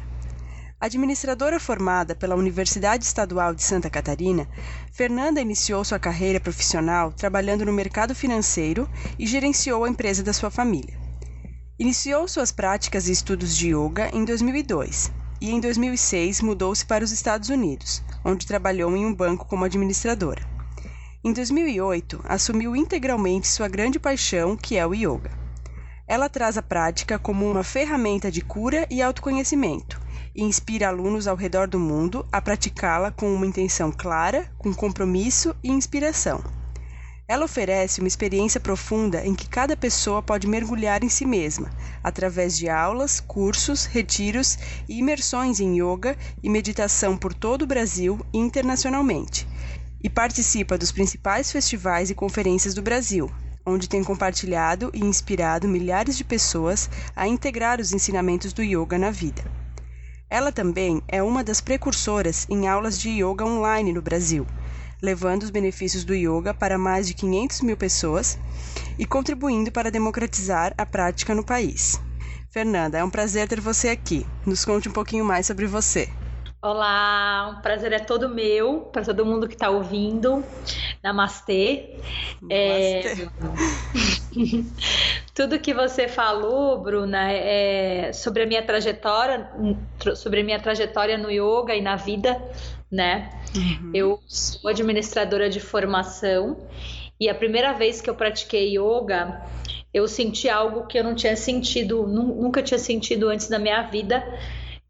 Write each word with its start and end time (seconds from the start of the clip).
Administradora 0.78 1.58
formada 1.58 2.14
pela 2.14 2.34
Universidade 2.34 3.02
Estadual 3.02 3.54
de 3.54 3.62
Santa 3.62 3.88
Catarina, 3.88 4.46
Fernanda 4.92 5.40
iniciou 5.40 5.82
sua 5.86 5.98
carreira 5.98 6.38
profissional 6.38 7.14
trabalhando 7.14 7.64
no 7.64 7.72
mercado 7.72 8.14
financeiro 8.14 8.86
e 9.18 9.26
gerenciou 9.26 9.84
a 9.84 9.88
empresa 9.88 10.22
da 10.22 10.34
sua 10.34 10.50
família. 10.50 10.94
Iniciou 11.78 12.28
suas 12.28 12.52
práticas 12.52 13.08
e 13.08 13.12
estudos 13.12 13.56
de 13.56 13.74
yoga 13.74 14.10
em 14.12 14.22
2002 14.26 15.10
e 15.40 15.50
em 15.50 15.60
2006 15.60 16.42
mudou-se 16.42 16.84
para 16.84 17.02
os 17.02 17.10
Estados 17.10 17.48
Unidos, 17.48 18.02
onde 18.22 18.46
trabalhou 18.46 18.94
em 18.94 19.06
um 19.06 19.14
banco 19.14 19.46
como 19.46 19.64
administradora. 19.64 20.53
Em 21.26 21.32
2008, 21.32 22.20
assumiu 22.28 22.76
integralmente 22.76 23.48
sua 23.48 23.66
grande 23.66 23.98
paixão, 23.98 24.54
que 24.54 24.76
é 24.76 24.86
o 24.86 24.92
yoga. 24.92 25.30
Ela 26.06 26.28
traz 26.28 26.58
a 26.58 26.62
prática 26.62 27.18
como 27.18 27.50
uma 27.50 27.64
ferramenta 27.64 28.30
de 28.30 28.42
cura 28.42 28.86
e 28.90 29.00
autoconhecimento 29.00 29.98
e 30.34 30.42
inspira 30.42 30.88
alunos 30.88 31.26
ao 31.26 31.34
redor 31.34 31.66
do 31.66 31.78
mundo 31.78 32.26
a 32.30 32.42
praticá-la 32.42 33.10
com 33.10 33.34
uma 33.34 33.46
intenção 33.46 33.90
clara, 33.90 34.52
com 34.58 34.74
compromisso 34.74 35.56
e 35.64 35.70
inspiração. 35.70 36.44
Ela 37.26 37.46
oferece 37.46 38.00
uma 38.00 38.08
experiência 38.08 38.60
profunda 38.60 39.26
em 39.26 39.34
que 39.34 39.48
cada 39.48 39.74
pessoa 39.74 40.22
pode 40.22 40.46
mergulhar 40.46 41.02
em 41.02 41.08
si 41.08 41.24
mesma, 41.24 41.70
através 42.02 42.54
de 42.54 42.68
aulas, 42.68 43.18
cursos, 43.18 43.86
retiros 43.86 44.58
e 44.86 44.98
imersões 44.98 45.58
em 45.58 45.82
yoga 45.82 46.18
e 46.42 46.50
meditação 46.50 47.16
por 47.16 47.32
todo 47.32 47.62
o 47.62 47.66
Brasil 47.66 48.20
e 48.30 48.36
internacionalmente 48.36 49.53
e 50.04 50.10
participa 50.10 50.76
dos 50.76 50.92
principais 50.92 51.50
festivais 51.50 52.10
e 52.10 52.14
conferências 52.14 52.74
do 52.74 52.82
Brasil, 52.82 53.30
onde 53.64 53.88
tem 53.88 54.04
compartilhado 54.04 54.90
e 54.92 55.02
inspirado 55.02 55.66
milhares 55.66 56.14
de 56.18 56.22
pessoas 56.22 56.90
a 57.16 57.26
integrar 57.26 57.80
os 57.80 57.90
ensinamentos 57.90 58.52
do 58.52 58.62
yoga 58.62 58.98
na 58.98 59.10
vida. 59.10 59.42
Ela 60.28 60.52
também 60.52 61.02
é 61.08 61.22
uma 61.22 61.42
das 61.42 61.62
precursoras 61.62 62.46
em 62.50 62.68
aulas 62.68 63.00
de 63.00 63.08
yoga 63.08 63.46
online 63.46 63.94
no 63.94 64.02
Brasil, 64.02 64.46
levando 65.00 65.44
os 65.44 65.50
benefícios 65.50 66.04
do 66.04 66.14
yoga 66.14 66.52
para 66.52 66.76
mais 66.76 67.06
de 67.06 67.14
500 67.14 67.62
mil 67.62 67.76
pessoas 67.76 68.38
e 68.98 69.06
contribuindo 69.06 69.72
para 69.72 69.90
democratizar 69.90 70.74
a 70.76 70.84
prática 70.84 71.34
no 71.34 71.44
país. 71.44 71.98
Fernanda, 72.50 72.98
é 72.98 73.04
um 73.04 73.10
prazer 73.10 73.48
ter 73.48 73.60
você 73.60 73.88
aqui. 73.88 74.26
Nos 74.44 74.66
conte 74.66 74.88
um 74.88 74.92
pouquinho 74.92 75.24
mais 75.24 75.46
sobre 75.46 75.66
você. 75.66 76.10
Olá, 76.64 77.54
um 77.54 77.60
prazer 77.60 77.92
é 77.92 77.98
todo 77.98 78.26
meu, 78.26 78.88
para 78.90 79.04
todo 79.04 79.26
mundo 79.26 79.46
que 79.46 79.52
está 79.52 79.68
ouvindo. 79.68 80.42
Namastê. 81.02 82.00
Namastê. 82.40 83.28
É... 83.28 83.28
Tudo 85.34 85.58
que 85.58 85.74
você 85.74 86.08
falou, 86.08 86.80
Bruna, 86.80 87.30
é 87.30 88.14
sobre 88.14 88.44
a 88.44 88.46
minha 88.46 88.62
trajetória, 88.62 89.46
sobre 90.16 90.40
a 90.40 90.42
minha 90.44 90.58
trajetória 90.58 91.18
no 91.18 91.30
yoga 91.30 91.74
e 91.74 91.82
na 91.82 91.96
vida, 91.96 92.42
né? 92.90 93.28
Uhum. 93.54 93.90
Eu 93.92 94.18
sou 94.26 94.70
administradora 94.70 95.50
de 95.50 95.60
formação 95.60 96.66
e 97.20 97.28
a 97.28 97.34
primeira 97.34 97.74
vez 97.74 98.00
que 98.00 98.08
eu 98.08 98.14
pratiquei 98.14 98.78
yoga, 98.78 99.42
eu 99.92 100.08
senti 100.08 100.48
algo 100.48 100.86
que 100.86 100.98
eu 100.98 101.04
não 101.04 101.14
tinha 101.14 101.36
sentido, 101.36 102.06
nunca 102.06 102.62
tinha 102.62 102.78
sentido 102.78 103.28
antes 103.28 103.50
na 103.50 103.58
minha 103.58 103.82
vida 103.82 104.24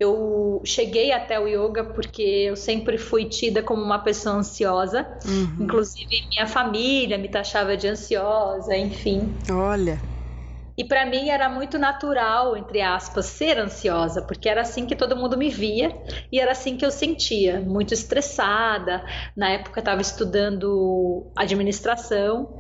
eu 0.05 0.63
cheguei 0.65 1.13
até 1.13 1.39
o 1.39 1.49
yoga 1.49 1.85
porque 1.85 2.23
eu 2.23 2.57
sempre 2.57 2.97
fui 2.99 3.25
tida 3.27 3.63
como 3.63 3.83
uma 3.83 3.99
pessoa 3.99 4.37
ansiosa. 4.37 5.07
Uhum. 5.25 5.65
Inclusive, 5.65 6.07
minha 6.37 6.47
família 6.47 7.19
me 7.19 7.29
taxava 7.29 7.77
de 7.77 7.89
ansiosa, 7.89 8.77
enfim. 8.77 9.39
Olha. 9.51 10.01
E 10.77 10.85
para 10.85 11.07
mim 11.07 11.29
era 11.29 11.49
muito 11.49 11.79
natural, 11.79 12.57
entre 12.57 12.81
aspas, 12.81 13.27
ser 13.27 13.59
ansiosa, 13.59 14.21
porque 14.23 14.49
era 14.49 14.63
assim 14.63 14.87
que 14.87 14.97
todo 14.97 15.17
mundo 15.17 15.39
me 15.39 15.49
via 15.49 15.97
e 16.33 16.41
era 16.41 16.51
assim 16.51 16.77
que 16.77 16.85
eu 16.85 16.91
sentia, 16.91 17.61
muito 17.61 17.95
estressada. 17.95 19.05
Na 19.37 19.51
época 19.51 19.79
estava 19.79 20.01
estudando 20.01 21.31
administração 21.37 22.59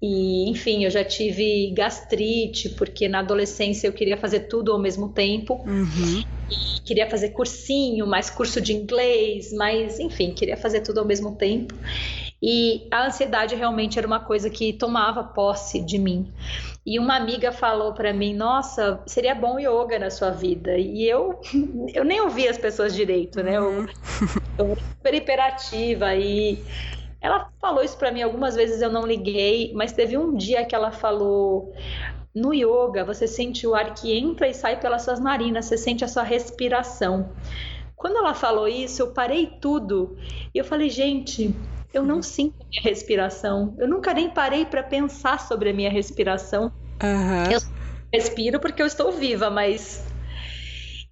e, 0.00 0.48
enfim, 0.48 0.84
eu 0.84 0.90
já 0.90 1.04
tive 1.04 1.72
gastrite, 1.72 2.68
porque 2.70 3.08
na 3.08 3.18
adolescência 3.18 3.88
eu 3.88 3.92
queria 3.92 4.16
fazer 4.16 4.40
tudo 4.40 4.72
ao 4.72 4.78
mesmo 4.78 5.08
tempo. 5.08 5.64
Uhum. 5.66 6.22
E 6.48 6.80
queria 6.82 7.10
fazer 7.10 7.30
cursinho, 7.30 8.06
mais 8.06 8.30
curso 8.30 8.60
de 8.60 8.72
inglês, 8.72 9.52
mas, 9.52 9.98
enfim, 9.98 10.32
queria 10.32 10.56
fazer 10.56 10.82
tudo 10.82 11.00
ao 11.00 11.06
mesmo 11.06 11.34
tempo. 11.34 11.74
E 12.40 12.86
a 12.92 13.06
ansiedade 13.06 13.56
realmente 13.56 13.98
era 13.98 14.06
uma 14.06 14.20
coisa 14.20 14.48
que 14.48 14.72
tomava 14.72 15.24
posse 15.24 15.80
de 15.80 15.98
mim. 15.98 16.32
E 16.86 16.96
uma 16.98 17.16
amiga 17.16 17.50
falou 17.50 17.92
para 17.92 18.12
mim: 18.12 18.32
Nossa, 18.32 19.02
seria 19.04 19.34
bom 19.34 19.58
yoga 19.58 19.98
na 19.98 20.08
sua 20.10 20.30
vida. 20.30 20.78
E 20.78 21.04
eu, 21.04 21.40
eu 21.92 22.04
nem 22.04 22.20
ouvia 22.20 22.50
as 22.50 22.56
pessoas 22.56 22.94
direito, 22.94 23.42
né? 23.42 23.56
Eu, 23.56 23.64
uhum. 23.64 23.86
eu 24.58 24.66
era 24.66 24.80
super 24.80 25.14
hiperativa 25.14 26.14
e 26.14 26.62
ela 27.20 27.50
falou 27.60 27.82
isso 27.82 27.96
para 27.96 28.12
mim 28.12 28.22
algumas 28.22 28.54
vezes, 28.54 28.80
eu 28.80 28.90
não 28.90 29.06
liguei, 29.06 29.72
mas 29.74 29.92
teve 29.92 30.16
um 30.16 30.36
dia 30.36 30.64
que 30.64 30.74
ela 30.74 30.90
falou: 30.90 31.72
no 32.34 32.54
yoga, 32.54 33.04
você 33.04 33.26
sente 33.26 33.66
o 33.66 33.74
ar 33.74 33.94
que 33.94 34.16
entra 34.16 34.48
e 34.48 34.54
sai 34.54 34.80
pelas 34.80 35.02
suas 35.02 35.20
narinas, 35.20 35.66
você 35.66 35.76
sente 35.76 36.04
a 36.04 36.08
sua 36.08 36.22
respiração. 36.22 37.30
Quando 37.96 38.16
ela 38.16 38.34
falou 38.34 38.68
isso, 38.68 39.02
eu 39.02 39.08
parei 39.08 39.46
tudo 39.60 40.16
e 40.54 40.58
eu 40.58 40.64
falei: 40.64 40.88
gente, 40.88 41.54
eu 41.92 42.04
não 42.04 42.22
sinto 42.22 42.64
minha 42.70 42.82
respiração. 42.82 43.74
Eu 43.78 43.88
nunca 43.88 44.14
nem 44.14 44.30
parei 44.30 44.64
para 44.64 44.82
pensar 44.82 45.40
sobre 45.40 45.70
a 45.70 45.72
minha 45.72 45.90
respiração. 45.90 46.72
Uhum. 47.02 47.50
Eu 47.50 47.60
respiro 48.12 48.60
porque 48.60 48.80
eu 48.80 48.86
estou 48.86 49.10
viva, 49.12 49.50
mas 49.50 50.04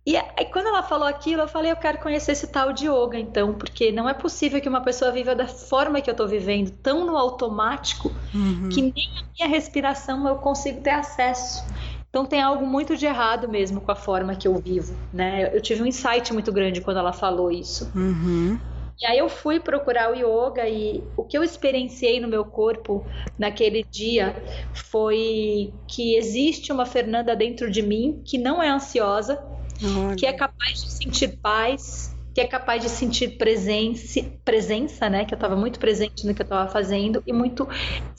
e 0.07 0.17
aí, 0.17 0.47
quando 0.53 0.69
ela 0.69 0.85
falou 0.85 1.09
aquilo, 1.09 1.43
eu 1.43 1.49
falei, 1.49 1.73
eu 1.73 1.77
quero 1.77 1.99
conhecer 1.99 2.31
esse 2.31 2.47
tal 2.47 2.73
de 2.73 2.87
yoga, 2.87 3.19
então, 3.19 3.53
porque 3.53 3.91
não 3.91 4.09
é 4.09 4.15
possível 4.15 4.61
que 4.61 4.69
uma 4.69 4.81
pessoa 4.81 5.11
viva 5.11 5.35
da 5.35 5.49
forma 5.49 6.01
que 6.01 6.09
eu 6.09 6.13
estou 6.13 6.29
vivendo, 6.29 6.71
tão 6.71 7.05
no 7.05 7.17
automático, 7.17 8.13
uhum. 8.33 8.69
que 8.69 8.83
nem 8.83 9.09
a 9.19 9.25
minha 9.37 9.49
respiração 9.49 10.29
eu 10.29 10.37
consigo 10.37 10.81
ter 10.81 10.91
acesso. 10.91 11.65
Então 12.09 12.25
tem 12.25 12.41
algo 12.41 12.65
muito 12.65 12.97
de 12.97 13.05
errado 13.05 13.49
mesmo 13.49 13.81
com 13.81 13.91
a 13.91 13.97
forma 13.97 14.37
que 14.37 14.47
eu 14.47 14.55
vivo, 14.55 14.97
né? 15.13 15.55
Eu 15.55 15.61
tive 15.61 15.83
um 15.83 15.87
insight 15.87 16.33
muito 16.33 16.53
grande 16.53 16.81
quando 16.81 16.99
ela 16.99 17.13
falou 17.13 17.51
isso. 17.51 17.91
Uhum. 17.95 18.59
E 18.99 19.05
aí 19.05 19.19
eu 19.19 19.29
fui 19.29 19.61
procurar 19.61 20.11
o 20.11 20.15
yoga 20.15 20.67
e 20.67 21.03
o 21.17 21.25
que 21.25 21.37
eu 21.37 21.43
experienciei 21.43 22.19
no 22.19 22.29
meu 22.29 22.45
corpo 22.45 23.05
naquele 23.39 23.85
dia 23.91 24.35
foi 24.73 25.75
que 25.87 26.17
existe 26.17 26.73
uma 26.73 26.87
Fernanda 26.87 27.37
dentro 27.37 27.71
de 27.71 27.83
mim 27.83 28.23
que 28.25 28.39
não 28.39 28.63
é 28.63 28.71
ansiosa, 28.71 29.45
Olha. 29.83 30.17
que 30.17 30.27
é 30.27 30.33
capaz 30.33 30.83
de 30.83 30.91
sentir 30.91 31.39
paz, 31.39 32.15
que 32.35 32.41
é 32.41 32.47
capaz 32.47 32.83
de 32.83 32.89
sentir 32.89 33.39
presença, 33.39 34.21
presença, 34.45 35.09
né? 35.09 35.25
Que 35.25 35.33
eu 35.33 35.37
estava 35.37 35.57
muito 35.57 35.79
presente 35.79 36.27
no 36.27 36.35
que 36.35 36.43
eu 36.43 36.45
estava 36.45 36.71
fazendo 36.71 37.23
e 37.27 37.33
muito 37.33 37.67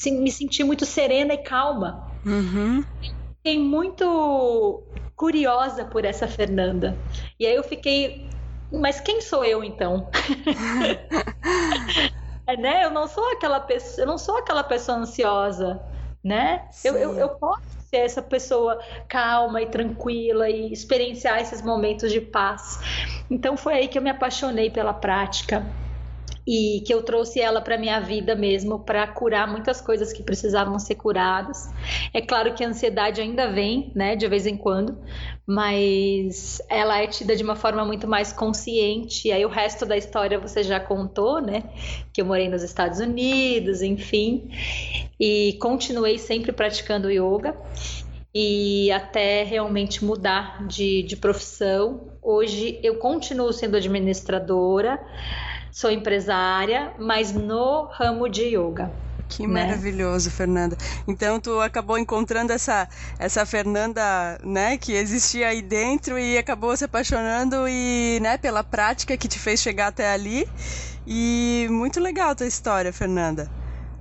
me 0.05 0.31
senti 0.31 0.63
muito 0.63 0.85
serena 0.85 1.33
e 1.33 1.37
calma. 1.37 2.11
Uhum. 2.25 2.83
Fiquei 3.37 3.59
muito 3.59 4.83
curiosa 5.15 5.85
por 5.85 6.03
essa 6.03 6.27
Fernanda. 6.27 6.97
E 7.39 7.45
aí 7.45 7.55
eu 7.55 7.63
fiquei, 7.63 8.27
mas 8.71 8.99
quem 8.99 9.21
sou 9.21 9.45
eu 9.45 9.63
então? 9.63 10.09
é, 12.47 12.57
né? 12.57 12.85
Eu 12.85 12.89
não 12.89 13.07
sou 13.07 13.31
aquela 13.33 13.59
pessoa, 13.59 14.03
eu 14.03 14.07
não 14.07 14.17
sou 14.17 14.37
aquela 14.37 14.63
pessoa 14.63 14.97
ansiosa, 14.97 15.79
né? 16.23 16.67
Eu, 16.83 16.97
eu, 16.97 17.19
eu 17.19 17.29
posso 17.29 17.76
ser 17.97 18.05
essa 18.05 18.21
pessoa 18.21 18.79
calma 19.07 19.61
e 19.61 19.65
tranquila 19.67 20.49
e 20.49 20.71
experienciar 20.71 21.41
esses 21.41 21.61
momentos 21.61 22.11
de 22.11 22.21
paz. 22.21 22.79
Então 23.29 23.57
foi 23.57 23.73
aí 23.73 23.87
que 23.87 23.97
eu 23.97 24.01
me 24.01 24.09
apaixonei 24.09 24.69
pela 24.69 24.93
prática. 24.93 25.65
e 26.47 26.81
que 26.85 26.93
eu 26.93 27.03
trouxe 27.03 27.41
ela 27.41 27.59
para 27.59 27.77
minha 27.77 27.99
vida 27.99 28.33
mesmo 28.33 28.79
para 28.79 29.05
curar 29.05 29.45
muitas 29.45 29.81
coisas 29.81 30.13
que 30.13 30.23
precisavam 30.23 30.79
ser 30.79 30.95
curadas. 30.95 31.69
É 32.13 32.21
claro 32.21 32.53
que 32.53 32.63
a 32.63 32.69
ansiedade 32.69 33.19
ainda 33.19 33.51
vem, 33.51 33.91
né, 33.93 34.15
de 34.15 34.25
vez 34.29 34.47
em 34.47 34.55
quando, 34.55 34.97
mas 35.45 36.61
ela 36.69 37.01
é 37.03 37.07
tida 37.07 37.35
de 37.35 37.43
uma 37.43 37.55
forma 37.55 37.83
muito 37.83 38.07
mais 38.07 38.31
consciente. 38.31 39.27
E 39.27 39.31
aí 39.33 39.45
o 39.45 39.49
resto 39.49 39.85
da 39.85 39.97
história 39.97 40.39
você 40.39 40.63
já 40.63 40.79
contou, 40.79 41.41
né? 41.41 41.63
Que 42.13 42.21
eu 42.21 42.25
morei 42.25 42.47
nos 42.47 42.63
Estados 42.63 42.99
Unidos, 42.99 43.81
enfim, 43.81 44.49
e 45.19 45.57
continuei 45.61 46.17
sempre 46.17 46.51
praticando 46.51 47.09
yoga 47.09 47.55
e 48.33 48.91
até 48.91 49.43
realmente 49.43 50.03
mudar 50.03 50.67
de, 50.67 51.03
de 51.03 51.15
profissão. 51.17 52.11
Hoje 52.21 52.79
eu 52.83 52.95
continuo 52.97 53.51
sendo 53.51 53.77
administradora 53.77 54.99
sou 55.77 55.91
empresária, 55.91 56.91
mas 56.97 57.31
no 57.31 57.83
ramo 57.91 58.27
de 58.27 58.55
yoga. 58.57 58.91
Que 59.29 59.45
né? 59.45 59.65
maravilhoso, 59.65 60.31
Fernanda. 60.31 60.75
Então 61.07 61.39
tu 61.39 61.59
acabou 61.61 61.99
encontrando 61.99 62.51
essa 62.51 62.87
essa 63.19 63.45
Fernanda, 63.45 64.39
né, 64.43 64.77
que 64.77 64.93
existia 64.93 65.49
aí 65.49 65.61
dentro 65.61 66.17
e 66.17 66.35
acabou 66.35 66.75
se 66.75 66.85
apaixonando 66.85 67.67
e, 67.67 68.19
né, 68.21 68.39
pela 68.39 68.63
prática 68.63 69.15
que 69.15 69.27
te 69.27 69.37
fez 69.37 69.61
chegar 69.61 69.87
até 69.87 70.11
ali. 70.11 70.47
E 71.05 71.67
muito 71.69 71.99
legal 71.99 72.31
a 72.31 72.35
tua 72.35 72.47
história, 72.47 72.91
Fernanda. 72.91 73.47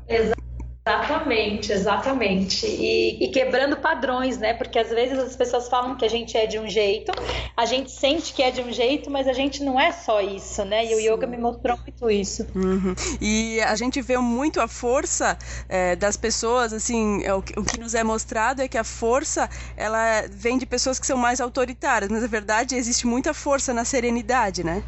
Exato. 0.08 0.45
Exatamente, 0.86 1.72
exatamente. 1.72 2.64
E, 2.64 3.24
e, 3.24 3.28
quebrando 3.28 3.76
padrões, 3.76 4.38
né? 4.38 4.54
Porque 4.54 4.78
às 4.78 4.88
vezes 4.88 5.18
as 5.18 5.34
pessoas 5.34 5.68
falam 5.68 5.96
que 5.96 6.04
a 6.04 6.08
gente 6.08 6.36
é 6.36 6.46
de 6.46 6.60
um 6.60 6.68
jeito, 6.68 7.10
a 7.56 7.66
gente 7.66 7.90
sente 7.90 8.32
que 8.32 8.40
é 8.40 8.52
de 8.52 8.60
um 8.60 8.70
jeito, 8.72 9.10
mas 9.10 9.26
a 9.26 9.32
gente 9.32 9.64
não 9.64 9.80
é 9.80 9.90
só 9.90 10.20
isso, 10.20 10.64
né? 10.64 10.84
E 10.84 10.88
Sim. 10.88 10.94
o 10.94 11.14
yoga 11.14 11.26
me 11.26 11.36
mostrou 11.36 11.76
muito 11.78 12.08
isso. 12.08 12.46
Uhum. 12.54 12.94
E 13.20 13.60
a 13.62 13.74
gente 13.74 14.00
vê 14.00 14.16
muito 14.16 14.60
a 14.60 14.68
força 14.68 15.36
é, 15.68 15.96
das 15.96 16.16
pessoas, 16.16 16.72
assim, 16.72 17.24
é, 17.24 17.34
o, 17.34 17.38
o, 17.38 17.64
que 17.64 17.80
nos 17.80 17.96
é 17.96 18.04
mostrado 18.04 18.62
é 18.62 18.68
que 18.68 18.78
a 18.78 18.84
força 18.84 19.50
ela 19.76 20.22
vem 20.30 20.56
de 20.56 20.66
pessoas 20.66 21.00
que 21.00 21.06
são 21.06 21.16
mais 21.16 21.40
autoritárias, 21.40 22.08
mas 22.08 22.22
na 22.22 22.28
verdade 22.28 22.76
existe 22.76 23.08
muita 23.08 23.34
força 23.34 23.74
na 23.74 23.84
serenidade, 23.84 24.62
né? 24.62 24.84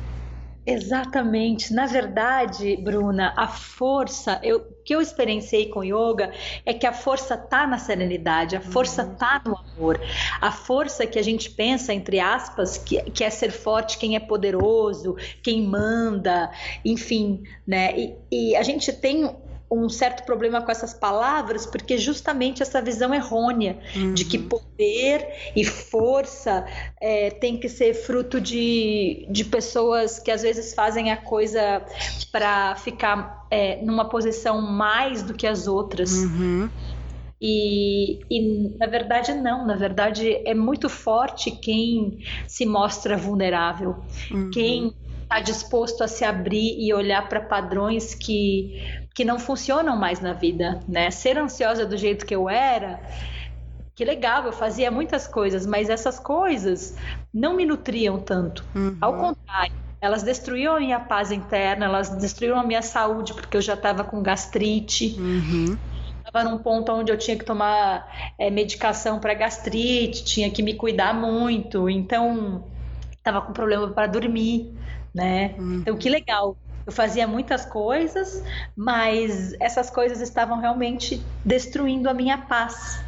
Exatamente. 0.71 1.73
Na 1.73 1.87
verdade, 1.87 2.77
Bruna, 2.77 3.33
a 3.35 3.49
força, 3.49 4.39
eu, 4.43 4.59
o 4.59 4.83
que 4.85 4.95
eu 4.95 5.01
experienciei 5.01 5.71
com 5.71 5.83
yoga 5.83 6.31
é 6.67 6.75
que 6.75 6.87
a 6.87 6.93
força 6.93 7.39
tá 7.39 7.67
na 7.67 7.79
serenidade, 7.79 8.55
a 8.55 8.61
força 8.61 9.03
uhum. 9.03 9.15
tá 9.15 9.41
no 9.47 9.57
amor. 9.57 9.99
A 10.41 10.53
força 10.53 11.07
que 11.07 11.19
a 11.19 11.23
gente 11.23 11.51
pensa, 11.51 11.95
entre 11.95 12.21
aspas, 12.21 12.77
que, 12.77 13.01
que 13.11 13.25
é 13.25 13.31
ser 13.31 13.51
forte, 13.51 13.97
quem 13.97 14.15
é 14.15 14.21
poderoso, 14.21 15.17
quem 15.43 15.63
manda, 15.63 16.51
enfim, 16.85 17.43
né? 17.67 17.99
E, 17.99 18.15
e 18.31 18.57
a 18.57 18.63
gente 18.63 18.93
tem 18.93 19.35
um 19.71 19.89
certo 19.89 20.25
problema 20.25 20.63
com 20.63 20.71
essas 20.71 20.95
palavras, 20.95 21.67
porque 21.67 21.99
justamente 21.99 22.63
essa 22.63 22.81
visão 22.81 23.15
errônea 23.15 23.79
uhum. 23.95 24.15
de 24.15 24.25
que 24.25 24.39
uhum. 24.39 24.49
poder 24.49 25.29
e 25.55 25.65
força 25.65 26.67
é, 27.01 27.31
tem 27.31 27.59
que 27.59 27.69
ser 27.69 27.93
fruto 27.95 28.41
de, 28.41 29.27
de 29.29 29.45
pessoas 29.45 30.19
que 30.19 30.31
às 30.31 30.43
vezes 30.43 30.73
fazem 30.73 31.13
a 31.13 31.17
coisa 31.17 31.83
para 32.33 32.77
ficar 32.77 33.47
é, 33.51 33.83
numa 33.83 34.09
posição 34.09 34.63
mais 34.63 35.23
do 35.23 35.35
que 35.35 35.47
as 35.47 35.67
outras. 35.67 36.13
Uhum. 36.13 36.71
E, 37.41 38.19
e, 38.29 38.77
na 38.79 38.87
verdade 38.87 39.33
não, 39.33 39.65
na 39.65 39.77
verdade 39.77 40.43
é 40.45 40.55
muito 40.55 40.89
forte 40.89 41.53
quem 41.53 42.19
se 42.49 42.67
mostra 42.67 43.17
vulnerável, 43.17 43.97
uhum. 44.31 44.51
quem 44.51 44.93
está 45.29 45.41
disposto 45.41 46.03
a 46.03 46.09
se 46.09 46.25
abrir 46.25 46.75
e 46.81 46.93
olhar 46.95 47.29
para 47.29 47.39
padrões 47.41 48.15
que, 48.15 48.83
que 49.15 49.27
não 49.27 49.39
funcionam 49.39 49.95
mais 49.95 50.21
na 50.21 50.33
vida, 50.33 50.81
né? 50.89 51.11
Ser 51.11 51.37
ansiosa 51.37 51.85
do 51.85 51.99
jeito 51.99 52.25
que 52.25 52.35
eu 52.35 52.49
era, 52.49 52.99
que 53.95 54.05
legal, 54.05 54.47
eu 54.47 54.53
fazia 54.53 54.91
muitas 54.91 55.27
coisas, 55.27 55.67
mas 55.67 55.91
essas 55.91 56.19
coisas 56.19 56.97
não 57.33 57.55
me 57.55 57.67
nutriam 57.67 58.19
tanto. 58.19 58.65
Uhum. 58.75 58.97
Ao 59.01 59.13
contrário, 59.19 59.75
elas 60.01 60.23
destruíam 60.23 60.77
a 60.77 60.81
minha 60.81 61.01
paz 61.01 61.31
interna, 61.31 61.85
elas 61.85 62.09
destruíam 62.09 62.59
a 62.59 62.65
minha 62.65 62.81
saúde, 62.81 63.35
porque 63.35 63.57
eu 63.57 63.61
já 63.61 63.75
estava 63.75 64.05
com 64.05 64.23
gastrite. 64.23 65.15
Uhum 65.19 65.77
estava 66.29 66.45
num 66.45 66.59
ponto 66.59 66.93
onde 66.93 67.11
eu 67.11 67.17
tinha 67.17 67.39
que 67.39 67.45
tomar 67.45 68.07
é, 68.39 68.51
medicação 68.51 69.19
para 69.19 69.33
gastrite, 69.33 70.25
tinha 70.25 70.51
que 70.51 70.63
me 70.63 70.75
cuidar 70.75 71.15
muito, 71.15 71.89
então 71.89 72.63
estava 73.17 73.41
com 73.41 73.55
problema 73.55 73.89
para 73.89 74.07
dormir 74.07 74.78
né? 75.15 75.55
Uhum. 75.59 75.81
Então, 75.81 75.97
que 75.97 76.09
legal. 76.09 76.57
Eu 76.87 76.93
fazia 76.93 77.27
muitas 77.27 77.67
coisas, 77.67 78.29
mas 78.75 79.53
essas 79.61 79.91
coisas 79.91 80.21
estavam 80.23 80.59
realmente 80.59 81.23
destruindo 81.45 82.09
a 82.09 82.15
minha 82.15 82.39
paz. 82.39 82.99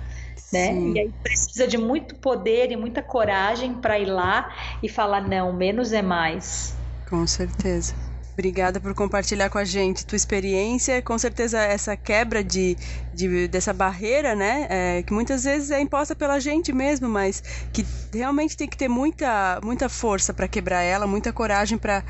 Né? 0.52 0.75
E 0.75 0.99
aí 0.99 1.14
precisa 1.23 1.67
de 1.67 1.79
muito 1.79 2.17
poder 2.17 2.73
e 2.73 2.76
muita 2.76 3.02
coragem 3.02 3.81
para 3.81 3.99
ir 3.99 4.06
lá 4.06 4.52
e 4.82 4.88
falar 4.88 5.26
não, 5.26 5.52
menos 5.52 5.93
é 5.93 6.02
mais. 6.02 6.76
Com 7.08 7.26
certeza. 7.26 7.94
Obrigada 8.40 8.81
por 8.81 8.94
compartilhar 8.94 9.50
com 9.50 9.58
a 9.58 9.64
gente 9.64 10.06
tua 10.06 10.16
experiência. 10.16 11.02
Com 11.02 11.19
certeza 11.19 11.60
essa 11.60 11.94
quebra 11.94 12.42
de, 12.42 12.75
de 13.12 13.46
dessa 13.48 13.72
barreira, 13.72 14.34
né, 14.34 14.66
é, 14.70 15.02
que 15.02 15.12
muitas 15.12 15.44
vezes 15.44 15.70
é 15.70 15.78
imposta 15.81 16.16
pela 16.16 16.40
gente 16.40 16.72
mesmo, 16.72 17.06
mas 17.06 17.42
que 17.70 17.87
realmente 18.14 18.56
tem 18.56 18.66
que 18.66 18.78
ter 18.78 18.88
muita, 18.88 19.60
muita 19.62 19.90
força 19.90 20.32
para 20.32 20.48
quebrar 20.48 20.82
ela, 20.82 21.06
muita 21.06 21.32
coragem 21.34 21.76
para 21.78 22.02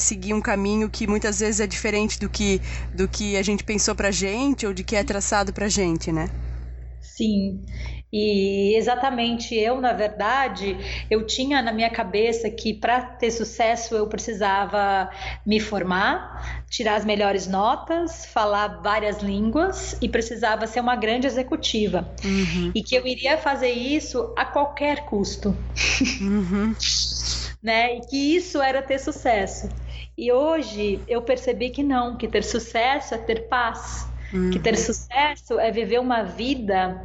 seguir 0.00 0.32
um 0.32 0.40
caminho 0.40 0.88
que 0.88 1.06
muitas 1.06 1.40
vezes 1.40 1.60
é 1.60 1.66
diferente 1.66 2.18
do 2.18 2.30
que 2.30 2.62
do 2.92 3.06
que 3.06 3.36
a 3.36 3.42
gente 3.42 3.62
pensou 3.62 3.94
para 3.94 4.10
gente 4.10 4.66
ou 4.66 4.72
de 4.72 4.82
que 4.84 4.96
é 4.96 5.04
traçado 5.04 5.52
para 5.52 5.68
gente, 5.68 6.10
né? 6.10 6.30
Sim, 7.00 7.62
e 8.16 8.76
exatamente 8.76 9.56
eu, 9.56 9.80
na 9.80 9.92
verdade, 9.92 10.76
eu 11.10 11.26
tinha 11.26 11.60
na 11.60 11.72
minha 11.72 11.90
cabeça 11.90 12.48
que 12.48 12.72
para 12.72 13.00
ter 13.00 13.32
sucesso 13.32 13.96
eu 13.96 14.06
precisava 14.06 15.10
me 15.44 15.58
formar, 15.58 16.64
tirar 16.70 16.94
as 16.94 17.04
melhores 17.04 17.48
notas, 17.48 18.24
falar 18.26 18.80
várias 18.80 19.20
línguas 19.20 19.98
e 20.00 20.08
precisava 20.08 20.64
ser 20.68 20.78
uma 20.78 20.94
grande 20.94 21.26
executiva. 21.26 22.08
Uhum. 22.24 22.70
E 22.72 22.84
que 22.84 22.94
eu 22.94 23.04
iria 23.04 23.36
fazer 23.36 23.72
isso 23.72 24.32
a 24.36 24.44
qualquer 24.44 25.06
custo. 25.06 25.48
Uhum. 26.20 26.72
né? 27.60 27.96
E 27.96 28.00
que 28.02 28.36
isso 28.36 28.62
era 28.62 28.80
ter 28.80 29.00
sucesso. 29.00 29.68
E 30.16 30.30
hoje 30.30 31.00
eu 31.08 31.20
percebi 31.20 31.70
que 31.70 31.82
não, 31.82 32.16
que 32.16 32.28
ter 32.28 32.44
sucesso 32.44 33.12
é 33.12 33.18
ter 33.18 33.48
paz. 33.48 34.06
Uhum. 34.32 34.50
Que 34.50 34.60
ter 34.60 34.76
sucesso 34.76 35.58
é 35.58 35.72
viver 35.72 35.98
uma 35.98 36.22
vida 36.22 37.04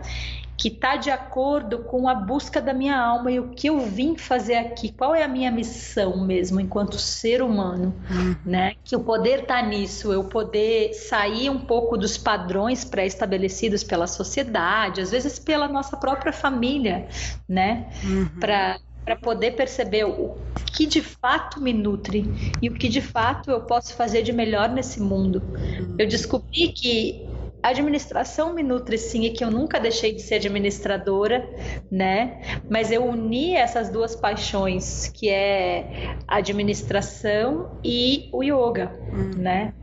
que 0.60 0.68
está 0.68 0.98
de 0.98 1.10
acordo 1.10 1.80
com 1.80 2.10
a 2.10 2.14
busca 2.14 2.62
da 2.62 2.74
minha 2.74 3.00
alma 3.00 3.32
e 3.32 3.40
o 3.40 3.52
que 3.52 3.68
eu 3.68 3.80
vim 3.80 4.18
fazer 4.18 4.56
aqui, 4.56 4.92
qual 4.92 5.16
é 5.16 5.24
a 5.24 5.28
minha 5.28 5.50
missão 5.50 6.18
mesmo 6.26 6.60
enquanto 6.60 7.00
ser 7.00 7.42
humano, 7.42 7.96
uhum. 8.12 8.36
né? 8.46 8.74
Que 8.84 8.94
o 8.94 9.00
poder 9.00 9.46
tá 9.46 9.62
nisso, 9.62 10.12
eu 10.12 10.26
poder 10.26 10.94
sair 10.94 11.50
um 11.50 11.60
pouco 11.60 11.98
dos 11.98 12.18
padrões 12.18 12.83
pré-estabelecidos 12.83 13.86
pela 13.86 14.06
sociedade, 14.06 15.00
às 15.00 15.12
vezes 15.12 15.40
pela 15.40 15.69
nossa 15.69 15.95
própria 15.95 16.33
família, 16.33 17.07
né? 17.48 17.90
Uhum. 18.04 18.28
Para 18.40 18.80
para 19.06 19.16
poder 19.16 19.56
perceber 19.56 20.04
o 20.04 20.38
que 20.72 20.86
de 20.86 21.02
fato 21.02 21.60
me 21.60 21.74
nutre 21.74 22.31
e 22.62 22.69
o 22.69 22.76
que 22.76 22.88
de 22.88 23.02
fato 23.02 23.50
eu 23.50 23.62
posso 23.62 23.95
fazer 23.95 24.22
de 24.22 24.31
melhor 24.31 24.69
nesse 24.69 25.02
mundo. 25.02 25.42
Uhum. 25.50 25.95
Eu 25.98 26.07
descobri 26.07 26.68
que 26.68 27.28
a 27.61 27.69
administração 27.69 28.54
me 28.54 28.63
nutre 28.63 28.97
sim 28.97 29.25
e 29.25 29.31
que 29.31 29.44
eu 29.44 29.51
nunca 29.51 29.80
deixei 29.80 30.13
de 30.13 30.21
ser 30.21 30.35
administradora, 30.35 31.47
né? 31.92 32.42
Mas 32.69 32.92
eu 32.92 33.06
uni 33.06 33.56
essas 33.56 33.89
duas 33.89 34.16
paixões, 34.16 35.11
que 35.13 35.30
é 35.30 36.16
a 36.28 36.37
administração 36.37 37.80
e 37.83 38.30
o 38.31 38.44
yoga, 38.44 38.92
hum. 39.11 39.31
né? 39.37 39.73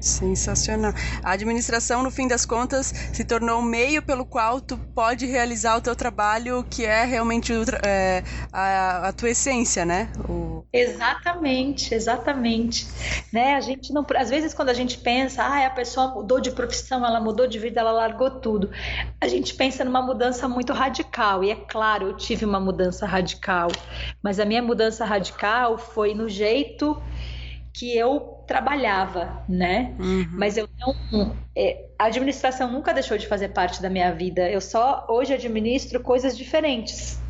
Sensacional. 0.00 0.92
A 1.22 1.32
administração, 1.32 2.02
no 2.02 2.10
fim 2.10 2.26
das 2.26 2.46
contas, 2.46 2.86
se 3.12 3.24
tornou 3.24 3.60
o 3.60 3.62
meio 3.62 4.02
pelo 4.02 4.24
qual 4.24 4.60
tu 4.60 4.78
pode 4.78 5.26
realizar 5.26 5.76
o 5.76 5.80
teu 5.80 5.94
trabalho, 5.94 6.64
que 6.68 6.84
é 6.84 7.04
realmente 7.04 7.52
é, 7.84 8.22
a, 8.52 9.08
a, 9.08 9.12
tua 9.12 9.30
essência, 9.30 9.84
né? 9.84 10.10
O... 10.28 10.64
Exatamente, 10.72 11.94
exatamente. 11.94 12.86
Né? 13.32 13.54
A 13.54 13.60
gente 13.60 13.92
não, 13.92 14.06
às 14.16 14.30
vezes 14.30 14.54
quando 14.54 14.70
a 14.70 14.74
gente 14.74 14.98
pensa, 14.98 15.42
ah, 15.42 15.66
a 15.66 15.70
pessoa 15.70 16.08
mudou 16.08 16.40
de 16.40 16.50
profissão, 16.50 17.04
ela 17.04 17.20
mudou 17.20 17.46
de 17.46 17.58
vida, 17.58 17.80
ela 17.80 17.92
largou 17.92 18.30
tudo. 18.30 18.70
A 19.20 19.28
gente 19.28 19.54
pensa 19.54 19.84
numa 19.84 20.02
mudança 20.02 20.48
muito 20.48 20.72
radical. 20.72 21.44
E 21.44 21.50
é 21.50 21.56
claro, 21.56 22.08
eu 22.08 22.16
tive 22.16 22.44
uma 22.44 22.60
mudança 22.60 23.06
radical, 23.06 23.68
mas 24.22 24.40
a 24.40 24.44
minha 24.44 24.62
mudança 24.62 25.04
radical 25.04 25.76
foi 25.76 26.14
no 26.14 26.28
jeito 26.28 27.00
que 27.72 27.96
eu 27.96 28.39
trabalhava, 28.50 29.44
né? 29.48 29.94
Uhum. 29.96 30.26
Mas 30.32 30.56
eu 30.56 30.68
não. 30.80 31.36
É, 31.56 31.84
a 31.96 32.06
administração 32.06 32.68
nunca 32.68 32.92
deixou 32.92 33.16
de 33.16 33.28
fazer 33.28 33.50
parte 33.50 33.80
da 33.80 33.88
minha 33.88 34.12
vida. 34.12 34.50
Eu 34.50 34.60
só 34.60 35.06
hoje 35.08 35.32
administro 35.32 36.00
coisas 36.00 36.36
diferentes. 36.36 37.22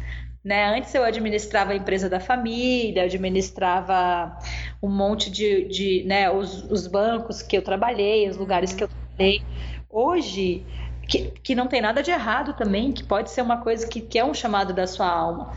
Né? 0.43 0.65
Antes 0.75 0.95
eu 0.95 1.05
administrava 1.05 1.73
a 1.73 1.77
empresa 1.77 2.09
da 2.09 2.19
família, 2.19 3.03
administrava 3.03 4.35
um 4.83 4.89
monte 4.89 5.31
de, 5.31 5.69
de 5.69 6.05
né, 6.07 6.31
os, 6.31 6.65
os 6.71 6.87
bancos 6.87 7.43
que 7.43 7.55
eu 7.55 7.61
trabalhei, 7.61 8.27
os 8.27 8.39
lugares 8.39 8.73
que 8.73 8.83
eu 8.83 8.89
trabalhei. 8.89 9.43
Hoje, 9.91 10.65
que, 11.11 11.33
que 11.43 11.55
não 11.57 11.67
tem 11.67 11.83
nada 11.83 12.02
de 12.02 12.11
errado 12.12 12.55
também, 12.55 12.93
que 12.93 13.02
pode 13.02 13.33
ser 13.33 13.43
uma 13.43 13.57
coisa 13.57 13.87
que, 13.87 14.00
que 14.00 14.17
é 14.17 14.25
um 14.25 14.33
chamado 14.33 14.73
da 14.73 14.87
sua 14.87 15.09
alma. 15.09 15.52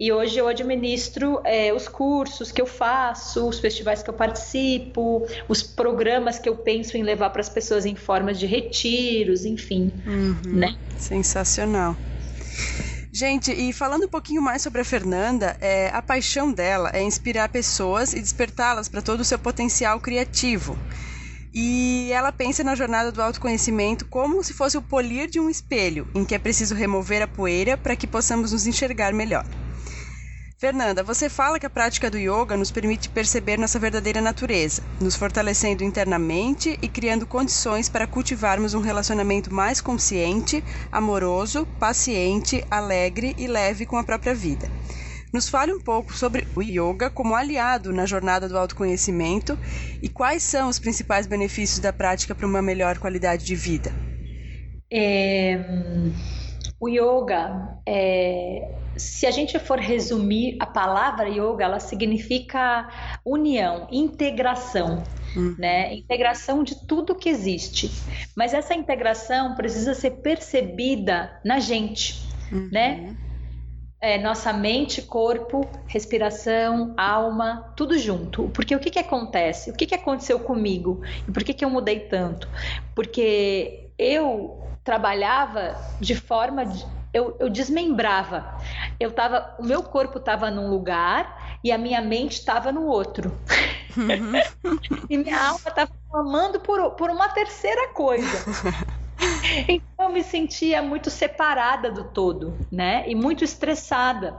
E 0.00 0.10
hoje 0.10 0.38
eu 0.38 0.48
administro 0.48 1.40
é, 1.44 1.72
os 1.74 1.86
cursos 1.86 2.50
que 2.50 2.60
eu 2.60 2.66
faço, 2.66 3.46
os 3.46 3.60
festivais 3.60 4.02
que 4.02 4.08
eu 4.08 4.14
participo, 4.14 5.26
os 5.46 5.62
programas 5.62 6.38
que 6.38 6.48
eu 6.48 6.56
penso 6.56 6.96
em 6.96 7.02
levar 7.02 7.28
para 7.30 7.42
as 7.42 7.50
pessoas 7.50 7.84
em 7.84 7.94
formas 7.94 8.38
de 8.38 8.46
retiros, 8.46 9.44
enfim. 9.44 9.92
Uhum, 10.06 10.54
né? 10.54 10.74
Sensacional. 10.96 11.94
Gente, 13.12 13.52
e 13.52 13.72
falando 13.72 14.06
um 14.06 14.08
pouquinho 14.08 14.42
mais 14.42 14.62
sobre 14.62 14.80
a 14.80 14.84
Fernanda, 14.84 15.56
é, 15.60 15.88
a 15.90 16.02
paixão 16.02 16.52
dela 16.52 16.90
é 16.92 17.02
inspirar 17.02 17.48
pessoas 17.48 18.12
e 18.12 18.20
despertá-las 18.20 18.88
para 18.88 19.02
todo 19.02 19.20
o 19.20 19.24
seu 19.24 19.38
potencial 19.38 20.00
criativo. 20.00 20.76
E 21.54 22.10
ela 22.10 22.32
pensa 22.32 22.64
na 22.64 22.74
jornada 22.74 23.12
do 23.12 23.22
autoconhecimento 23.22 24.04
como 24.06 24.42
se 24.42 24.52
fosse 24.52 24.76
o 24.76 24.82
polir 24.82 25.30
de 25.30 25.38
um 25.38 25.48
espelho, 25.48 26.08
em 26.12 26.24
que 26.24 26.34
é 26.34 26.38
preciso 26.38 26.74
remover 26.74 27.22
a 27.22 27.28
poeira 27.28 27.76
para 27.76 27.94
que 27.94 28.08
possamos 28.08 28.50
nos 28.50 28.66
enxergar 28.66 29.12
melhor. 29.12 29.46
Fernanda, 30.58 31.04
você 31.04 31.28
fala 31.28 31.60
que 31.60 31.66
a 31.66 31.70
prática 31.70 32.10
do 32.10 32.18
yoga 32.18 32.56
nos 32.56 32.72
permite 32.72 33.08
perceber 33.08 33.58
nossa 33.58 33.78
verdadeira 33.78 34.20
natureza, 34.20 34.82
nos 35.00 35.14
fortalecendo 35.14 35.84
internamente 35.84 36.76
e 36.80 36.88
criando 36.88 37.26
condições 37.26 37.88
para 37.88 38.06
cultivarmos 38.06 38.74
um 38.74 38.80
relacionamento 38.80 39.52
mais 39.52 39.80
consciente, 39.80 40.64
amoroso, 40.90 41.66
paciente, 41.78 42.64
alegre 42.70 43.34
e 43.38 43.46
leve 43.46 43.86
com 43.86 43.96
a 43.96 44.02
própria 44.02 44.34
vida. 44.34 44.68
Nos 45.34 45.48
fale 45.48 45.72
um 45.72 45.80
pouco 45.80 46.12
sobre 46.12 46.46
o 46.54 46.62
yoga 46.62 47.10
como 47.10 47.34
aliado 47.34 47.92
na 47.92 48.06
jornada 48.06 48.48
do 48.48 48.56
autoconhecimento 48.56 49.58
e 50.00 50.08
quais 50.08 50.44
são 50.44 50.68
os 50.68 50.78
principais 50.78 51.26
benefícios 51.26 51.80
da 51.80 51.92
prática 51.92 52.36
para 52.36 52.46
uma 52.46 52.62
melhor 52.62 52.98
qualidade 52.98 53.44
de 53.44 53.56
vida. 53.56 53.92
É, 54.88 55.58
o 56.78 56.88
yoga 56.88 57.80
é, 57.84 58.76
se 58.96 59.26
a 59.26 59.32
gente 59.32 59.58
for 59.58 59.80
resumir 59.80 60.56
a 60.60 60.66
palavra 60.66 61.28
yoga, 61.28 61.64
ela 61.64 61.80
significa 61.80 62.88
união, 63.24 63.88
integração. 63.90 65.02
Uhum. 65.34 65.56
Né? 65.58 65.96
Integração 65.96 66.62
de 66.62 66.86
tudo 66.86 67.12
que 67.12 67.28
existe. 67.28 67.90
Mas 68.36 68.54
essa 68.54 68.72
integração 68.72 69.56
precisa 69.56 69.94
ser 69.94 70.12
percebida 70.22 71.40
na 71.44 71.58
gente, 71.58 72.22
uhum. 72.52 72.68
né? 72.70 73.16
É, 74.04 74.18
nossa 74.18 74.52
mente, 74.52 75.00
corpo, 75.00 75.66
respiração, 75.86 76.92
alma, 76.94 77.72
tudo 77.74 77.98
junto. 77.98 78.50
Porque 78.50 78.76
o 78.76 78.78
que, 78.78 78.90
que 78.90 78.98
acontece? 78.98 79.70
O 79.70 79.72
que, 79.72 79.86
que 79.86 79.94
aconteceu 79.94 80.38
comigo? 80.38 81.00
E 81.26 81.32
por 81.32 81.42
que, 81.42 81.54
que 81.54 81.64
eu 81.64 81.70
mudei 81.70 82.00
tanto? 82.00 82.46
Porque 82.94 83.88
eu 83.98 84.62
trabalhava 84.84 85.74
de 85.98 86.14
forma 86.14 86.66
de, 86.66 86.84
eu, 87.14 87.34
eu 87.40 87.48
desmembrava. 87.48 88.58
Eu 89.00 89.10
tava, 89.10 89.54
o 89.58 89.64
meu 89.64 89.82
corpo 89.82 90.18
estava 90.18 90.50
num 90.50 90.68
lugar 90.68 91.58
e 91.64 91.72
a 91.72 91.78
minha 91.78 92.02
mente 92.02 92.32
estava 92.32 92.70
no 92.70 92.84
outro. 92.84 93.34
Uhum. 93.96 94.78
e 95.08 95.16
minha 95.16 95.48
alma 95.48 95.66
estava 95.66 95.90
clamando 96.10 96.60
por, 96.60 96.90
por 96.90 97.08
uma 97.08 97.30
terceira 97.30 97.88
coisa. 97.94 98.44
Então 99.68 100.08
eu 100.08 100.12
me 100.12 100.22
sentia 100.22 100.82
muito 100.82 101.10
separada 101.10 101.90
do 101.90 102.04
todo, 102.04 102.54
né? 102.70 103.04
E 103.06 103.14
muito 103.14 103.44
estressada. 103.44 104.34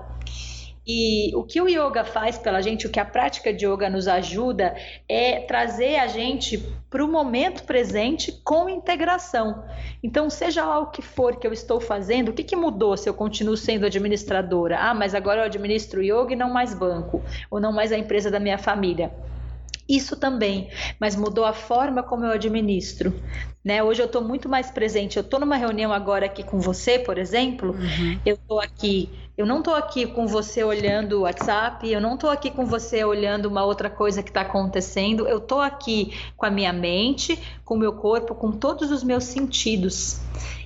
E 0.88 1.36
o 1.36 1.44
que 1.44 1.60
o 1.60 1.68
yoga 1.68 2.04
faz 2.04 2.38
pela 2.38 2.62
gente, 2.62 2.86
o 2.86 2.92
que 2.92 3.00
a 3.00 3.06
prática 3.06 3.52
de 3.52 3.66
yoga 3.66 3.90
nos 3.90 4.08
ajuda, 4.08 4.76
é 5.10 5.40
trazer 5.40 5.96
a 5.96 6.06
gente 6.06 6.60
para 6.92 7.04
o 7.04 7.08
momento 7.08 7.64
presente 7.64 8.32
com 8.44 8.70
integração. 8.70 9.64
Então, 10.04 10.30
seja 10.30 10.64
lá 10.64 10.78
o 10.80 10.92
que 10.92 11.02
for 11.02 11.38
que 11.38 11.48
eu 11.48 11.52
estou 11.52 11.80
fazendo, 11.80 12.30
o 12.30 12.34
que, 12.34 12.44
que 12.44 12.56
mudou 12.56 12.96
se 12.96 13.10
eu 13.10 13.16
continuo 13.16 13.58
sendo 13.58 13.88
administradora? 13.88 14.78
Ah, 14.78 14.94
mas 14.94 15.16
agora 15.16 15.42
eu 15.42 15.46
administro 15.46 16.04
yoga 16.04 16.34
e 16.34 16.36
não 16.36 16.52
mais 16.52 16.76
banco, 16.76 17.20
ou 17.50 17.60
não 17.60 17.74
mais 17.74 17.92
a 17.92 17.98
empresa 17.98 18.30
da 18.30 18.40
minha 18.40 18.60
família. 18.60 19.12
Isso 19.88 20.16
também, 20.16 20.70
mas 21.00 21.16
mudou 21.16 21.46
a 21.46 21.54
forma 21.54 22.02
como 22.02 22.26
eu 22.26 22.32
administro. 22.32 23.14
Né? 23.64 23.84
Hoje 23.84 24.02
eu 24.02 24.08
estou 24.08 24.24
muito 24.24 24.50
mais 24.50 24.72
presente. 24.72 25.18
Eu 25.18 25.22
estou 25.22 25.40
numa 25.40 25.56
reunião 25.56 25.94
agora 25.94 26.26
aqui 26.26 26.44
com 26.44 26.60
você, 26.60 27.00
por 27.00 27.18
exemplo. 27.18 27.72
Uhum. 27.72 28.20
Eu 28.26 28.36
estou 28.36 28.60
aqui 28.60 29.10
eu 29.38 29.46
não 29.46 29.60
estou 29.60 29.76
aqui 29.76 30.08
com 30.08 30.26
você 30.26 30.64
olhando 30.64 31.20
o 31.20 31.22
WhatsApp, 31.24 31.92
eu 31.92 32.00
não 32.00 32.16
estou 32.16 32.30
aqui 32.30 32.50
com 32.50 32.66
você 32.66 33.04
olhando 33.04 33.48
uma 33.48 33.66
outra 33.66 33.90
coisa 33.90 34.24
que 34.24 34.30
está 34.30 34.42
acontecendo, 34.42 35.28
eu 35.28 35.40
estou 35.40 35.60
aqui 35.60 36.18
com 36.38 36.46
a 36.46 36.50
minha 36.50 36.72
mente, 36.72 37.38
com 37.66 37.76
o 37.76 37.78
meu 37.78 37.92
corpo, 37.92 38.34
com 38.34 38.54
todos 38.54 38.92
os 38.92 39.04
meus 39.04 39.26
sentidos 39.26 40.22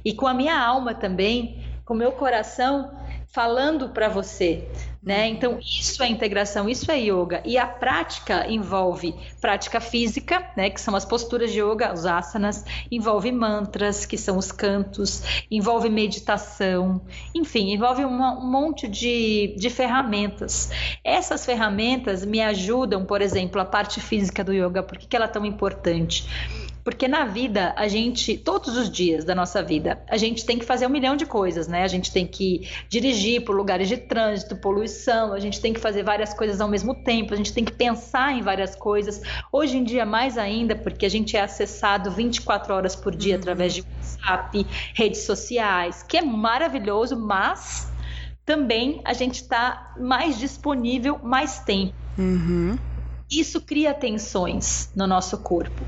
e 0.06 0.14
com 0.14 0.28
a 0.28 0.36
minha 0.36 0.56
alma 0.56 0.94
também, 0.94 1.66
com 1.84 1.96
o 1.96 1.98
meu 1.98 2.12
coração 2.12 2.92
falando 3.26 3.90
para 3.90 4.08
você, 4.08 4.68
né? 5.01 5.27
Então 5.27 5.60
isso 5.60 6.03
é 6.03 6.08
integração, 6.08 6.68
isso 6.68 6.91
é 6.91 7.00
yoga 7.00 7.41
e 7.46 7.58
a 7.58 7.65
prática 7.65 8.46
envolve 8.50 9.15
prática 9.39 9.79
física, 9.79 10.51
né? 10.58 10.70
Que 10.70 10.79
são 10.79 10.96
as 10.96 11.06
posturas 11.06 11.51
de 11.51 11.62
yoga, 11.62 11.94
os 11.94 12.06
asanas, 12.06 12.65
envolve 12.91 13.32
mantras, 13.32 14.06
que 14.06 14.18
são 14.18 14.38
os 14.38 14.51
cantos, 14.51 15.24
envolve 15.50 15.89
meditação, 15.89 17.01
enfim, 17.34 17.72
envolve 17.74 18.03
uma, 18.03 18.38
um 18.38 18.51
monte 18.51 18.88
de, 18.88 19.56
de 19.58 19.70
ferramentas. 19.70 20.70
Essas 21.03 21.46
ferramentas 21.46 22.25
me 22.25 22.41
ajudam, 22.41 23.06
por 23.06 23.22
exemplo, 23.22 23.62
a 23.62 23.65
parte 23.65 24.01
física 24.01 24.44
do 24.44 24.53
yoga. 24.53 24.84
Por 24.84 24.98
que, 24.98 25.08
que 25.08 25.15
ela 25.15 25.25
é 25.25 25.29
tão 25.29 25.46
importante? 25.46 26.27
Porque 26.84 27.08
na 27.08 27.26
vida, 27.26 27.74
a 27.76 27.88
gente, 27.88 28.38
todos 28.38 28.78
os 28.78 28.90
dias 28.90 29.26
da 29.26 29.36
nossa 29.36 29.62
vida, 29.62 30.02
a 30.08 30.18
gente 30.18 30.46
tem 30.46 30.58
que 30.58 30.66
fazer 30.66 30.88
um 30.88 30.90
milhão 30.90 31.16
de 31.16 31.26
coisas, 31.26 31.68
né? 31.68 31.84
A 31.84 31.88
gente 31.88 32.12
tem 32.12 32.26
que 32.26 32.68
dirigir 32.88 33.44
por 33.44 33.56
lugares 33.56 33.88
de 33.88 33.98
trânsito, 33.98 34.56
poluição, 34.56 35.34
a 35.34 35.40
gente 35.40 35.60
tem 35.60 35.74
que 35.74 35.80
fazer 35.80 36.04
várias 36.04 36.34
coisas 36.34 36.62
ao 36.62 36.68
mesmo 36.68 36.96
tempo, 36.96 37.34
a 37.34 37.38
gente 37.38 37.54
tem 37.54 37.66
que 37.66 37.74
pensar 37.74 38.34
em 38.34 38.42
várias 38.42 38.76
coisas. 38.76 39.22
Hoje 39.52 39.78
em 39.78 39.84
dia, 39.84 40.06
mais 40.06 40.38
ainda, 40.38 40.76
porque 40.76 41.06
a 41.06 41.10
gente 41.10 41.36
é 41.36 41.42
acessado 41.42 42.12
24 42.12 42.74
horas 42.74 42.96
por 42.96 43.16
dia 43.16 43.36
uhum. 43.36 43.40
através 43.40 43.74
de 43.74 43.82
WhatsApp, 43.82 44.66
redes 44.94 45.22
sociais, 45.24 46.04
que 46.04 46.18
é 46.18 46.22
maravilhoso, 46.22 47.18
mas 47.18 47.90
também 48.46 49.02
a 49.06 49.14
gente 49.14 49.42
está 49.42 49.94
mais 50.00 50.40
disponível 50.40 51.20
mais 51.22 51.60
tempo. 51.60 51.94
Uhum. 52.18 52.78
Isso 53.30 53.62
cria 53.62 53.94
tensões 53.94 54.92
no 54.96 55.06
nosso 55.06 55.38
corpo. 55.40 55.84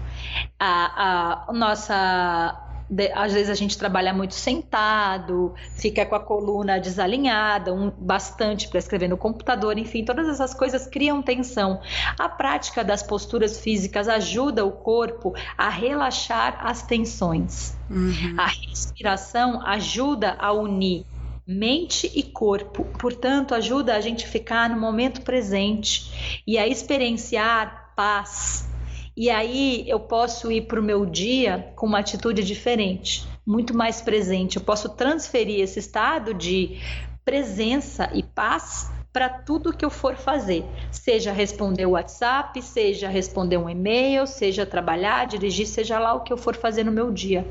A, 0.59 1.45
a 1.49 1.53
nossa 1.53 2.67
às 3.13 3.33
vezes 3.33 3.49
a 3.49 3.53
gente 3.53 3.77
trabalha 3.77 4.13
muito 4.13 4.33
sentado, 4.33 5.53
fica 5.75 6.05
com 6.05 6.15
a 6.15 6.19
coluna 6.19 6.79
desalinhada, 6.79 7.73
um, 7.73 7.89
bastante 7.89 8.67
para 8.67 8.79
escrever 8.79 9.07
no 9.07 9.17
computador, 9.17 9.77
enfim, 9.77 10.03
todas 10.03 10.27
essas 10.27 10.53
coisas 10.53 10.87
criam 10.87 11.21
tensão. 11.21 11.79
A 12.19 12.27
prática 12.27 12.83
das 12.83 13.01
posturas 13.01 13.59
físicas 13.59 14.09
ajuda 14.09 14.65
o 14.65 14.71
corpo 14.71 15.33
a 15.57 15.69
relaxar 15.69 16.59
as 16.65 16.81
tensões. 16.81 17.77
Uhum. 17.89 18.35
A 18.37 18.47
respiração 18.47 19.65
ajuda 19.65 20.35
a 20.37 20.51
unir 20.51 21.05
mente 21.51 22.11
e 22.15 22.23
corpo. 22.23 22.85
Portanto, 22.99 23.53
ajuda 23.53 23.95
a 23.95 24.01
gente 24.01 24.27
ficar 24.27 24.69
no 24.69 24.79
momento 24.79 25.21
presente 25.21 26.41
e 26.47 26.57
a 26.57 26.67
experienciar 26.67 27.93
paz. 27.95 28.69
E 29.15 29.29
aí 29.29 29.83
eu 29.87 29.99
posso 29.99 30.51
ir 30.51 30.67
para 30.67 30.79
o 30.79 30.83
meu 30.83 31.05
dia 31.05 31.73
com 31.75 31.85
uma 31.85 31.99
atitude 31.99 32.43
diferente, 32.43 33.27
muito 33.45 33.75
mais 33.75 34.01
presente. 34.01 34.57
Eu 34.57 34.63
posso 34.63 34.89
transferir 34.89 35.59
esse 35.59 35.79
estado 35.79 36.33
de 36.33 36.79
presença 37.25 38.09
e 38.13 38.23
paz 38.23 38.89
para 39.13 39.27
tudo 39.27 39.75
que 39.75 39.83
eu 39.83 39.89
for 39.89 40.15
fazer, 40.15 40.63
seja 40.89 41.33
responder 41.33 41.85
o 41.85 41.91
WhatsApp, 41.91 42.61
seja 42.61 43.09
responder 43.09 43.57
um 43.57 43.69
e-mail, 43.69 44.25
seja 44.25 44.65
trabalhar, 44.65 45.27
dirigir, 45.27 45.67
seja 45.67 45.99
lá 45.99 46.13
o 46.13 46.21
que 46.21 46.31
eu 46.31 46.37
for 46.37 46.55
fazer 46.55 46.85
no 46.85 46.91
meu 46.91 47.11
dia. 47.11 47.45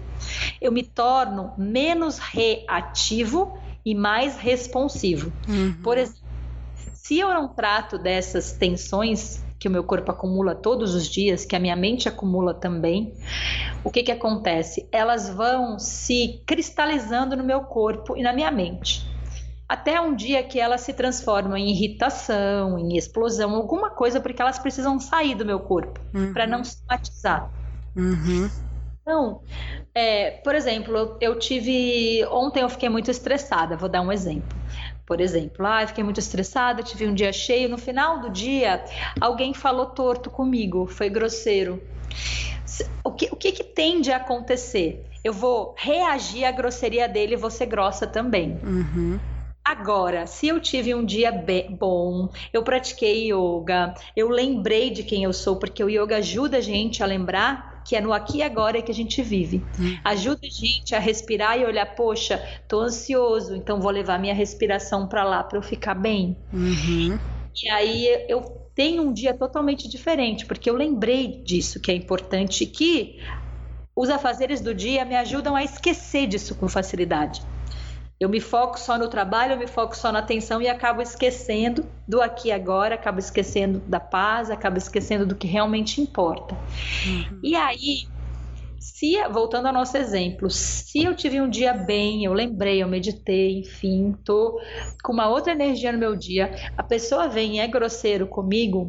Eu 0.58 0.72
me 0.72 0.82
torno 0.82 1.52
menos 1.58 2.18
reativo 2.18 3.58
e 3.84 3.94
mais 3.94 4.36
responsivo. 4.36 5.32
Uhum. 5.48 5.74
Por 5.82 5.98
exemplo, 5.98 6.20
se 6.92 7.18
eu 7.18 7.28
não 7.34 7.48
trato 7.48 7.98
dessas 7.98 8.52
tensões 8.52 9.42
que 9.58 9.68
o 9.68 9.70
meu 9.70 9.84
corpo 9.84 10.10
acumula 10.10 10.54
todos 10.54 10.94
os 10.94 11.06
dias, 11.06 11.44
que 11.44 11.54
a 11.54 11.58
minha 11.58 11.76
mente 11.76 12.08
acumula 12.08 12.54
também, 12.54 13.12
o 13.84 13.90
que, 13.90 14.02
que 14.02 14.10
acontece? 14.10 14.88
Elas 14.90 15.28
vão 15.28 15.78
se 15.78 16.42
cristalizando 16.46 17.36
no 17.36 17.44
meu 17.44 17.60
corpo 17.62 18.16
e 18.16 18.22
na 18.22 18.32
minha 18.32 18.50
mente. 18.50 19.06
Até 19.68 20.00
um 20.00 20.16
dia 20.16 20.42
que 20.42 20.58
elas 20.58 20.80
se 20.80 20.92
transformam 20.92 21.56
em 21.56 21.70
irritação, 21.70 22.78
em 22.78 22.96
explosão, 22.96 23.54
alguma 23.54 23.90
coisa, 23.90 24.20
porque 24.20 24.40
elas 24.40 24.58
precisam 24.58 24.98
sair 24.98 25.34
do 25.34 25.44
meu 25.44 25.60
corpo 25.60 26.00
uhum. 26.14 26.32
para 26.32 26.46
não 26.46 26.64
somatizar. 26.64 27.50
Uhum. 27.94 28.48
Então, 29.02 29.40
é, 29.94 30.32
por 30.42 30.54
exemplo, 30.54 31.16
eu 31.20 31.38
tive. 31.38 32.24
Ontem 32.26 32.62
eu 32.62 32.68
fiquei 32.68 32.88
muito 32.88 33.10
estressada, 33.10 33.76
vou 33.76 33.88
dar 33.88 34.02
um 34.02 34.12
exemplo. 34.12 34.58
Por 35.06 35.20
exemplo, 35.20 35.66
ah, 35.66 35.84
fiquei 35.86 36.04
muito 36.04 36.20
estressada, 36.20 36.84
tive 36.84 37.06
um 37.06 37.14
dia 37.14 37.32
cheio, 37.32 37.68
no 37.68 37.76
final 37.76 38.20
do 38.20 38.30
dia 38.30 38.84
alguém 39.20 39.52
falou 39.52 39.86
torto 39.86 40.30
comigo, 40.30 40.86
foi 40.86 41.10
grosseiro. 41.10 41.82
O 43.02 43.10
que, 43.10 43.28
o 43.32 43.34
que, 43.34 43.50
que 43.50 43.64
tende 43.64 44.12
a 44.12 44.18
acontecer? 44.18 45.04
Eu 45.24 45.32
vou 45.32 45.74
reagir 45.76 46.44
à 46.44 46.52
grosseria 46.52 47.08
dele 47.08 47.34
e 47.34 47.36
vou 47.36 47.50
ser 47.50 47.66
grossa 47.66 48.06
também. 48.06 48.56
Uhum. 48.62 49.18
Agora, 49.64 50.26
se 50.26 50.48
eu 50.48 50.60
tive 50.60 50.94
um 50.94 51.04
dia 51.04 51.32
bom, 51.78 52.28
eu 52.52 52.62
pratiquei 52.62 53.32
yoga, 53.32 53.94
eu 54.16 54.28
lembrei 54.28 54.90
de 54.90 55.02
quem 55.02 55.24
eu 55.24 55.32
sou, 55.32 55.56
porque 55.56 55.82
o 55.82 55.90
yoga 55.90 56.16
ajuda 56.16 56.58
a 56.58 56.60
gente 56.60 57.02
a 57.02 57.06
lembrar 57.06 57.69
que 57.84 57.96
é 57.96 58.00
no 58.00 58.12
aqui 58.12 58.38
e 58.38 58.42
agora 58.42 58.80
que 58.82 58.90
a 58.90 58.94
gente 58.94 59.22
vive. 59.22 59.64
Ajuda 60.04 60.40
a 60.46 60.50
gente 60.50 60.94
a 60.94 60.98
respirar 60.98 61.58
e 61.58 61.64
olhar, 61.64 61.86
poxa, 61.94 62.42
tô 62.68 62.80
ansioso, 62.80 63.54
então 63.54 63.80
vou 63.80 63.90
levar 63.90 64.18
minha 64.18 64.34
respiração 64.34 65.06
para 65.06 65.24
lá 65.24 65.42
para 65.42 65.58
eu 65.58 65.62
ficar 65.62 65.94
bem. 65.94 66.36
Uhum. 66.52 67.18
E 67.62 67.68
aí 67.70 68.26
eu 68.28 68.42
tenho 68.74 69.02
um 69.02 69.12
dia 69.12 69.34
totalmente 69.34 69.88
diferente, 69.88 70.46
porque 70.46 70.70
eu 70.70 70.74
lembrei 70.74 71.42
disso 71.42 71.80
que 71.80 71.90
é 71.90 71.94
importante 71.94 72.64
que 72.64 73.20
os 73.94 74.08
afazeres 74.08 74.60
do 74.60 74.74
dia 74.74 75.04
me 75.04 75.16
ajudam 75.16 75.54
a 75.54 75.62
esquecer 75.62 76.26
disso 76.26 76.54
com 76.54 76.68
facilidade. 76.68 77.42
Eu 78.20 78.28
me 78.28 78.38
foco 78.38 78.78
só 78.78 78.98
no 78.98 79.08
trabalho, 79.08 79.54
eu 79.54 79.58
me 79.58 79.66
foco 79.66 79.96
só 79.96 80.12
na 80.12 80.18
atenção 80.18 80.60
e 80.60 80.68
acabo 80.68 81.00
esquecendo 81.00 81.86
do 82.06 82.20
aqui 82.20 82.48
e 82.48 82.52
agora, 82.52 82.94
acabo 82.94 83.18
esquecendo 83.18 83.80
da 83.80 83.98
paz, 83.98 84.50
acabo 84.50 84.76
esquecendo 84.76 85.24
do 85.24 85.34
que 85.34 85.46
realmente 85.46 86.02
importa. 86.02 86.54
Uhum. 87.06 87.40
E 87.42 87.56
aí, 87.56 88.08
se 88.78 89.16
voltando 89.28 89.68
ao 89.68 89.72
nosso 89.72 89.96
exemplo, 89.96 90.50
se 90.50 91.02
eu 91.02 91.16
tive 91.16 91.40
um 91.40 91.48
dia 91.48 91.72
bem, 91.72 92.22
eu 92.22 92.34
lembrei, 92.34 92.82
eu 92.82 92.88
meditei, 92.88 93.60
enfim, 93.60 94.14
tô 94.22 94.60
com 95.02 95.14
uma 95.14 95.30
outra 95.30 95.52
energia 95.52 95.90
no 95.90 95.98
meu 95.98 96.14
dia, 96.14 96.50
a 96.76 96.82
pessoa 96.82 97.26
vem 97.26 97.56
e 97.56 97.60
é 97.60 97.66
grosseiro 97.66 98.26
comigo, 98.26 98.88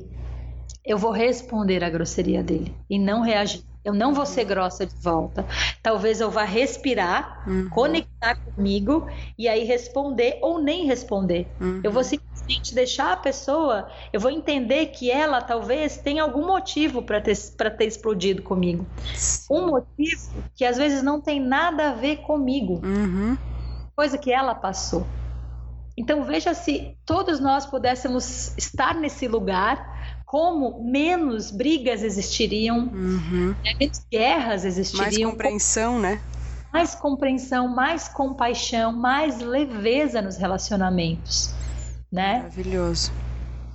eu 0.83 0.97
vou 0.97 1.11
responder 1.11 1.85
a 1.85 1.89
grosseria 1.89 2.43
dele 2.43 2.75
e 2.89 3.00
não 3.00 3.21
reagir. 3.21 3.70
Eu 3.83 3.93
não 3.93 4.13
vou 4.13 4.25
ser 4.25 4.43
grossa 4.43 4.85
de 4.85 4.95
volta. 4.95 5.45
Talvez 5.81 6.21
eu 6.21 6.29
vá 6.29 6.43
respirar, 6.43 7.43
uhum. 7.47 7.67
conectar 7.69 8.35
comigo 8.35 9.07
e 9.38 9.47
aí 9.47 9.63
responder 9.63 10.38
ou 10.41 10.61
nem 10.61 10.85
responder. 10.85 11.47
Uhum. 11.59 11.81
Eu 11.83 11.91
vou 11.91 12.03
simplesmente 12.03 12.75
deixar 12.75 13.13
a 13.13 13.17
pessoa, 13.17 13.89
eu 14.13 14.19
vou 14.19 14.29
entender 14.29 14.88
que 14.88 15.09
ela 15.09 15.41
talvez 15.41 15.97
tenha 15.97 16.21
algum 16.21 16.45
motivo 16.45 17.01
para 17.01 17.19
ter, 17.19 17.35
ter 17.35 17.85
explodido 17.85 18.43
comigo. 18.43 18.85
Um 19.50 19.67
motivo 19.67 20.29
que 20.55 20.63
às 20.63 20.77
vezes 20.77 21.01
não 21.01 21.19
tem 21.19 21.39
nada 21.39 21.89
a 21.89 21.93
ver 21.93 22.17
comigo. 22.17 22.81
Uhum. 22.83 23.35
Coisa 23.95 24.17
que 24.17 24.31
ela 24.31 24.53
passou. 24.53 25.07
Então 25.97 26.23
veja 26.23 26.53
se 26.53 26.97
todos 27.05 27.39
nós 27.39 27.65
pudéssemos 27.65 28.55
estar 28.57 28.95
nesse 28.95 29.27
lugar 29.27 30.00
como 30.31 30.81
menos 30.81 31.51
brigas 31.51 32.01
existiriam, 32.01 32.89
uhum. 32.93 33.53
né, 33.61 33.73
menos 33.77 34.01
guerras 34.09 34.63
existiriam. 34.63 35.09
Mais 35.09 35.31
compreensão, 35.33 36.00
né? 36.00 36.21
Mais 36.71 36.95
compreensão, 36.95 37.67
mais 37.67 38.07
compaixão, 38.07 38.93
mais 38.93 39.39
leveza 39.41 40.21
nos 40.21 40.38
relacionamentos, 40.38 41.53
né? 42.09 42.38
Maravilhoso. 42.38 43.11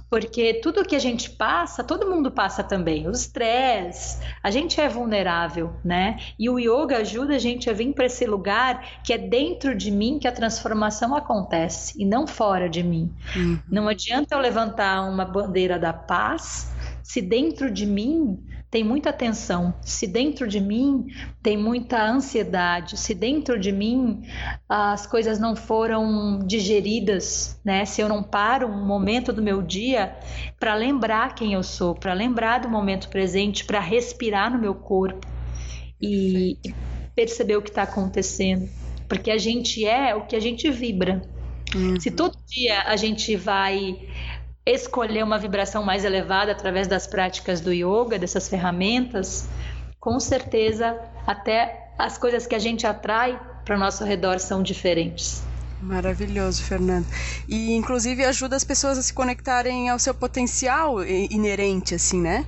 Porque 0.09 0.55
tudo 0.55 0.85
que 0.85 0.95
a 0.95 1.01
gente 1.01 1.31
passa, 1.31 1.83
todo 1.83 2.09
mundo 2.09 2.31
passa 2.31 2.63
também. 2.63 3.09
O 3.09 3.11
estresse, 3.11 4.19
a 4.43 4.51
gente 4.51 4.81
é 4.81 4.89
vulnerável, 4.89 5.73
né? 5.85 6.19
E 6.39 6.49
o 6.49 6.59
yoga 6.59 6.99
ajuda 6.99 7.35
a 7.35 7.39
gente 7.39 7.69
a 7.69 7.73
vir 7.73 7.93
para 7.93 8.07
esse 8.07 8.25
lugar 8.25 9.03
que 9.03 9.13
é 9.13 9.19
dentro 9.19 9.75
de 9.75 9.91
mim 9.91 10.19
que 10.19 10.29
a 10.29 10.33
transformação 10.33 11.15
acontece 11.15 12.01
e 12.01 12.05
não 12.05 12.27
fora 12.27 12.69
de 12.69 12.83
mim. 12.83 13.13
Uhum. 13.35 13.59
Não 13.69 13.89
adianta 13.89 14.35
eu 14.35 14.41
levantar 14.41 15.03
uma 15.09 15.25
bandeira 15.25 15.79
da 15.79 15.93
paz 15.93 16.73
se 17.03 17.21
dentro 17.21 17.71
de 17.71 17.87
mim 17.87 18.39
tem 18.77 18.85
muita 18.85 19.11
tensão, 19.11 19.73
se 19.81 20.07
dentro 20.07 20.47
de 20.47 20.61
mim 20.61 21.07
tem 21.43 21.57
muita 21.57 22.07
ansiedade, 22.07 22.99
se 22.99 23.15
dentro 23.15 23.59
de 23.59 23.73
mim 23.73 24.23
as 24.69 25.07
coisas 25.07 25.39
não 25.39 25.57
foram 25.57 26.41
digeridas, 26.47 27.59
né? 27.65 27.87
Se 27.87 28.03
eu 28.03 28.09
não 28.09 28.23
paro 28.23 28.67
um 28.67 28.85
momento 28.85 29.33
do 29.33 29.41
meu 29.41 29.63
dia 29.63 30.15
para 30.61 30.75
lembrar 30.75 31.35
quem 31.35 31.55
eu 31.55 31.63
sou, 31.63 31.95
para 31.95 32.13
lembrar 32.13 32.59
do 32.61 32.69
momento 32.69 33.09
presente, 33.09 33.65
para 33.65 33.81
respirar 33.81 34.53
no 34.53 34.59
meu 34.59 34.75
corpo 34.75 35.27
e, 35.99 36.59
perceber 37.15 37.57
o 37.57 37.63
que 37.63 37.71
está 37.71 37.85
acontecendo, 37.85 38.69
porque 39.09 39.31
a 39.31 39.39
gente 39.39 39.87
é 39.87 40.15
o 40.15 40.27
que 40.27 40.37
a 40.37 40.41
gente 40.41 40.71
vibra. 40.71 41.23
Uhum. 41.75 41.99
Se 41.99 42.11
todo 42.11 42.37
dia 42.47 42.83
a 42.83 42.95
gente 42.95 43.37
vai 43.37 43.99
escolher 44.67 45.23
uma 45.23 45.39
vibração 45.39 45.85
mais 45.85 46.05
elevada 46.05 46.51
através 46.51 46.89
das 46.89 47.07
práticas 47.07 47.61
do 47.61 47.73
yoga, 47.73 48.19
dessas 48.19 48.49
ferramentas, 48.49 49.49
com 50.01 50.19
certeza 50.19 50.99
até 51.27 51.93
as 51.97 52.19
coisas 52.19 52.47
que 52.47 52.55
a 52.55 52.59
gente 52.59 52.87
atrai 52.87 53.41
para 53.65 53.77
o 53.77 53.79
nosso 53.79 54.05
redor 54.05 54.39
são 54.41 54.63
diferentes. 54.63 55.43
Maravilhoso, 55.81 56.63
Fernando. 56.63 57.07
E 57.49 57.75
inclusive 57.75 58.25
ajuda 58.25 58.57
as 58.57 58.65
pessoas 58.65 58.99
a 58.99 59.03
se 59.03 59.13
conectarem 59.13 59.89
ao 59.89 59.99
seu 59.99 60.15
potencial 60.15 61.05
inerente, 61.05 61.95
assim, 61.95 62.21
né? 62.21 62.45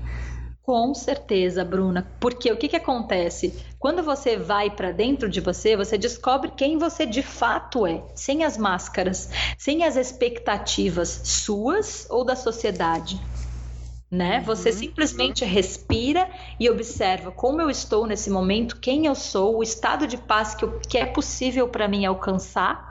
Com 0.69 0.93
certeza, 0.93 1.65
Bruna. 1.65 2.07
Porque 2.21 2.53
o 2.53 2.57
que, 2.59 2.69
que 2.69 2.77
acontece? 2.77 3.59
Quando 3.79 4.03
você 4.03 4.37
vai 4.37 4.69
para 4.69 4.93
dentro 4.93 5.27
de 5.27 5.41
você, 5.41 5.75
você 5.75 5.97
descobre 5.97 6.51
quem 6.51 6.77
você 6.77 7.07
de 7.07 7.23
fato 7.23 7.87
é, 7.87 8.03
sem 8.15 8.45
as 8.45 8.59
máscaras, 8.59 9.31
sem 9.57 9.83
as 9.83 9.97
expectativas 9.97 11.23
suas 11.25 12.07
ou 12.11 12.23
da 12.23 12.37
sociedade. 12.37 13.19
Né? 14.11 14.41
Uhum, 14.41 14.45
você 14.45 14.71
simplesmente 14.71 15.43
uhum. 15.43 15.51
respira 15.51 16.29
e 16.61 16.69
observa 16.69 17.31
como 17.31 17.63
eu 17.63 17.71
estou 17.71 18.07
nesse 18.07 18.29
momento, 18.29 18.79
quem 18.79 19.07
eu 19.07 19.15
sou, 19.15 19.57
o 19.57 19.63
estado 19.63 20.07
de 20.07 20.19
paz 20.19 20.55
que, 20.55 20.67
eu, 20.67 20.79
que 20.81 20.99
é 20.99 21.07
possível 21.07 21.67
para 21.67 21.89
mim 21.89 22.05
alcançar 22.05 22.88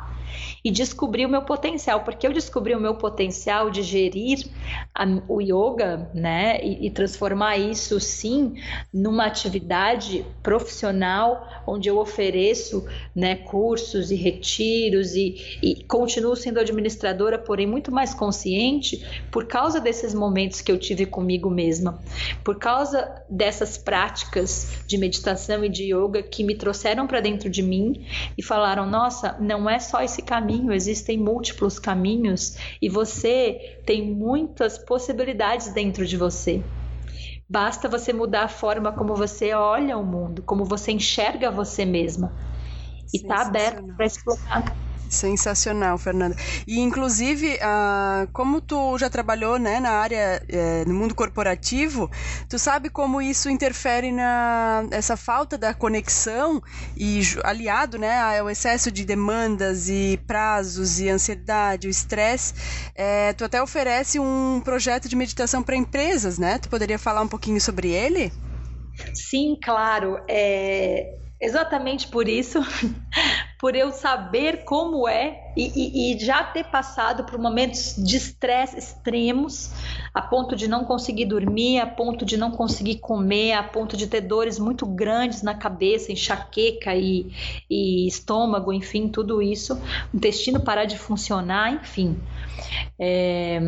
e 0.64 0.72
descobri 0.72 1.26
o 1.26 1.30
meu 1.30 1.42
potencial, 1.44 2.02
porque 2.04 2.28
eu 2.28 2.34
descobri 2.34 2.76
o 2.76 2.80
meu 2.80 2.96
potencial 2.96 3.70
de 3.70 3.82
gerir 3.82 4.46
a, 4.94 5.06
o 5.28 5.42
yoga, 5.42 6.10
né, 6.14 6.60
e, 6.64 6.88
e, 6.88 6.92
transformar 6.92 7.58
isso 7.58 8.00
sim 8.00 8.56
numa 8.94 9.26
atividade 9.26 10.26
profissional 10.42 11.48
onde 11.66 11.90
eu 11.90 11.98
ofereço, 11.98 12.86
né, 13.16 13.36
cursos 13.36 14.12
e 14.12 14.16
retiros 14.16 15.16
e, 15.16 15.60
e 15.62 15.84
continuo 15.84 16.36
sendo 16.36 16.60
administradora, 16.60 17.38
porém 17.38 17.68
muito 17.68 17.92
mais 17.92 18.14
consciente 18.14 19.06
por 19.32 19.46
causa 19.46 19.80
desses 19.80 20.14
momentos 20.14 20.62
que 20.62 20.72
eu 20.72 20.78
tive 20.78 21.06
comigo 21.06 21.50
mesma, 21.50 22.02
por 22.44 22.58
causa 22.58 23.24
dessas 23.30 23.78
práticas 23.78 24.84
de 24.88 24.98
meditação 24.98 25.64
e 25.64 25.70
de 25.70 25.94
yoga 25.94 26.24
que 26.24 26.44
me 26.44 26.56
trouxeram 26.56 27.08
para 27.08 27.22
dentro 27.22 27.50
de 27.50 27.62
mim 27.62 28.06
e 28.38 28.44
falaram: 28.44 28.86
nossa, 28.86 29.38
não 29.40 29.70
é 29.70 29.80
só 29.80 30.02
esse 30.02 30.17
caminho, 30.22 30.74
existem 30.74 31.18
múltiplos 31.18 31.80
caminhos 31.80 32.58
e 32.82 32.90
você 32.90 33.82
tem 33.86 34.14
muitas 34.14 34.78
possibilidades 34.78 35.74
dentro 35.74 36.06
de 36.06 36.18
você. 36.18 36.64
Basta 37.50 37.88
você 37.88 38.12
mudar 38.12 38.44
a 38.44 38.50
forma 38.50 38.92
como 38.92 39.16
você 39.16 39.54
olha 39.54 39.98
o 39.98 40.06
mundo, 40.06 40.44
como 40.44 40.66
você 40.66 40.92
enxerga 40.92 41.50
você 41.50 41.86
mesma. 41.86 42.36
E 43.14 43.18
está 43.18 43.42
aberto 43.42 43.84
para 43.96 44.06
explorar. 44.06 44.87
Sensacional, 45.10 45.98
Fernanda. 45.98 46.36
E 46.68 46.80
inclusive, 46.80 47.58
ah, 47.62 48.28
como 48.34 48.60
tu 48.60 48.98
já 48.98 49.10
trabalhou 49.10 49.58
né, 49.58 49.80
na 49.80 49.92
área, 49.92 50.42
eh, 50.50 50.84
no 50.86 50.94
mundo 50.94 51.16
corporativo, 51.16 52.10
tu 52.50 52.60
sabe 52.60 52.90
como 52.90 53.22
isso 53.22 53.50
interfere 53.50 54.12
na 54.12 54.86
essa 54.92 55.16
falta 55.16 55.58
da 55.58 55.74
conexão 55.74 56.62
e 56.96 57.22
aliado 57.44 57.98
né, 57.98 58.40
ao 58.40 58.50
excesso 58.50 58.92
de 58.92 59.06
demandas 59.06 59.90
e 59.90 60.20
prazos 60.28 61.00
e 61.00 61.10
ansiedade, 61.10 61.88
o 61.88 61.90
estresse. 61.90 62.54
Eh, 62.96 63.34
tu 63.34 63.46
até 63.46 63.62
oferece 63.62 64.20
um 64.20 64.62
projeto 64.64 65.08
de 65.08 65.16
meditação 65.16 65.64
para 65.64 65.76
empresas, 65.76 66.38
né? 66.38 66.58
Tu 66.58 66.70
poderia 66.70 67.00
falar 67.00 67.22
um 67.22 67.28
pouquinho 67.28 67.62
sobre 67.62 67.92
ele? 67.92 68.32
Sim, 69.14 69.58
claro. 69.62 70.20
É 70.28 71.18
Exatamente 71.40 72.08
por 72.08 72.28
isso, 72.28 72.60
por 73.60 73.76
eu 73.76 73.92
saber 73.92 74.64
como 74.64 75.08
é 75.08 75.52
e, 75.56 75.72
e, 75.76 76.16
e, 76.16 76.20
já 76.20 76.44
ter 76.44 76.66
passado 76.66 77.24
por 77.24 77.40
momentos 77.40 77.96
de 77.98 78.18
estresse 78.18 78.78
extremos, 78.78 79.72
a 80.18 80.22
ponto 80.24 80.56
de 80.56 80.68
não 80.68 80.84
conseguir 80.84 81.26
dormir, 81.26 81.80
a 81.80 81.86
ponto 81.86 82.26
de 82.26 82.38
não 82.38 82.50
conseguir 82.50 82.96
comer, 82.96 83.54
a 83.54 83.62
ponto 83.62 83.96
de 83.96 84.08
ter 84.08 84.22
dores 84.22 84.58
muito 84.58 84.84
grandes 84.84 85.44
na 85.44 85.54
cabeça, 85.54 86.12
enxaqueca 86.12 86.96
e, 86.96 87.32
e 87.70 88.08
estômago, 88.08 88.74
enfim, 88.74 89.10
tudo 89.10 89.44
isso, 89.44 89.80
o 90.12 90.18
intestino 90.18 90.60
parar 90.60 90.86
de 90.86 90.98
funcionar, 90.98 91.72
enfim. 91.72 92.18
É, 92.98 93.60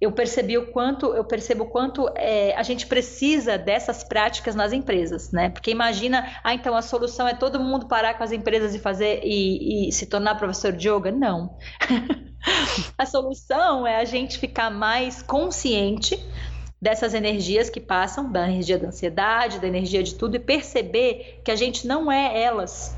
eu 0.00 0.10
percebi 0.12 0.56
o 0.56 0.72
quanto, 0.72 1.14
eu 1.14 1.24
percebo 1.24 1.64
o 1.64 1.66
quanto 1.68 2.10
é, 2.16 2.56
a 2.56 2.62
gente 2.62 2.86
precisa 2.86 3.58
dessas 3.58 4.02
práticas 4.02 4.54
nas 4.54 4.72
empresas, 4.72 5.30
né? 5.30 5.50
Porque 5.50 5.70
imagina, 5.70 6.26
ah, 6.42 6.54
então 6.54 6.74
a 6.74 6.80
solução 6.80 7.28
é 7.28 7.34
todo 7.34 7.60
mundo 7.60 7.84
parar 7.84 8.14
com 8.14 8.24
as 8.24 8.32
empresas 8.32 8.74
e 8.74 8.78
fazer 8.78 9.20
e, 9.22 9.90
e 9.90 9.92
se 9.92 10.06
tornar 10.06 10.36
professor 10.36 10.72
de 10.72 10.88
yoga? 10.88 11.12
Não. 11.12 11.54
A 12.96 13.06
solução 13.06 13.86
é 13.86 13.96
a 13.96 14.04
gente 14.04 14.38
ficar 14.38 14.70
mais 14.70 15.22
consciente 15.22 16.18
dessas 16.80 17.12
energias 17.12 17.68
que 17.68 17.80
passam, 17.80 18.30
da 18.30 18.48
energia 18.48 18.78
da 18.78 18.88
ansiedade, 18.88 19.58
da 19.58 19.68
energia 19.68 20.02
de 20.02 20.14
tudo, 20.14 20.36
e 20.36 20.40
perceber 20.40 21.40
que 21.44 21.50
a 21.50 21.56
gente 21.56 21.86
não 21.86 22.10
é 22.10 22.40
elas. 22.42 22.96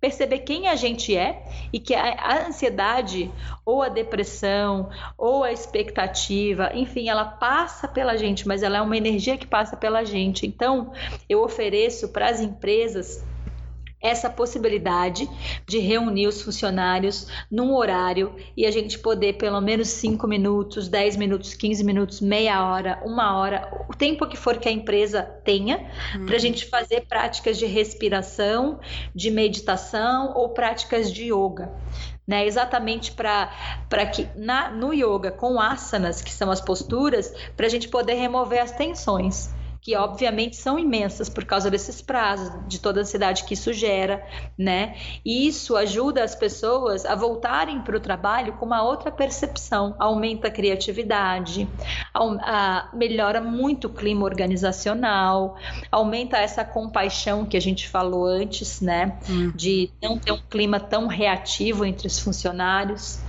Perceber 0.00 0.40
quem 0.40 0.68
a 0.68 0.76
gente 0.76 1.16
é 1.16 1.42
e 1.72 1.80
que 1.80 1.94
a, 1.94 2.46
ansiedade, 2.46 3.30
ou 3.64 3.82
a 3.82 3.88
depressão, 3.88 4.90
ou 5.16 5.42
a 5.42 5.52
expectativa, 5.52 6.70
enfim, 6.74 7.08
ela 7.08 7.24
passa 7.24 7.88
pela 7.88 8.16
gente, 8.16 8.46
mas 8.46 8.62
ela 8.62 8.78
é 8.78 8.82
uma 8.82 8.96
energia 8.96 9.36
que 9.36 9.46
passa 9.46 9.76
pela 9.76 10.04
gente. 10.04 10.46
Então, 10.46 10.92
eu 11.28 11.42
ofereço 11.42 12.08
para 12.08 12.28
as 12.30 12.40
empresas 12.40 13.24
essa 14.06 14.30
possibilidade 14.30 15.28
de 15.66 15.78
reunir 15.78 16.26
os 16.26 16.42
funcionários 16.42 17.26
num 17.50 17.74
horário 17.74 18.34
e 18.56 18.64
a 18.64 18.70
gente 18.70 18.98
poder 18.98 19.34
pelo 19.34 19.60
menos 19.60 19.88
5 19.88 20.26
minutos, 20.26 20.88
10 20.88 21.16
minutos, 21.16 21.54
15 21.54 21.84
minutos, 21.84 22.20
meia 22.20 22.64
hora, 22.64 23.00
uma 23.04 23.36
hora, 23.36 23.86
o 23.88 23.94
tempo 23.94 24.26
que 24.26 24.36
for 24.36 24.58
que 24.58 24.68
a 24.68 24.72
empresa 24.72 25.22
tenha, 25.44 25.90
uhum. 26.14 26.26
para 26.26 26.36
a 26.36 26.38
gente 26.38 26.66
fazer 26.66 27.02
práticas 27.02 27.58
de 27.58 27.66
respiração, 27.66 28.80
de 29.14 29.30
meditação 29.30 30.32
ou 30.34 30.50
práticas 30.50 31.12
de 31.12 31.32
yoga. 31.32 31.72
Né, 32.26 32.44
exatamente 32.44 33.12
para 33.12 34.06
que 34.12 34.28
na, 34.34 34.68
no 34.68 34.92
yoga, 34.92 35.30
com 35.30 35.60
asanas, 35.60 36.20
que 36.20 36.32
são 36.32 36.50
as 36.50 36.60
posturas, 36.60 37.32
para 37.56 37.66
a 37.66 37.68
gente 37.68 37.86
poder 37.86 38.14
remover 38.14 38.60
as 38.60 38.72
tensões 38.72 39.54
que 39.86 39.94
obviamente 39.94 40.56
são 40.56 40.76
imensas 40.76 41.28
por 41.28 41.44
causa 41.44 41.70
desses 41.70 42.02
prazos, 42.02 42.50
de 42.66 42.80
toda 42.80 42.98
a 42.98 43.02
ansiedade 43.02 43.44
que 43.44 43.54
isso 43.54 43.72
gera, 43.72 44.26
né? 44.58 44.96
E 45.24 45.46
isso 45.46 45.76
ajuda 45.76 46.24
as 46.24 46.34
pessoas 46.34 47.06
a 47.06 47.14
voltarem 47.14 47.80
para 47.80 47.96
o 47.96 48.00
trabalho 48.00 48.54
com 48.54 48.66
uma 48.66 48.82
outra 48.82 49.12
percepção, 49.12 49.94
aumenta 49.96 50.48
a 50.48 50.50
criatividade, 50.50 51.68
a, 52.12 52.90
melhora 52.94 53.40
muito 53.40 53.84
o 53.86 53.90
clima 53.90 54.24
organizacional, 54.24 55.56
aumenta 55.88 56.36
essa 56.38 56.64
compaixão 56.64 57.46
que 57.46 57.56
a 57.56 57.60
gente 57.60 57.88
falou 57.88 58.26
antes, 58.26 58.80
né? 58.80 59.16
Hum. 59.30 59.52
De 59.54 59.88
não 60.02 60.18
ter 60.18 60.32
um 60.32 60.42
clima 60.50 60.80
tão 60.80 61.06
reativo 61.06 61.84
entre 61.84 62.08
os 62.08 62.18
funcionários. 62.18 63.20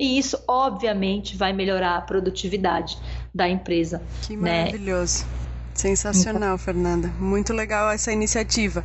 E 0.00 0.16
isso, 0.16 0.42
obviamente, 0.48 1.36
vai 1.36 1.52
melhorar 1.52 1.98
a 1.98 2.00
produtividade 2.00 2.96
da 3.34 3.46
empresa. 3.46 4.00
Que 4.26 4.34
né? 4.34 4.64
maravilhoso. 4.64 5.26
Né? 5.26 5.45
Sensacional, 5.76 6.56
Fernanda. 6.56 7.08
Muito 7.20 7.52
legal 7.52 7.90
essa 7.90 8.10
iniciativa. 8.10 8.84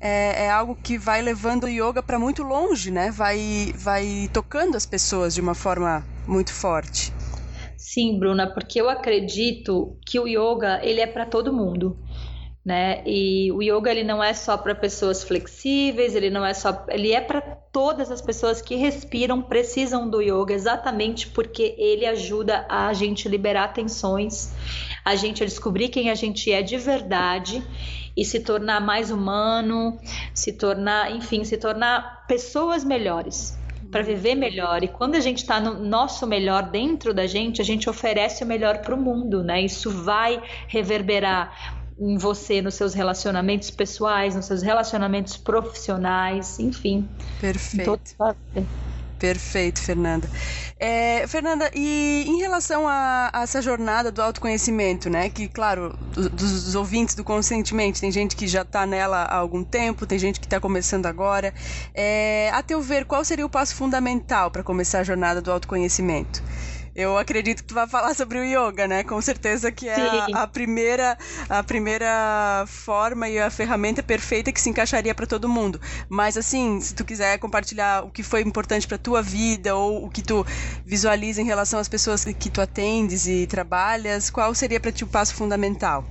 É, 0.00 0.44
é 0.44 0.50
algo 0.50 0.76
que 0.76 0.96
vai 0.96 1.20
levando 1.20 1.64
o 1.64 1.68
yoga 1.68 2.02
para 2.02 2.18
muito 2.18 2.42
longe, 2.42 2.90
né? 2.90 3.10
Vai, 3.10 3.72
vai 3.76 4.30
tocando 4.32 4.76
as 4.76 4.86
pessoas 4.86 5.34
de 5.34 5.40
uma 5.40 5.54
forma 5.54 6.06
muito 6.26 6.52
forte. 6.52 7.12
Sim, 7.76 8.18
Bruna, 8.18 8.52
porque 8.52 8.80
eu 8.80 8.88
acredito 8.88 9.96
que 10.06 10.20
o 10.20 10.26
yoga 10.28 10.80
ele 10.82 11.00
é 11.00 11.06
para 11.06 11.26
todo 11.26 11.52
mundo 11.52 11.96
né? 12.68 13.02
E 13.06 13.50
o 13.50 13.62
yoga 13.62 13.90
ele 13.90 14.04
não 14.04 14.22
é 14.22 14.34
só 14.34 14.54
para 14.58 14.74
pessoas 14.74 15.24
flexíveis, 15.24 16.14
ele 16.14 16.28
não 16.28 16.44
é 16.44 16.52
só, 16.52 16.84
ele 16.90 17.12
é 17.12 17.20
para 17.22 17.40
todas 17.40 18.10
as 18.10 18.20
pessoas 18.20 18.60
que 18.60 18.74
respiram 18.74 19.40
precisam 19.40 20.06
do 20.06 20.20
yoga, 20.20 20.52
exatamente 20.52 21.28
porque 21.28 21.74
ele 21.78 22.04
ajuda 22.04 22.66
a 22.68 22.92
gente 22.92 23.26
liberar 23.26 23.68
tensões, 23.68 24.52
a 25.02 25.16
gente 25.16 25.42
a 25.42 25.46
descobrir 25.46 25.88
quem 25.88 26.10
a 26.10 26.14
gente 26.14 26.52
é 26.52 26.60
de 26.60 26.76
verdade 26.76 27.66
e 28.14 28.22
se 28.22 28.40
tornar 28.40 28.82
mais 28.82 29.10
humano, 29.10 29.98
se 30.34 30.52
tornar, 30.52 31.10
enfim, 31.10 31.44
se 31.44 31.56
tornar 31.56 32.26
pessoas 32.26 32.84
melhores 32.84 33.58
para 33.90 34.02
viver 34.02 34.34
melhor. 34.34 34.84
E 34.84 34.88
quando 34.88 35.14
a 35.14 35.20
gente 35.20 35.38
está 35.38 35.58
no 35.58 35.82
nosso 35.82 36.26
melhor 36.26 36.64
dentro 36.64 37.14
da 37.14 37.26
gente, 37.26 37.62
a 37.62 37.64
gente 37.64 37.88
oferece 37.88 38.44
o 38.44 38.46
melhor 38.46 38.82
para 38.82 38.94
o 38.94 39.00
mundo, 39.00 39.42
né? 39.42 39.62
Isso 39.62 39.90
vai 39.90 40.42
reverberar 40.66 41.77
em 41.98 42.16
você, 42.16 42.62
nos 42.62 42.74
seus 42.74 42.94
relacionamentos 42.94 43.70
pessoais, 43.70 44.34
nos 44.34 44.46
seus 44.46 44.62
relacionamentos 44.62 45.36
profissionais, 45.36 46.58
enfim. 46.58 47.08
Perfeito. 47.40 48.00
Perfeito, 49.18 49.82
Fernanda. 49.82 50.30
É, 50.78 51.26
Fernanda, 51.26 51.68
e 51.74 52.24
em 52.26 52.38
relação 52.38 52.86
a, 52.86 53.30
a, 53.32 53.42
essa 53.42 53.60
jornada 53.60 54.12
do 54.12 54.22
autoconhecimento, 54.22 55.10
né? 55.10 55.28
Que, 55.28 55.48
claro, 55.48 55.98
dos, 56.12 56.28
dos 56.28 56.74
ouvintes 56.76 57.16
do 57.16 57.24
consentimento, 57.24 58.00
tem 58.00 58.12
gente 58.12 58.36
que 58.36 58.46
já 58.46 58.62
está 58.62 58.86
nela 58.86 59.24
há 59.24 59.36
algum 59.36 59.64
tempo, 59.64 60.06
tem 60.06 60.18
gente 60.18 60.38
que 60.38 60.46
está 60.46 60.60
começando 60.60 61.06
agora. 61.06 61.52
É, 61.92 62.50
a 62.54 62.62
teu 62.62 62.80
ver, 62.80 63.06
qual 63.06 63.24
seria 63.24 63.44
o 63.44 63.50
passo 63.50 63.74
fundamental 63.74 64.52
para 64.52 64.62
começar 64.62 65.00
a 65.00 65.04
jornada 65.04 65.42
do 65.42 65.50
autoconhecimento? 65.50 66.40
Eu 66.98 67.16
acredito 67.16 67.58
que 67.58 67.68
tu 67.68 67.74
vai 67.74 67.86
falar 67.86 68.12
sobre 68.12 68.40
o 68.40 68.44
yoga, 68.44 68.88
né? 68.88 69.04
Com 69.04 69.22
certeza 69.22 69.70
que 69.70 69.88
é 69.88 69.94
a, 70.34 70.42
a, 70.42 70.46
primeira 70.48 71.16
a 71.48 71.62
primeira 71.62 72.64
forma 72.66 73.28
e 73.28 73.38
a 73.38 73.48
ferramenta 73.50 74.02
perfeita 74.02 74.50
que 74.50 74.60
se 74.60 74.68
encaixaria 74.68 75.14
para 75.14 75.24
todo 75.24 75.48
mundo. 75.48 75.80
Mas 76.08 76.36
assim, 76.36 76.80
se 76.80 76.96
tu 76.96 77.04
quiser 77.04 77.38
compartilhar 77.38 78.04
o 78.04 78.10
que 78.10 78.24
foi 78.24 78.42
importante 78.42 78.84
para 78.88 78.98
tua 78.98 79.22
vida 79.22 79.76
ou 79.76 80.06
o 80.06 80.10
que 80.10 80.20
tu 80.20 80.44
visualiza 80.84 81.40
em 81.40 81.44
relação 81.44 81.78
às 81.78 81.88
pessoas 81.88 82.24
que 82.24 82.50
tu 82.50 82.60
atendes 82.60 83.28
e 83.28 83.46
trabalhas, 83.46 84.28
qual 84.28 84.52
seria 84.52 84.80
para 84.80 84.90
ti 84.90 85.04
o 85.04 85.06
passo 85.06 85.36
fundamental? 85.36 86.04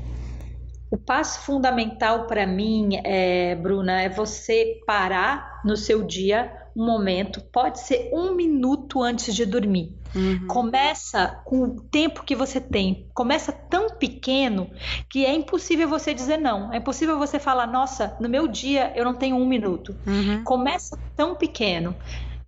O 0.90 0.98
passo 0.98 1.42
fundamental 1.42 2.28
para 2.28 2.48
mim, 2.48 3.02
é, 3.04 3.56
Bruna, 3.56 4.04
é 4.04 4.08
você 4.08 4.80
parar 4.88 5.60
no 5.66 5.76
seu 5.76 6.02
dia 6.02 6.50
um 6.78 6.86
momento, 6.86 7.42
pode 7.52 7.80
ser 7.82 8.10
um 8.14 8.36
minuto 8.36 9.02
antes 9.02 9.36
de 9.36 9.46
dormir. 9.46 9.94
Uhum. 10.18 10.48
Começa 10.48 11.40
com 11.46 11.64
o 11.64 11.82
tempo 11.82 12.24
que 12.24 12.36
você 12.36 12.60
tem. 12.60 13.08
Começa 13.14 13.52
tão 13.52 13.92
pequeno 13.92 14.70
que 15.10 15.26
é 15.26 15.34
impossível 15.34 15.88
você 15.88 16.14
dizer 16.14 16.38
não. 16.38 16.74
É 16.74 16.78
impossível 16.78 17.18
você 17.18 17.40
falar, 17.40 17.68
nossa, 17.68 18.18
no 18.20 18.28
meu 18.28 18.48
dia 18.48 18.92
eu 18.96 19.06
não 19.06 19.14
tenho 19.14 19.36
um 19.36 19.46
minuto. 19.46 19.96
Uhum. 20.06 20.44
Começa 20.44 20.98
tão 21.16 21.36
pequeno. 21.36 21.96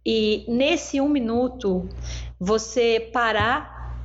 E 0.05 0.45
nesse 0.47 0.99
um 0.99 1.10
minuto, 1.10 1.88
você 2.39 3.10
parar 3.13 3.95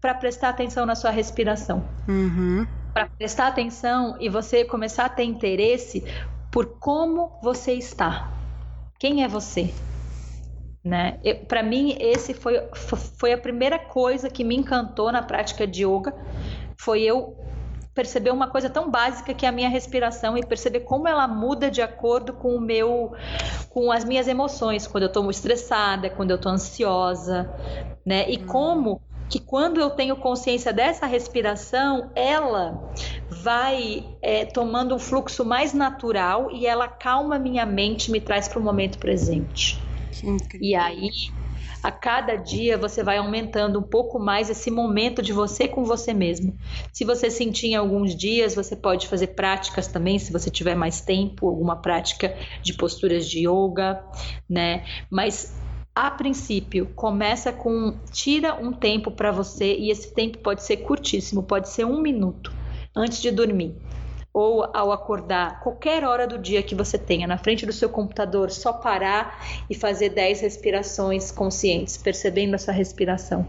para 0.00 0.14
prestar 0.14 0.50
atenção 0.50 0.86
na 0.86 0.94
sua 0.94 1.10
respiração. 1.10 1.84
Uhum. 2.06 2.66
Para 2.94 3.06
prestar 3.06 3.48
atenção 3.48 4.16
e 4.20 4.28
você 4.28 4.64
começar 4.64 5.06
a 5.06 5.08
ter 5.08 5.24
interesse 5.24 6.04
por 6.52 6.78
como 6.78 7.38
você 7.42 7.72
está. 7.72 8.30
Quem 8.98 9.24
é 9.24 9.28
você? 9.28 9.72
Né? 10.88 11.18
Para 11.46 11.62
mim, 11.62 11.98
esse 12.00 12.32
foi, 12.32 12.62
foi 13.18 13.34
a 13.34 13.36
primeira 13.36 13.78
coisa 13.78 14.30
que 14.30 14.42
me 14.42 14.56
encantou 14.56 15.12
na 15.12 15.20
prática 15.20 15.66
de 15.66 15.84
yoga, 15.84 16.14
foi 16.78 17.02
eu 17.02 17.36
perceber 17.94 18.30
uma 18.30 18.46
coisa 18.46 18.70
tão 18.70 18.90
básica 18.90 19.34
que 19.34 19.44
é 19.44 19.50
a 19.50 19.52
minha 19.52 19.68
respiração 19.68 20.38
e 20.38 20.46
perceber 20.46 20.80
como 20.80 21.06
ela 21.06 21.28
muda 21.28 21.70
de 21.70 21.82
acordo 21.82 22.32
com 22.32 22.56
o 22.56 22.60
meu 22.60 23.12
com 23.68 23.92
as 23.92 24.02
minhas 24.02 24.26
emoções, 24.28 24.86
quando 24.86 25.02
eu 25.02 25.08
estou 25.08 25.30
estressada, 25.30 26.08
quando 26.08 26.30
eu 26.30 26.36
estou 26.36 26.52
ansiosa, 26.52 27.50
né? 28.06 28.24
E 28.30 28.38
hum. 28.38 28.46
como 28.46 29.02
que 29.28 29.38
quando 29.38 29.78
eu 29.78 29.90
tenho 29.90 30.16
consciência 30.16 30.72
dessa 30.72 31.04
respiração, 31.04 32.10
ela 32.14 32.94
vai 33.28 34.06
é, 34.22 34.46
tomando 34.46 34.94
um 34.94 34.98
fluxo 34.98 35.44
mais 35.44 35.74
natural 35.74 36.50
e 36.50 36.66
ela 36.66 36.88
calma 36.88 37.38
minha 37.38 37.66
mente, 37.66 38.10
me 38.10 38.22
traz 38.22 38.48
para 38.48 38.58
o 38.58 38.62
momento 38.62 38.96
presente. 38.98 39.86
E 40.60 40.74
aí, 40.74 41.10
a 41.82 41.90
cada 41.90 42.36
dia 42.36 42.76
você 42.76 43.02
vai 43.02 43.18
aumentando 43.18 43.78
um 43.78 43.82
pouco 43.82 44.18
mais 44.18 44.50
esse 44.50 44.70
momento 44.70 45.22
de 45.22 45.32
você 45.32 45.68
com 45.68 45.84
você 45.84 46.12
mesmo. 46.12 46.56
Se 46.92 47.04
você 47.04 47.30
sentir 47.30 47.68
em 47.68 47.74
alguns 47.76 48.16
dias, 48.16 48.54
você 48.54 48.74
pode 48.74 49.06
fazer 49.06 49.28
práticas 49.28 49.86
também, 49.86 50.18
se 50.18 50.32
você 50.32 50.50
tiver 50.50 50.74
mais 50.74 51.00
tempo, 51.00 51.46
alguma 51.46 51.76
prática 51.76 52.36
de 52.62 52.74
posturas 52.74 53.28
de 53.28 53.48
yoga, 53.48 54.02
né? 54.48 54.84
Mas 55.10 55.54
a 55.94 56.10
princípio, 56.10 56.86
começa 56.94 57.52
com 57.52 57.98
tira 58.12 58.54
um 58.54 58.72
tempo 58.72 59.10
para 59.10 59.32
você 59.32 59.76
e 59.76 59.90
esse 59.90 60.14
tempo 60.14 60.38
pode 60.38 60.62
ser 60.62 60.78
curtíssimo, 60.78 61.42
pode 61.42 61.68
ser 61.68 61.84
um 61.84 62.00
minuto 62.00 62.52
antes 62.94 63.20
de 63.20 63.30
dormir 63.30 63.74
ou 64.38 64.70
ao 64.72 64.92
acordar, 64.92 65.58
qualquer 65.60 66.04
hora 66.04 66.24
do 66.24 66.38
dia 66.38 66.62
que 66.62 66.72
você 66.72 66.96
tenha 66.96 67.26
na 67.26 67.36
frente 67.36 67.66
do 67.66 67.72
seu 67.72 67.88
computador, 67.88 68.52
só 68.52 68.72
parar 68.72 69.44
e 69.68 69.74
fazer 69.74 70.10
10 70.10 70.42
respirações 70.42 71.32
conscientes, 71.32 71.96
percebendo 71.96 72.54
essa 72.54 72.70
respiração 72.70 73.44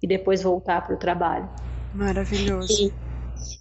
e 0.00 0.06
depois 0.06 0.40
voltar 0.40 0.86
para 0.86 0.94
o 0.94 0.96
trabalho. 0.96 1.48
Maravilhoso. 1.92 2.92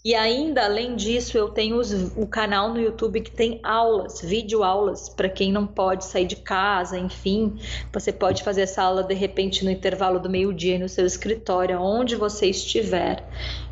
E, 0.04 0.12
e 0.12 0.14
ainda, 0.14 0.66
além 0.66 0.96
disso, 0.96 1.36
eu 1.36 1.50
tenho 1.50 1.78
os, 1.78 1.92
o 2.16 2.28
canal 2.28 2.72
no 2.72 2.80
YouTube 2.80 3.22
que 3.22 3.32
tem 3.32 3.60
aulas, 3.64 4.22
vídeo 4.22 4.64
aulas, 4.64 5.10
para 5.10 5.30
quem 5.30 5.52
não 5.52 5.66
pode 5.66 6.06
sair 6.06 6.26
de 6.26 6.36
casa, 6.36 6.96
enfim. 6.96 7.58
Você 7.92 8.14
pode 8.14 8.44
fazer 8.44 8.62
essa 8.62 8.84
aula 8.84 9.04
de 9.04 9.16
repente 9.16 9.66
no 9.66 9.72
intervalo 9.72 10.20
do 10.20 10.30
meio-dia 10.30 10.78
no 10.78 10.88
seu 10.88 11.08
escritório, 11.08 11.82
onde 11.82 12.16
você 12.16 12.46
estiver. 12.46 13.24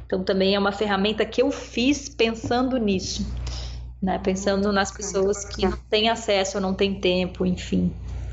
Então 0.06 0.24
também 0.24 0.56
é 0.56 0.60
uma 0.60 0.72
ferramenta 0.72 1.26
que 1.26 1.42
eu 1.42 1.52
fiz 1.52 2.08
pensando 2.08 2.78
nisso, 2.78 3.26
né? 4.02 4.20
Pensando 4.20 4.72
nas 4.72 4.92
pessoas 4.92 5.46
que 5.46 5.66
não 5.66 5.78
têm 5.90 6.10
acesso 6.10 6.58
ou 6.58 6.62
não 6.62 6.74
têm 6.74 7.00
tempo, 7.00 7.46
enfim. 7.46 7.92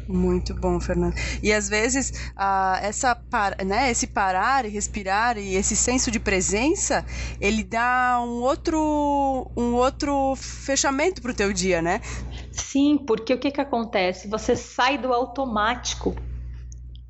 Muito 0.08 0.54
bom, 0.54 0.78
Fernando. 0.80 1.14
E 1.42 1.52
às 1.52 1.68
vezes 1.68 2.10
uh, 2.36 2.76
essa 2.82 3.18
né, 3.64 3.90
esse 3.90 4.06
parar 4.06 4.64
e 4.64 4.68
respirar 4.68 5.38
e 5.38 5.54
esse 5.54 5.76
senso 5.76 6.10
de 6.10 6.20
presença, 6.20 7.04
ele 7.40 7.62
dá 7.62 8.20
um 8.22 8.42
outro 8.42 9.50
um 9.56 9.74
outro 9.74 10.34
fechamento 10.36 11.22
para 11.22 11.30
o 11.30 11.34
teu 11.34 11.52
dia, 11.52 11.80
né? 11.80 12.00
Sim, 12.50 12.98
porque 12.98 13.32
o 13.32 13.38
que 13.38 13.50
que 13.50 13.60
acontece? 13.60 14.28
Você 14.28 14.56
sai 14.56 14.98
do 14.98 15.12
automático. 15.12 16.14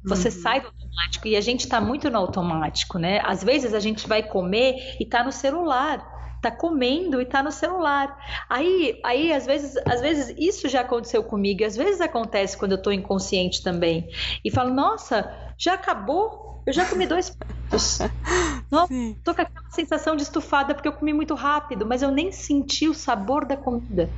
Você 0.05 0.29
uhum. 0.29 0.43
sai 0.43 0.61
do 0.61 0.73
automático 0.93 1.29
e 1.29 1.37
a 1.37 1.41
gente 1.41 1.61
está 1.61 1.81
muito 1.81 2.11
no 2.11 2.19
automático, 2.19 2.99
né? 2.99 3.21
Às 3.25 3.43
vezes 3.43 3.75
a 3.75 3.81
gente 3.81 4.07
vai 4.07 4.23
comer 4.23 4.97
e 5.01 5.05
está 5.05 5.25
no 5.25 5.33
celular 5.33 6.13
tá 6.43 6.51
comendo 6.51 7.23
e 7.23 7.25
tá 7.25 7.41
no 7.41 7.53
celular. 7.53 8.19
Aí, 8.51 9.01
aí 9.05 9.33
às 9.33 9.47
vezes, 9.47 9.77
às 9.87 10.01
vezes 10.01 10.35
isso 10.37 10.69
já 10.69 10.81
aconteceu 10.81 11.23
comigo, 11.23 11.65
às 11.65 11.77
vezes 11.77 12.01
acontece 12.01 12.59
quando 12.59 12.73
eu 12.73 12.83
tô 12.83 12.91
inconsciente 12.91 13.63
também. 13.63 14.11
E 14.45 14.51
falo, 14.51 14.75
nossa, 14.75 15.33
já 15.57 15.75
acabou? 15.75 16.61
Eu 16.67 16.73
já 16.73 16.85
comi 16.85 17.07
dois 17.07 17.31
pratos. 17.31 18.01
Não, 18.69 18.89
tô 19.23 19.35
com 19.35 19.43
aquela 19.43 19.71
sensação 19.71 20.17
de 20.17 20.25
estufada 20.25 20.75
porque 20.75 20.89
eu 20.89 20.93
comi 20.93 21.13
muito 21.13 21.35
rápido, 21.35 21.87
mas 21.87 22.03
eu 22.03 22.11
nem 22.11 22.33
senti 22.33 22.89
o 22.89 22.95
sabor 22.95 23.47
da 23.47 23.57
comida. 23.57 24.11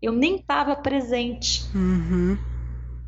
Eu 0.00 0.12
nem 0.12 0.36
estava 0.36 0.76
presente. 0.76 1.64
Uhum. 1.74 2.38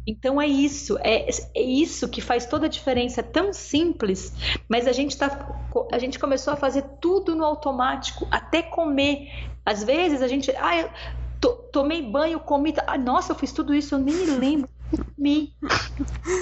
Então 0.07 0.40
é 0.40 0.47
isso, 0.47 0.97
é, 1.01 1.29
é, 1.55 1.62
isso 1.62 2.09
que 2.09 2.21
faz 2.21 2.47
toda 2.47 2.66
a 2.66 2.69
diferença. 2.69 3.21
É 3.21 3.25
tão 3.25 3.53
simples, 3.53 4.33
mas 4.69 4.87
a 4.87 4.92
gente 4.92 5.16
tá, 5.19 5.49
a 5.92 5.99
gente 5.99 6.19
começou 6.19 6.53
a 6.53 6.57
fazer 6.57 6.83
tudo 7.01 7.35
no 7.35 7.45
automático, 7.45 8.27
até 8.31 8.62
comer. 8.62 9.29
Às 9.64 9.83
vezes 9.83 10.23
a 10.23 10.29
gente, 10.29 10.53
ah, 10.57 10.81
eu 10.81 10.90
to, 11.40 11.49
tomei 11.73 12.03
banho, 12.03 12.38
comi, 12.38 12.73
ah, 12.87 12.97
nossa, 12.97 13.33
eu 13.33 13.37
fiz 13.37 13.51
tudo 13.51 13.75
isso, 13.75 13.97
eu 13.97 13.99
nem 13.99 14.14
me 14.14 14.27
lembro, 14.27 14.69
eu 14.92 15.05
comi, 15.05 15.55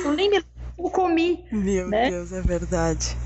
eu 0.05 0.13
nem 0.13 0.29
me 0.29 0.37
lembro, 0.37 0.49
eu 0.79 0.91
comi. 0.91 1.45
Meu 1.51 1.89
né? 1.89 2.11
Deus, 2.11 2.33
é 2.33 2.43
verdade. 2.43 3.17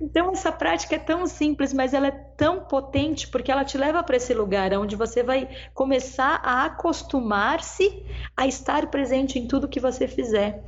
Então 0.00 0.32
essa 0.32 0.50
prática 0.50 0.96
é 0.96 0.98
tão 0.98 1.26
simples, 1.26 1.74
mas 1.74 1.92
ela 1.92 2.06
é 2.06 2.10
tão 2.10 2.64
potente 2.64 3.28
porque 3.28 3.52
ela 3.52 3.64
te 3.64 3.76
leva 3.76 4.02
para 4.02 4.16
esse 4.16 4.32
lugar 4.32 4.72
onde 4.72 4.96
você 4.96 5.22
vai 5.22 5.48
começar 5.74 6.40
a 6.42 6.64
acostumar-se 6.64 8.02
a 8.34 8.46
estar 8.46 8.86
presente 8.86 9.38
em 9.38 9.46
tudo 9.46 9.68
que 9.68 9.78
você 9.78 10.08
fizer. 10.08 10.64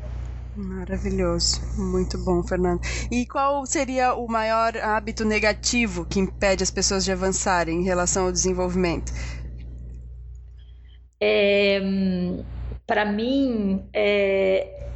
Maravilhoso, 0.55 1.63
muito 1.79 2.19
bom, 2.19 2.43
Fernando. 2.43 2.81
E 3.11 3.25
qual 3.25 3.65
seria 3.65 4.15
o 4.15 4.29
maior 4.29 4.77
hábito 4.77 5.25
negativo 5.25 6.05
que 6.05 6.21
impede 6.21 6.63
as 6.63 6.71
pessoas 6.71 7.03
de 7.07 7.11
avançarem 7.11 7.81
em 7.81 7.85
relação 7.85 8.27
ao 8.27 8.33
desenvolvimento? 8.33 9.13
É, 11.19 11.81
para 12.87 13.07
mim, 13.07 13.83
é, 13.95 14.91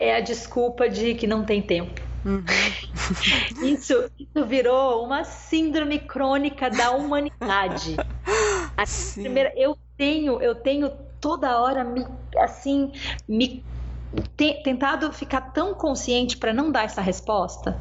é 0.00 0.16
a 0.16 0.20
desculpa 0.20 0.88
de 0.88 1.14
que 1.14 1.28
não 1.28 1.44
tem 1.44 1.62
tempo. 1.62 2.11
Uhum. 2.24 2.44
Isso, 3.62 4.10
isso 4.18 4.46
virou 4.46 5.04
uma 5.04 5.24
síndrome 5.24 5.98
crônica 5.98 6.70
da 6.70 6.90
humanidade. 6.92 7.96
primeira, 9.14 9.52
eu 9.56 9.76
tenho, 9.96 10.40
eu 10.40 10.54
tenho 10.54 10.90
toda 11.20 11.60
hora 11.60 11.84
me 11.84 12.04
assim 12.38 12.92
me 13.28 13.64
te, 14.36 14.62
tentado 14.62 15.12
ficar 15.12 15.40
tão 15.52 15.74
consciente 15.74 16.36
para 16.36 16.52
não 16.52 16.70
dar 16.70 16.84
essa 16.84 17.00
resposta, 17.00 17.80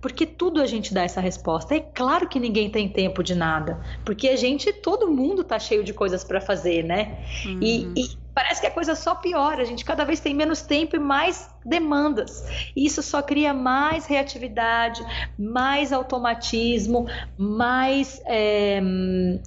porque 0.00 0.24
tudo 0.24 0.60
a 0.60 0.66
gente 0.66 0.94
dá 0.94 1.02
essa 1.02 1.20
resposta. 1.20 1.74
É 1.74 1.80
claro 1.80 2.28
que 2.28 2.40
ninguém 2.40 2.70
tem 2.70 2.88
tempo 2.88 3.22
de 3.22 3.34
nada, 3.34 3.80
porque 4.04 4.28
a 4.28 4.36
gente, 4.36 4.72
todo 4.72 5.10
mundo 5.10 5.44
tá 5.44 5.58
cheio 5.58 5.84
de 5.84 5.92
coisas 5.92 6.24
para 6.24 6.40
fazer, 6.40 6.82
né? 6.82 7.18
Uhum. 7.44 7.58
E, 7.60 7.92
e 7.96 8.25
parece 8.36 8.60
que 8.60 8.66
a 8.66 8.70
coisa 8.70 8.94
só 8.94 9.14
piora, 9.14 9.62
a 9.62 9.64
gente 9.64 9.82
cada 9.82 10.04
vez 10.04 10.20
tem 10.20 10.34
menos 10.34 10.60
tempo 10.60 10.94
e 10.94 10.98
mais 10.98 11.48
demandas. 11.64 12.44
E 12.76 12.84
isso 12.84 13.02
só 13.02 13.22
cria 13.22 13.54
mais 13.54 14.04
reatividade, 14.04 15.02
mais 15.38 15.90
automatismo, 15.90 17.06
mais 17.38 18.20
é, 18.26 18.78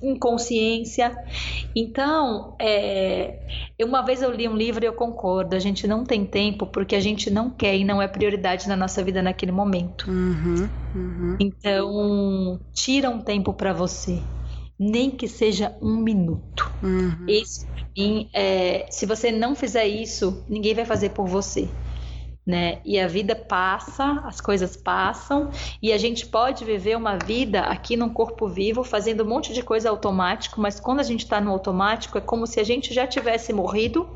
inconsciência. 0.01 1.15
Então, 1.75 2.55
é, 2.59 3.37
uma 3.79 4.01
vez 4.01 4.23
eu 4.23 4.31
li 4.31 4.47
um 4.47 4.55
livro 4.55 4.83
e 4.83 4.87
eu 4.87 4.93
concordo, 4.93 5.55
a 5.55 5.59
gente 5.59 5.85
não 5.85 6.03
tem 6.03 6.25
tempo 6.25 6.65
porque 6.65 6.95
a 6.95 6.99
gente 6.99 7.29
não 7.29 7.51
quer 7.51 7.75
e 7.75 7.85
não 7.85 8.01
é 8.01 8.07
prioridade 8.07 8.67
na 8.67 8.75
nossa 8.75 9.03
vida 9.03 9.21
naquele 9.21 9.51
momento. 9.51 10.09
Uhum, 10.09 10.67
uhum. 10.95 11.37
Então, 11.39 12.59
tira 12.73 13.07
um 13.11 13.21
tempo 13.21 13.53
para 13.53 13.71
você 13.71 14.19
nem 14.79 15.11
que 15.11 15.27
seja 15.27 15.75
um 15.81 15.97
minuto. 15.97 16.71
Uhum. 16.81 17.25
Esse, 17.27 17.67
mim, 17.97 18.29
é, 18.33 18.85
se 18.89 19.05
você 19.05 19.31
não 19.31 19.55
fizer 19.55 19.85
isso, 19.85 20.43
ninguém 20.47 20.73
vai 20.73 20.85
fazer 20.85 21.09
por 21.09 21.27
você. 21.27 21.67
Né? 22.47 22.79
E 22.83 22.99
a 22.99 23.07
vida 23.07 23.35
passa, 23.35 24.21
as 24.23 24.41
coisas 24.41 24.75
passam, 24.75 25.51
e 25.83 25.91
a 25.91 25.97
gente 25.97 26.25
pode 26.25 26.65
viver 26.65 26.97
uma 26.97 27.17
vida 27.17 27.61
aqui 27.61 27.95
num 27.95 28.09
corpo 28.09 28.47
vivo, 28.47 28.83
fazendo 28.83 29.23
um 29.23 29.27
monte 29.27 29.53
de 29.53 29.61
coisa 29.61 29.89
automático, 29.89 30.59
mas 30.59 30.79
quando 30.79 30.99
a 31.01 31.03
gente 31.03 31.25
está 31.25 31.39
no 31.39 31.51
automático, 31.51 32.17
é 32.17 32.21
como 32.21 32.47
se 32.47 32.59
a 32.59 32.63
gente 32.63 32.91
já 32.91 33.05
tivesse 33.05 33.53
morrido 33.53 34.09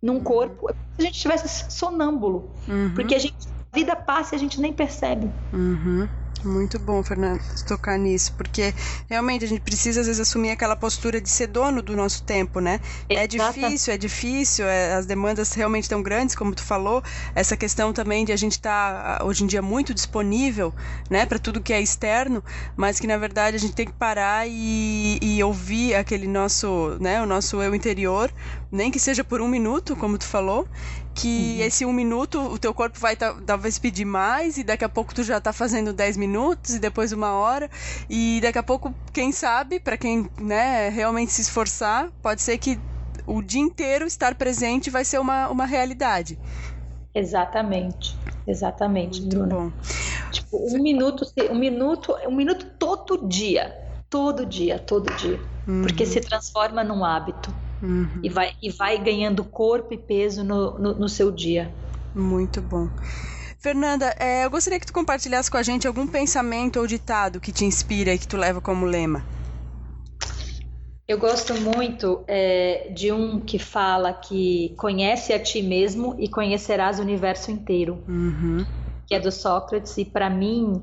num 0.00 0.16
uhum. 0.16 0.22
corpo, 0.22 0.70
é 0.70 0.74
como 0.74 0.86
se 0.96 1.00
a 1.00 1.04
gente 1.04 1.18
tivesse 1.18 1.72
sonâmbulo, 1.72 2.50
uhum. 2.68 2.92
porque 2.94 3.14
a 3.14 3.18
gente 3.18 3.34
a 3.72 3.74
vida 3.74 3.96
passa 3.96 4.34
e 4.34 4.36
a 4.36 4.38
gente 4.38 4.60
nem 4.60 4.72
percebe. 4.72 5.30
Uhum. 5.52 6.06
Muito 6.44 6.78
bom, 6.78 7.02
Fernando, 7.04 7.40
tocar 7.66 7.96
nisso, 7.96 8.32
porque 8.36 8.74
realmente 9.08 9.44
a 9.44 9.48
gente 9.48 9.60
precisa 9.60 10.00
às 10.00 10.06
vezes 10.08 10.20
assumir 10.20 10.50
aquela 10.50 10.74
postura 10.74 11.20
de 11.20 11.28
ser 11.28 11.46
dono 11.46 11.80
do 11.80 11.96
nosso 11.96 12.24
tempo, 12.24 12.58
né? 12.58 12.80
É 13.08 13.26
difícil, 13.26 13.94
é 13.94 13.96
difícil, 13.96 14.66
é, 14.66 14.94
as 14.94 15.06
demandas 15.06 15.52
realmente 15.52 15.88
tão 15.88 16.02
grandes, 16.02 16.34
como 16.34 16.52
tu 16.54 16.62
falou, 16.62 17.02
essa 17.34 17.56
questão 17.56 17.92
também 17.92 18.24
de 18.24 18.32
a 18.32 18.36
gente 18.36 18.52
estar 18.52 19.18
tá, 19.18 19.24
hoje 19.24 19.44
em 19.44 19.46
dia 19.46 19.62
muito 19.62 19.94
disponível, 19.94 20.74
né, 21.08 21.24
para 21.26 21.38
tudo 21.38 21.60
que 21.60 21.72
é 21.72 21.80
externo, 21.80 22.42
mas 22.76 22.98
que 22.98 23.06
na 23.06 23.16
verdade 23.16 23.56
a 23.56 23.60
gente 23.60 23.74
tem 23.74 23.86
que 23.86 23.92
parar 23.92 24.46
e, 24.48 25.18
e 25.22 25.42
ouvir 25.44 25.94
aquele 25.94 26.26
nosso, 26.26 26.96
né, 27.00 27.22
o 27.22 27.26
nosso 27.26 27.62
eu 27.62 27.74
interior, 27.74 28.32
nem 28.70 28.90
que 28.90 28.98
seja 28.98 29.22
por 29.22 29.40
um 29.40 29.46
minuto, 29.48 29.94
como 29.94 30.18
tu 30.18 30.24
falou, 30.24 30.66
que 31.14 31.56
uhum. 31.58 31.66
esse 31.66 31.84
um 31.84 31.92
minuto 31.92 32.40
o 32.40 32.58
teu 32.58 32.72
corpo 32.72 32.98
vai 32.98 33.16
talvez 33.16 33.78
pedir 33.78 34.04
mais 34.04 34.56
e 34.56 34.64
daqui 34.64 34.84
a 34.84 34.88
pouco 34.88 35.14
tu 35.14 35.22
já 35.22 35.40
tá 35.40 35.52
fazendo 35.52 35.92
10 35.92 36.16
minutos 36.16 36.74
e 36.74 36.78
depois 36.78 37.12
uma 37.12 37.32
hora 37.32 37.70
e 38.08 38.40
daqui 38.42 38.58
a 38.58 38.62
pouco 38.62 38.94
quem 39.12 39.30
sabe 39.30 39.78
para 39.78 39.96
quem 39.96 40.28
né 40.40 40.88
realmente 40.88 41.32
se 41.32 41.42
esforçar 41.42 42.10
pode 42.22 42.40
ser 42.40 42.56
que 42.58 42.78
o 43.26 43.42
dia 43.42 43.60
inteiro 43.60 44.06
estar 44.06 44.34
presente 44.34 44.90
vai 44.90 45.04
ser 45.04 45.18
uma, 45.18 45.48
uma 45.48 45.66
realidade 45.66 46.38
exatamente 47.14 48.16
exatamente 48.46 49.20
Muito 49.20 49.36
Bruna. 49.36 49.54
bom 49.54 49.72
tipo 50.30 50.56
um 50.56 50.82
minuto 50.82 51.24
um 51.50 51.58
minuto 51.58 52.16
um 52.26 52.34
minuto 52.34 52.66
todo 52.78 53.28
dia 53.28 53.76
todo 54.08 54.46
dia 54.46 54.78
todo 54.78 55.14
dia 55.16 55.38
uhum. 55.68 55.82
porque 55.82 56.06
se 56.06 56.20
transforma 56.20 56.82
num 56.82 57.04
hábito 57.04 57.54
Uhum. 57.82 58.20
E, 58.22 58.28
vai, 58.28 58.52
e 58.62 58.70
vai 58.70 58.96
ganhando 58.98 59.42
corpo 59.44 59.92
e 59.92 59.98
peso 59.98 60.44
no, 60.44 60.78
no, 60.78 60.94
no 60.94 61.08
seu 61.08 61.32
dia. 61.32 61.72
Muito 62.14 62.62
bom. 62.62 62.88
Fernanda, 63.58 64.14
é, 64.18 64.44
eu 64.44 64.50
gostaria 64.50 64.78
que 64.78 64.86
tu 64.86 64.92
compartilhasse 64.92 65.50
com 65.50 65.56
a 65.56 65.62
gente 65.62 65.86
algum 65.86 66.06
pensamento 66.06 66.78
ou 66.80 66.86
ditado 66.86 67.40
que 67.40 67.52
te 67.52 67.64
inspira 67.64 68.12
e 68.12 68.18
que 68.18 68.26
tu 68.26 68.36
leva 68.36 68.60
como 68.60 68.84
lema. 68.84 69.24
Eu 71.06 71.18
gosto 71.18 71.54
muito 71.54 72.24
é, 72.26 72.90
de 72.94 73.12
um 73.12 73.38
que 73.40 73.58
fala 73.58 74.12
que 74.12 74.74
conhece 74.76 75.32
a 75.32 75.38
ti 75.38 75.60
mesmo 75.62 76.16
e 76.18 76.28
conhecerás 76.28 76.98
o 76.98 77.02
universo 77.02 77.50
inteiro. 77.50 78.02
Uhum. 78.08 78.64
Que 79.06 79.14
é 79.14 79.20
do 79.20 79.30
Sócrates, 79.30 79.98
e 79.98 80.04
para 80.04 80.30
mim 80.30 80.82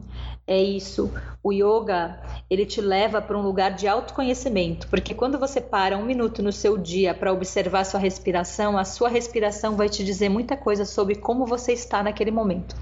é 0.49 0.59
isso. 0.59 1.13
O 1.43 1.53
yoga, 1.53 2.19
ele 2.49 2.65
te 2.65 2.81
leva 2.81 3.21
para 3.21 3.37
um 3.37 3.41
lugar 3.41 3.71
de 3.71 3.87
autoconhecimento, 3.87 4.87
porque 4.87 5.13
quando 5.13 5.37
você 5.37 5.61
para 5.61 5.95
um 5.95 6.03
minuto 6.03 6.41
no 6.41 6.51
seu 6.51 6.75
dia 6.75 7.13
para 7.13 7.31
observar 7.31 7.85
sua 7.85 7.99
respiração, 7.99 8.75
a 8.75 8.83
sua 8.83 9.09
respiração 9.09 9.77
vai 9.77 9.87
te 9.87 10.03
dizer 10.03 10.27
muita 10.27 10.57
coisa 10.57 10.85
sobre 10.85 11.15
como 11.15 11.45
você 11.45 11.73
está 11.73 12.01
naquele 12.01 12.31
momento. 12.31 12.75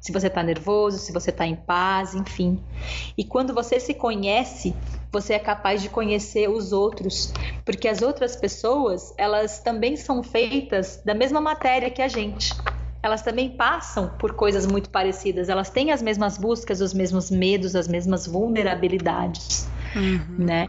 Se 0.00 0.10
você 0.12 0.26
está 0.26 0.42
nervoso, 0.42 0.98
se 0.98 1.12
você 1.12 1.30
está 1.30 1.46
em 1.46 1.54
paz, 1.54 2.14
enfim. 2.14 2.60
E 3.16 3.24
quando 3.24 3.54
você 3.54 3.78
se 3.78 3.94
conhece, 3.94 4.74
você 5.10 5.34
é 5.34 5.38
capaz 5.38 5.80
de 5.80 5.88
conhecer 5.88 6.50
os 6.50 6.72
outros, 6.72 7.32
porque 7.64 7.86
as 7.86 8.02
outras 8.02 8.34
pessoas, 8.34 9.14
elas 9.16 9.60
também 9.60 9.96
são 9.96 10.20
feitas 10.22 11.00
da 11.04 11.14
mesma 11.14 11.40
matéria 11.40 11.90
que 11.90 12.02
a 12.02 12.08
gente 12.08 12.52
elas 13.04 13.20
também 13.20 13.50
passam 13.50 14.08
por 14.18 14.32
coisas 14.32 14.64
muito 14.64 14.88
parecidas. 14.88 15.50
Elas 15.50 15.68
têm 15.68 15.92
as 15.92 16.00
mesmas 16.00 16.38
buscas, 16.38 16.80
os 16.80 16.94
mesmos 16.94 17.30
medos, 17.30 17.76
as 17.76 17.86
mesmas 17.86 18.26
vulnerabilidades, 18.26 19.68
uhum. 19.94 20.42
né? 20.46 20.68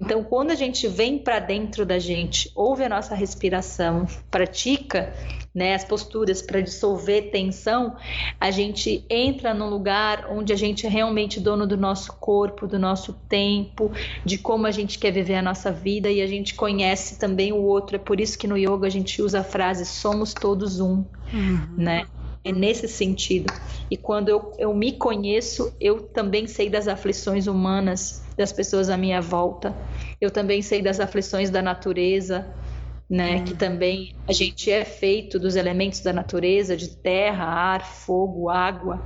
Então, 0.00 0.24
quando 0.24 0.50
a 0.50 0.54
gente 0.54 0.88
vem 0.88 1.18
para 1.18 1.38
dentro 1.40 1.84
da 1.84 1.98
gente, 1.98 2.50
ouve 2.54 2.84
a 2.84 2.88
nossa 2.88 3.14
respiração, 3.14 4.06
pratica 4.30 5.12
né, 5.54 5.74
as 5.74 5.84
posturas 5.84 6.42
para 6.42 6.60
dissolver 6.60 7.30
tensão, 7.30 7.96
a 8.40 8.50
gente 8.50 9.04
entra 9.08 9.54
num 9.54 9.70
lugar 9.70 10.26
onde 10.30 10.52
a 10.52 10.56
gente 10.56 10.84
é 10.84 10.88
realmente 10.88 11.38
dono 11.38 11.64
do 11.64 11.76
nosso 11.76 12.12
corpo, 12.14 12.66
do 12.66 12.78
nosso 12.78 13.12
tempo, 13.28 13.92
de 14.24 14.36
como 14.36 14.66
a 14.66 14.72
gente 14.72 14.98
quer 14.98 15.12
viver 15.12 15.36
a 15.36 15.42
nossa 15.42 15.70
vida 15.70 16.10
e 16.10 16.20
a 16.20 16.26
gente 16.26 16.54
conhece 16.54 17.20
também 17.20 17.52
o 17.52 17.62
outro. 17.62 17.94
É 17.94 17.98
por 18.00 18.18
isso 18.18 18.36
que 18.36 18.48
no 18.48 18.58
yoga 18.58 18.88
a 18.88 18.90
gente 18.90 19.22
usa 19.22 19.40
a 19.40 19.44
frase 19.44 19.86
somos 19.86 20.34
todos 20.34 20.80
um, 20.80 21.04
uhum. 21.32 21.68
né? 21.76 22.06
É 22.42 22.52
nesse 22.52 22.86
sentido. 22.88 23.54
E 23.90 23.96
quando 23.96 24.28
eu, 24.28 24.52
eu 24.58 24.74
me 24.74 24.92
conheço, 24.92 25.74
eu 25.80 26.00
também 26.00 26.46
sei 26.46 26.68
das 26.68 26.88
aflições 26.88 27.46
humanas 27.46 28.22
das 28.36 28.52
pessoas 28.52 28.90
à 28.90 28.96
minha 28.96 29.20
volta. 29.20 29.74
Eu 30.20 30.30
também 30.30 30.60
sei 30.60 30.82
das 30.82 31.00
aflições 31.00 31.48
da 31.48 31.62
natureza, 31.62 32.46
né? 33.08 33.36
Hum. 33.36 33.44
Que 33.44 33.54
também 33.54 34.14
a 34.26 34.32
gente 34.32 34.70
é 34.70 34.84
feito 34.84 35.38
dos 35.38 35.56
elementos 35.56 36.00
da 36.00 36.12
natureza, 36.12 36.76
de 36.76 36.88
terra, 36.88 37.44
ar, 37.44 37.84
fogo, 37.84 38.48
água. 38.48 39.02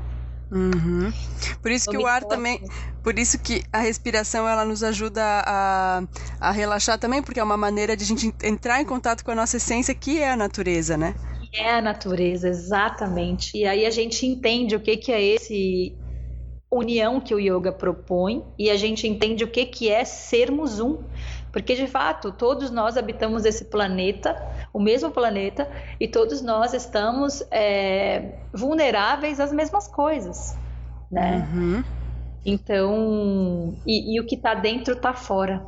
Uhum. 0.50 1.12
Por 1.60 1.70
isso 1.70 1.90
que 1.90 1.98
o 1.98 2.06
ar 2.06 2.24
também, 2.24 2.62
por 3.02 3.18
isso 3.18 3.38
que 3.38 3.62
a 3.70 3.80
respiração 3.80 4.48
ela 4.48 4.64
nos 4.64 4.82
ajuda 4.82 5.22
a, 5.22 6.02
a 6.40 6.50
relaxar 6.50 6.98
também, 6.98 7.22
porque 7.22 7.38
é 7.38 7.44
uma 7.44 7.56
maneira 7.56 7.94
de 7.96 8.04
a 8.04 8.06
gente 8.06 8.34
entrar 8.42 8.80
em 8.80 8.84
contato 8.86 9.22
com 9.24 9.30
a 9.30 9.34
nossa 9.34 9.58
essência, 9.58 9.94
que 9.94 10.20
é 10.20 10.30
a 10.30 10.36
natureza, 10.36 10.96
né? 10.96 11.14
É 11.52 11.70
a 11.70 11.82
natureza, 11.82 12.48
exatamente. 12.48 13.56
E 13.56 13.66
aí 13.66 13.84
a 13.84 13.90
gente 13.90 14.26
entende 14.26 14.74
o 14.74 14.80
que, 14.80 14.96
que 14.96 15.12
é 15.12 15.22
esse 15.22 15.94
união 16.70 17.20
que 17.20 17.34
o 17.34 17.38
yoga 17.38 17.72
propõe 17.72 18.44
e 18.58 18.70
a 18.70 18.76
gente 18.76 19.06
entende 19.08 19.44
o 19.44 19.48
que, 19.48 19.64
que 19.64 19.88
é 19.88 20.04
sermos 20.04 20.80
um. 20.80 20.98
Porque 21.52 21.74
de 21.74 21.86
fato, 21.86 22.30
todos 22.30 22.70
nós 22.70 22.96
habitamos 22.96 23.44
esse 23.44 23.64
planeta, 23.66 24.36
o 24.72 24.78
mesmo 24.78 25.10
planeta, 25.10 25.68
e 25.98 26.06
todos 26.06 26.42
nós 26.42 26.74
estamos 26.74 27.42
é, 27.50 28.34
vulneráveis 28.52 29.40
às 29.40 29.52
mesmas 29.52 29.88
coisas, 29.88 30.56
né? 31.10 31.48
Uhum. 31.52 31.84
Então, 32.44 33.74
e, 33.86 34.14
e 34.14 34.20
o 34.20 34.26
que 34.26 34.34
está 34.34 34.54
dentro 34.54 34.94
está 34.94 35.12
fora. 35.12 35.64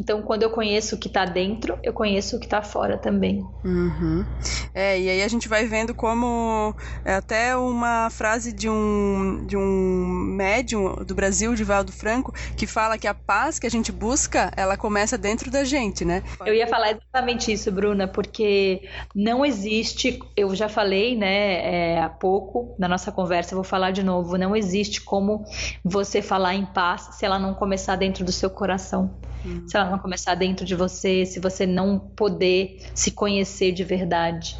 Então, 0.00 0.22
quando 0.22 0.42
eu 0.42 0.50
conheço 0.50 0.96
o 0.96 0.98
que 0.98 1.08
está 1.08 1.26
dentro, 1.26 1.78
eu 1.82 1.92
conheço 1.92 2.36
o 2.36 2.40
que 2.40 2.46
está 2.46 2.62
fora 2.62 2.96
também. 2.96 3.44
Uhum. 3.62 4.24
É, 4.72 4.98
e 4.98 5.10
aí 5.10 5.22
a 5.22 5.28
gente 5.28 5.46
vai 5.46 5.66
vendo 5.66 5.94
como 5.94 6.74
é 7.04 7.14
até 7.14 7.54
uma 7.54 8.08
frase 8.08 8.50
de 8.50 8.66
um, 8.66 9.44
de 9.46 9.58
um 9.58 10.06
médium 10.36 10.94
do 11.04 11.14
Brasil, 11.14 11.54
de 11.54 11.62
Valdo 11.64 11.92
Franco, 11.92 12.32
que 12.56 12.66
fala 12.66 12.96
que 12.96 13.06
a 13.06 13.12
paz 13.12 13.58
que 13.58 13.66
a 13.66 13.70
gente 13.70 13.92
busca, 13.92 14.50
ela 14.56 14.74
começa 14.74 15.18
dentro 15.18 15.50
da 15.50 15.64
gente, 15.64 16.02
né? 16.02 16.22
Eu 16.46 16.54
ia 16.54 16.66
falar 16.66 16.92
exatamente 16.92 17.52
isso, 17.52 17.70
Bruna, 17.70 18.08
porque 18.08 18.88
não 19.14 19.44
existe, 19.44 20.18
eu 20.34 20.54
já 20.54 20.68
falei, 20.68 21.14
né, 21.14 21.96
é, 21.96 22.00
há 22.00 22.08
pouco 22.08 22.74
na 22.78 22.88
nossa 22.88 23.12
conversa, 23.12 23.52
eu 23.52 23.56
vou 23.56 23.64
falar 23.64 23.90
de 23.90 24.02
novo, 24.02 24.38
não 24.38 24.56
existe 24.56 25.02
como 25.02 25.44
você 25.84 26.22
falar 26.22 26.54
em 26.54 26.64
paz 26.64 27.10
se 27.12 27.26
ela 27.26 27.38
não 27.38 27.52
começar 27.52 27.96
dentro 27.96 28.24
do 28.24 28.32
seu 28.32 28.48
coração. 28.48 29.10
Hum. 29.44 29.66
Se 29.66 29.76
ela 29.76 29.89
não 29.90 29.98
começar 29.98 30.34
dentro 30.34 30.64
de 30.64 30.74
você, 30.74 31.26
se 31.26 31.40
você 31.40 31.66
não 31.66 31.98
poder 31.98 32.80
se 32.94 33.10
conhecer 33.10 33.72
de 33.72 33.84
verdade, 33.84 34.56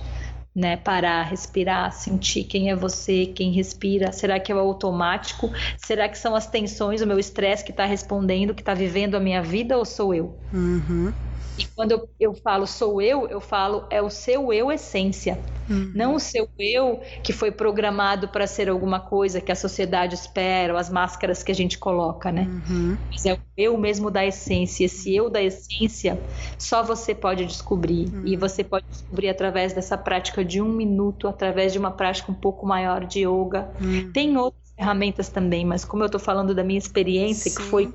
né? 0.54 0.76
Parar, 0.76 1.22
respirar, 1.22 1.92
sentir 1.92 2.44
quem 2.44 2.70
é 2.70 2.76
você, 2.76 3.26
quem 3.26 3.52
respira. 3.52 4.12
Será 4.12 4.40
que 4.40 4.50
é 4.50 4.54
o 4.54 4.58
automático? 4.58 5.50
Será 5.76 6.08
que 6.08 6.18
são 6.18 6.34
as 6.34 6.46
tensões, 6.46 7.00
o 7.00 7.06
meu 7.06 7.18
estresse 7.18 7.64
que 7.64 7.70
está 7.70 7.84
respondendo, 7.84 8.54
que 8.54 8.62
está 8.62 8.74
vivendo 8.74 9.14
a 9.14 9.20
minha 9.20 9.42
vida 9.42 9.78
ou 9.78 9.84
sou 9.84 10.14
eu? 10.14 10.36
Uhum. 10.52 11.12
E 11.60 11.66
quando 11.66 11.92
eu, 11.92 12.08
eu 12.18 12.34
falo 12.34 12.66
sou 12.66 13.02
eu, 13.02 13.28
eu 13.28 13.40
falo 13.40 13.84
é 13.90 14.00
o 14.00 14.08
seu 14.08 14.52
eu 14.52 14.72
essência. 14.72 15.38
Uhum. 15.68 15.92
Não 15.94 16.14
o 16.16 16.18
seu 16.18 16.48
eu 16.58 17.00
que 17.22 17.32
foi 17.32 17.52
programado 17.52 18.28
para 18.28 18.46
ser 18.46 18.68
alguma 18.68 18.98
coisa 18.98 19.40
que 19.40 19.52
a 19.52 19.54
sociedade 19.54 20.14
espera, 20.14 20.72
ou 20.72 20.78
as 20.78 20.90
máscaras 20.90 21.42
que 21.42 21.52
a 21.52 21.54
gente 21.54 21.78
coloca, 21.78 22.32
né? 22.32 22.48
Uhum. 22.68 22.96
Mas 23.10 23.26
é 23.26 23.34
o 23.34 23.38
eu 23.56 23.76
mesmo 23.76 24.10
da 24.10 24.24
essência. 24.24 24.84
Esse 24.86 25.14
eu 25.14 25.28
da 25.28 25.42
essência 25.42 26.18
só 26.58 26.82
você 26.82 27.14
pode 27.14 27.44
descobrir. 27.44 28.08
Uhum. 28.12 28.22
E 28.26 28.36
você 28.36 28.64
pode 28.64 28.86
descobrir 28.90 29.28
através 29.28 29.72
dessa 29.72 29.96
prática 29.96 30.44
de 30.44 30.60
um 30.60 30.68
minuto, 30.68 31.28
através 31.28 31.72
de 31.72 31.78
uma 31.78 31.90
prática 31.90 32.32
um 32.32 32.34
pouco 32.34 32.66
maior 32.66 33.04
de 33.04 33.20
yoga. 33.20 33.70
Uhum. 33.80 34.10
Tem 34.12 34.36
outras 34.36 34.72
ferramentas 34.74 35.28
também, 35.28 35.64
mas 35.64 35.84
como 35.84 36.02
eu 36.02 36.06
estou 36.06 36.20
falando 36.20 36.54
da 36.54 36.64
minha 36.64 36.78
experiência, 36.78 37.50
Sim. 37.50 37.56
que 37.56 37.62
foi 37.62 37.92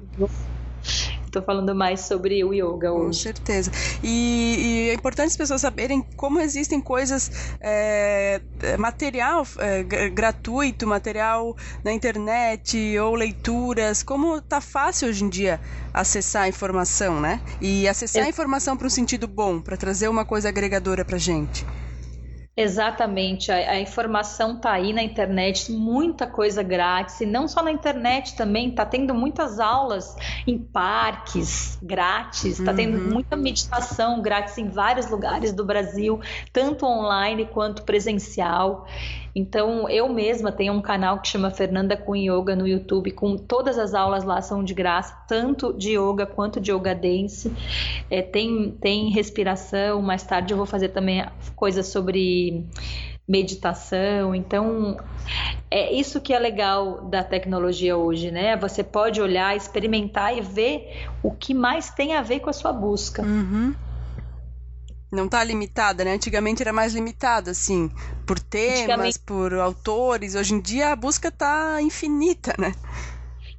Estou 1.36 1.44
falando 1.44 1.76
mais 1.76 2.00
sobre 2.00 2.42
o 2.46 2.54
yoga 2.54 2.94
hoje. 2.94 3.08
Com 3.08 3.14
certeza. 3.14 3.70
E, 4.02 4.56
e, 4.58 4.90
é 4.90 4.94
importante 4.94 5.28
as 5.28 5.36
pessoas 5.36 5.60
saberem 5.60 6.02
como 6.16 6.40
existem 6.40 6.80
coisas, 6.80 7.30
é, 7.60 8.40
é 8.64 8.78
material 8.78 9.46
é, 9.60 9.84
gratuito, 10.10 10.88
material 10.88 11.54
na 11.84 11.92
internet 11.92 12.98
ou 13.00 13.16
leituras, 13.16 14.02
como 14.02 14.40
tá 14.40 14.62
fácil 14.62 15.10
hoje 15.10 15.26
em 15.26 15.30
dia 15.30 15.60
acessar 15.94 16.44
a 16.44 16.48
informação, 16.48 17.20
né? 17.20 17.42
E 17.60 17.86
acessar 17.86 18.24
a 18.24 18.30
informação 18.30 18.78
para 18.78 18.88
um 18.88 18.90
sentido 18.90 19.28
bom, 19.28 19.60
para 19.60 19.76
trazer 19.76 20.08
uma 20.08 20.24
coisa 20.24 20.48
agregadora 20.48 21.04
para 21.04 21.18
gente. 21.18 21.66
Exatamente, 22.58 23.52
a, 23.52 23.56
a 23.56 23.80
informação 23.82 24.58
tá 24.58 24.72
aí 24.72 24.94
na 24.94 25.04
internet, 25.04 25.74
muita 25.74 26.26
coisa 26.26 26.64
grátis, 26.64 27.20
e 27.20 27.26
não 27.26 27.50
só 27.50 27.62
na 27.62 27.70
internet 27.70 28.38
também, 28.38 28.72
tá 28.72 28.86
tendo 28.86 29.14
muitas 29.14 29.60
aulas 29.60 30.16
em 30.48 30.58
parques 30.58 31.78
grátis, 31.84 32.58
tá 32.64 32.74
tendo 32.74 32.98
uhum. 32.98 33.10
muita 33.10 33.36
meditação 33.36 34.22
grátis 34.22 34.58
em 34.58 34.70
vários 34.70 35.10
lugares 35.10 35.52
do 35.52 35.66
Brasil, 35.66 36.22
tanto 36.54 36.86
online 36.86 37.46
quanto 37.46 37.84
presencial. 37.84 38.88
Então, 39.36 39.90
eu 39.90 40.08
mesma 40.08 40.50
tenho 40.50 40.72
um 40.72 40.82
canal 40.82 41.20
que 41.20 41.28
chama 41.28 41.52
Fernanda 41.52 41.98
com 41.98 42.16
Yoga 42.16 42.56
no 42.56 42.66
YouTube, 42.66 43.12
com 43.12 43.36
todas 43.36 43.78
as 43.78 43.94
aulas 43.94 44.24
lá 44.24 44.42
são 44.42 44.64
de 44.64 44.74
graça, 44.74 45.14
tanto 45.28 45.74
de 45.74 45.98
yoga 45.98 46.26
quanto 46.26 46.62
de 46.62 46.72
yoga 46.72 46.96
dance. 46.96 47.52
É, 48.10 48.22
tem, 48.22 48.72
tem 48.80 49.10
respiração, 49.10 50.02
mais 50.02 50.24
tarde 50.24 50.54
eu 50.54 50.58
vou 50.58 50.66
fazer 50.66 50.90
também 50.90 51.26
coisas 51.54 51.88
sobre 51.88 52.66
meditação. 53.28 54.34
Então, 54.34 54.96
é 55.70 55.92
isso 55.94 56.22
que 56.22 56.34
é 56.34 56.40
legal 56.40 57.02
da 57.10 57.22
tecnologia 57.22 57.98
hoje, 57.98 58.32
né? 58.32 58.56
Você 58.56 58.86
pode 58.86 59.22
olhar, 59.22 59.54
experimentar 59.54 60.38
e 60.38 60.40
ver 60.40 61.08
o 61.22 61.32
que 61.32 61.54
mais 61.54 61.90
tem 61.90 62.16
a 62.16 62.22
ver 62.22 62.40
com 62.40 62.50
a 62.50 62.54
sua 62.54 62.72
busca. 62.72 63.22
Uhum 63.22 63.74
não 65.16 65.26
está 65.26 65.44
limitada, 65.44 66.04
né? 66.04 66.14
Antigamente 66.14 66.62
era 66.62 66.74
mais 66.74 66.94
limitada, 66.94 67.52
assim, 67.52 67.90
por 68.26 68.40
temas, 68.40 69.18
por 69.18 69.54
autores. 69.54 70.36
Hoje 70.36 70.54
em 70.54 70.60
dia 70.60 70.92
a 70.92 70.96
busca 70.96 71.30
está 71.30 71.82
infinita, 71.82 72.54
né? 72.60 72.74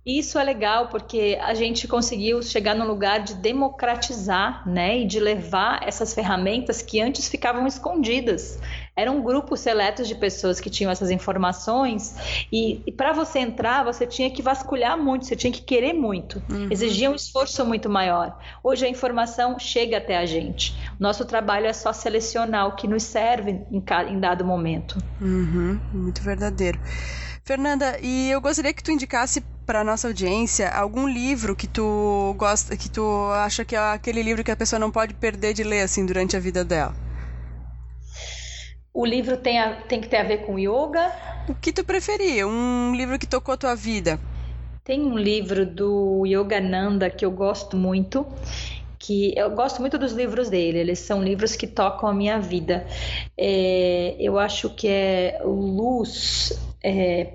Isso 0.07 0.39
é 0.39 0.45
legal 0.45 0.87
porque 0.87 1.37
a 1.43 1.53
gente 1.53 1.89
conseguiu 1.89 2.41
chegar 2.41 2.77
no 2.77 2.87
lugar 2.87 3.25
de 3.25 3.35
democratizar, 3.35 4.63
né, 4.69 5.01
e 5.01 5.05
de 5.05 5.19
levar 5.19 5.81
essas 5.83 6.15
ferramentas 6.15 6.81
que 6.81 7.01
antes 7.01 7.29
ficavam 7.29 7.67
escondidas. 7.67 8.57
Eram 8.97 9.21
grupos 9.23 9.61
seletos 9.61 10.09
de 10.09 10.15
pessoas 10.15 10.59
que 10.59 10.71
tinham 10.71 10.91
essas 10.91 11.11
informações 11.11 12.15
e, 12.51 12.81
e 12.87 12.91
para 12.91 13.13
você 13.13 13.39
entrar, 13.39 13.85
você 13.85 14.07
tinha 14.07 14.31
que 14.31 14.41
vasculhar 14.41 14.97
muito, 14.97 15.27
você 15.27 15.37
tinha 15.37 15.53
que 15.53 15.61
querer 15.61 15.93
muito. 15.93 16.43
Uhum. 16.51 16.69
Exigia 16.71 17.11
um 17.11 17.15
esforço 17.15 17.65
muito 17.67 17.91
maior. 17.91 18.39
Hoje 18.65 18.87
a 18.87 18.89
informação 18.89 19.59
chega 19.59 19.99
até 19.99 20.17
a 20.17 20.25
gente. 20.25 20.75
Nosso 20.99 21.25
trabalho 21.27 21.67
é 21.67 21.73
só 21.73 21.93
selecionar 21.93 22.69
o 22.69 22.77
que 22.77 22.89
nos 22.89 23.03
serve 23.03 23.51
em, 23.71 23.85
em 24.09 24.19
dado 24.19 24.45
momento. 24.45 24.99
Uhum. 25.21 25.79
Muito 25.93 26.23
verdadeiro. 26.23 26.81
Fernanda, 27.45 27.99
e 28.03 28.31
eu 28.31 28.41
gostaria 28.41 28.73
que 28.73 28.83
tu 28.83 28.91
indicasse 28.91 29.41
para 29.65 29.85
nossa 29.85 30.09
audiência 30.09 30.71
algum 30.71 31.07
livro 31.07 31.55
que 31.55 31.67
tu 31.67 32.35
gosta, 32.39 32.77
que 32.77 32.89
tu 32.89 33.31
acha 33.33 33.65
que 33.65 33.77
é 33.77 33.79
aquele 33.79 34.23
livro 34.23 34.43
que 34.43 34.51
a 34.51 34.57
pessoa 34.57 34.81
não 34.81 34.91
pode 34.91 35.15
perder 35.15 35.53
de 35.53 35.63
ler 35.63 35.83
assim 35.83 36.07
durante 36.07 36.37
a 36.37 36.41
vida 36.41 36.65
dela. 36.65 37.06
O 38.97 39.05
livro 39.05 39.37
tem, 39.37 39.59
a, 39.59 39.75
tem 39.83 40.01
que 40.01 40.09
ter 40.09 40.17
a 40.17 40.23
ver 40.23 40.47
com 40.47 40.59
yoga? 40.59 41.13
O 41.47 41.55
que 41.55 41.71
tu 41.71 41.85
preferir? 41.85 42.47
Um 42.47 42.95
livro 42.97 43.19
que 43.19 43.27
tocou 43.27 43.53
a 43.53 43.57
tua 43.59 43.75
vida? 43.75 44.19
Tem 44.83 45.03
um 45.03 45.19
livro 45.19 45.67
do 45.67 46.25
Yogananda 46.25 47.11
que 47.11 47.23
eu 47.23 47.31
gosto 47.31 47.77
muito, 47.77 48.27
que 48.99 49.35
eu 49.37 49.51
gosto 49.51 49.83
muito 49.83 49.99
dos 49.99 50.13
livros 50.13 50.49
dele, 50.49 50.79
eles 50.79 50.99
são 51.01 51.23
livros 51.23 51.55
que 51.55 51.67
tocam 51.67 52.09
a 52.09 52.15
minha 52.15 52.41
vida. 52.41 52.87
É, 53.37 54.17
eu 54.19 54.39
acho 54.39 54.71
que 54.71 54.89
é 54.89 55.43
Luz, 55.45 56.59
é, 56.83 57.35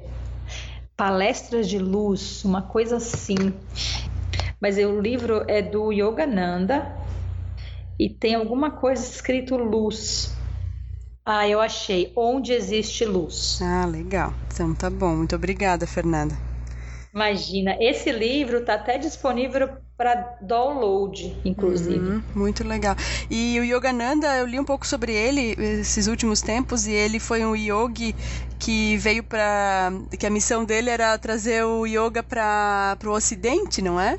Palestras 0.98 1.70
de 1.70 1.78
Luz, 1.78 2.44
uma 2.44 2.64
coisa 2.64 2.96
assim. 2.96 3.54
Mas 4.60 4.80
o 4.80 5.00
livro 5.00 5.46
é 5.48 5.62
do 5.62 5.92
Yogananda 5.92 6.92
e 8.00 8.10
tem 8.10 8.34
alguma 8.34 8.72
coisa 8.72 9.04
escrito 9.04 9.56
luz. 9.56 10.41
Ah, 11.34 11.48
eu 11.48 11.62
achei. 11.62 12.12
Onde 12.14 12.52
existe 12.52 13.06
luz. 13.06 13.62
Ah, 13.62 13.86
legal. 13.86 14.34
Então 14.54 14.76
tá 14.76 14.90
bom. 14.90 15.16
Muito 15.16 15.34
obrigada, 15.34 15.88
Fernanda. 15.88 16.38
Imagina, 17.14 17.78
esse 17.80 18.12
livro 18.12 18.58
está 18.60 18.74
até 18.74 18.98
disponível 18.98 19.70
para 19.96 20.14
download, 20.42 21.42
inclusive. 21.46 22.04
Uhum, 22.04 22.24
muito 22.34 22.64
legal. 22.64 22.96
E 23.30 23.60
o 23.60 23.64
Yogananda, 23.64 24.28
eu 24.38 24.46
li 24.46 24.60
um 24.60 24.66
pouco 24.66 24.88
sobre 24.88 25.14
ele 25.14 25.56
esses 25.58 26.08
últimos 26.08 26.42
tempos 26.42 26.88
e 26.88 26.92
ele 26.92 27.20
foi 27.20 27.46
um 27.46 27.56
yogi 27.56 28.16
que 28.58 28.98
veio 28.98 29.24
para 29.24 29.92
que 30.18 30.26
a 30.26 30.30
missão 30.30 30.66
dele 30.66 30.90
era 30.90 31.18
trazer 31.18 31.64
o 31.64 31.86
yoga 31.86 32.24
para 32.24 32.98
o 33.06 33.10
Ocidente, 33.10 33.82
não 33.82 34.00
é? 34.00 34.18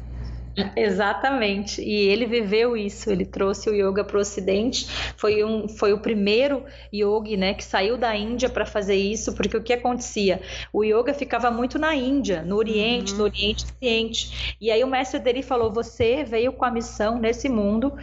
Exatamente. 0.76 1.82
E 1.82 1.92
ele 2.09 2.26
viveu 2.26 2.76
isso. 2.76 3.11
Ele 3.11 3.24
trouxe 3.24 3.70
o 3.70 3.74
yoga 3.74 4.05
para 4.05 4.16
o 4.16 4.20
Ocidente. 4.20 4.86
Foi, 5.16 5.42
um, 5.44 5.68
foi 5.68 5.92
o 5.92 5.98
primeiro 5.98 6.64
yogi 6.92 7.36
né, 7.36 7.55
que 7.55 7.64
saiu 7.64 7.96
da 7.96 8.14
Índia 8.14 8.48
para 8.48 8.66
fazer 8.66 8.96
isso, 8.96 9.34
porque 9.34 9.57
o 9.57 9.62
que 9.62 9.72
acontecia? 9.72 10.40
O 10.72 10.84
yoga 10.84 11.14
ficava 11.14 11.50
muito 11.50 11.78
na 11.78 11.94
Índia, 11.94 12.42
no 12.42 12.57
Oriente, 12.57 13.12
uhum. 13.12 13.18
no 13.18 13.24
Oriente 13.24 13.66
Oriente. 13.80 14.57
E 14.61 14.70
aí 14.70 14.82
o 14.84 14.86
mestre 14.88 15.18
dele 15.18 15.42
falou: 15.42 15.72
Você 15.72 16.24
veio 16.24 16.53
com 16.53 16.64
a 16.64 16.70
missão 16.70 17.18
nesse 17.18 17.48
mundo 17.48 17.94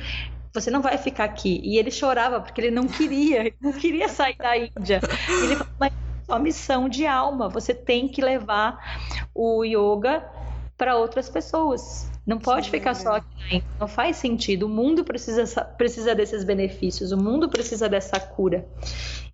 você 0.52 0.72
não 0.72 0.82
vai 0.82 0.98
ficar 0.98 1.26
aqui. 1.26 1.62
E 1.64 1.78
ele 1.78 1.92
chorava 1.92 2.40
porque 2.42 2.60
ele 2.60 2.72
não 2.72 2.88
queria, 2.88 3.42
ele 3.42 3.56
não 3.62 3.72
queria 3.72 4.10
sair 4.10 4.36
da 4.36 4.58
Índia. 4.58 5.00
Ele 5.44 5.56
falou, 5.56 5.74
mas 5.80 5.94
é 6.28 6.32
uma 6.32 6.40
missão 6.40 6.90
de 6.90 7.06
alma, 7.06 7.50
você 7.50 7.74
tem 7.74 8.08
que 8.08 8.22
levar 8.22 9.00
o 9.34 9.64
yoga 9.64 10.24
para 10.78 10.96
outras 10.96 11.30
pessoas. 11.30 12.10
Não 12.30 12.38
pode 12.38 12.66
Sim, 12.66 12.72
ficar 12.74 12.94
só 12.94 13.16
aqui, 13.16 13.64
não 13.80 13.88
faz 13.88 14.18
sentido. 14.18 14.68
O 14.68 14.70
mundo 14.70 15.04
precisa, 15.04 15.66
precisa 15.66 16.14
desses 16.14 16.44
benefícios, 16.44 17.12
o 17.12 17.18
mundo 17.18 17.50
precisa 17.50 17.90
dessa 17.90 18.20
cura. 18.20 18.68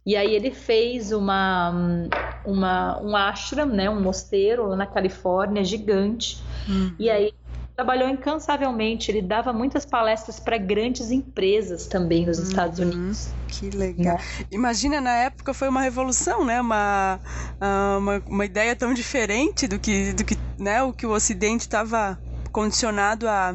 E 0.05 0.15
aí 0.15 0.33
ele 0.33 0.49
fez 0.49 1.11
uma, 1.11 2.07
uma 2.45 3.01
um 3.01 3.13
ashram, 3.13 3.65
né, 3.65 3.89
um 3.89 3.99
mosteiro 3.99 4.67
lá 4.67 4.77
na 4.77 4.87
Califórnia, 4.87 5.61
gigante. 5.61 6.41
Uhum. 6.69 6.95
E 6.97 7.09
aí 7.09 7.33
trabalhou 7.75 8.07
incansavelmente, 8.07 9.11
ele 9.11 9.21
dava 9.21 9.51
muitas 9.51 9.85
palestras 9.85 10.39
para 10.39 10.57
grandes 10.57 11.11
empresas 11.11 11.87
também 11.87 12.25
nos 12.25 12.37
uhum. 12.39 12.45
Estados 12.45 12.79
Unidos. 12.79 13.27
Que 13.47 13.69
legal. 13.71 14.15
Né? 14.15 14.45
Imagina, 14.51 15.01
na 15.01 15.15
época 15.17 15.53
foi 15.53 15.67
uma 15.67 15.81
revolução, 15.81 16.45
né? 16.45 16.61
Uma, 16.61 17.19
ah, 17.59 17.97
uma, 17.99 18.23
uma 18.25 18.45
ideia 18.45 18.73
tão 18.73 18.93
diferente 18.93 19.67
do 19.67 19.77
que, 19.77 20.13
do 20.13 20.23
que 20.23 20.37
né, 20.57 20.81
o 20.81 20.93
que 20.93 21.05
o 21.05 21.11
Ocidente 21.11 21.61
estava 21.61 22.17
condicionado 22.55 23.27
a, 23.27 23.53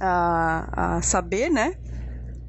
a, 0.00 0.96
a 0.96 1.02
saber, 1.02 1.50
né? 1.50 1.72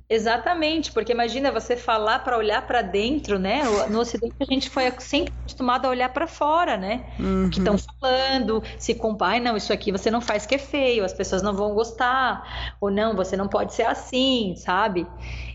Exatamente, 0.10 0.92
porque 0.92 1.12
imagina 1.12 1.52
você 1.52 1.78
falar 1.78 2.18
para 2.24 2.36
olhar 2.36 2.66
para 2.66 2.82
dentro, 2.82 3.38
né? 3.38 3.62
No 3.92 4.00
Ocidente 4.00 4.34
a 4.40 4.46
gente 4.46 4.68
foi 4.68 4.92
sempre 4.98 5.32
acostumado 5.42 5.86
a 5.86 5.90
olhar 5.90 6.10
para 6.10 6.26
fora, 6.26 6.76
né? 6.76 7.06
Uhum. 7.20 7.52
Que 7.52 7.60
estão 7.60 7.76
falando, 7.78 8.64
se 8.80 8.96
compara, 8.96 9.40
não, 9.40 9.56
isso 9.56 9.72
aqui 9.72 9.92
você 9.92 10.10
não 10.10 10.20
faz 10.20 10.48
que 10.48 10.56
é 10.56 10.58
feio, 10.58 11.06
as 11.06 11.14
pessoas 11.14 11.44
não 11.44 11.54
vão 11.54 11.76
gostar, 11.76 12.76
ou 12.82 12.90
não, 12.90 13.16
você 13.16 13.38
não 13.38 13.48
pode 13.48 13.76
ser 13.76 13.84
assim, 13.84 14.56
sabe? 14.58 15.06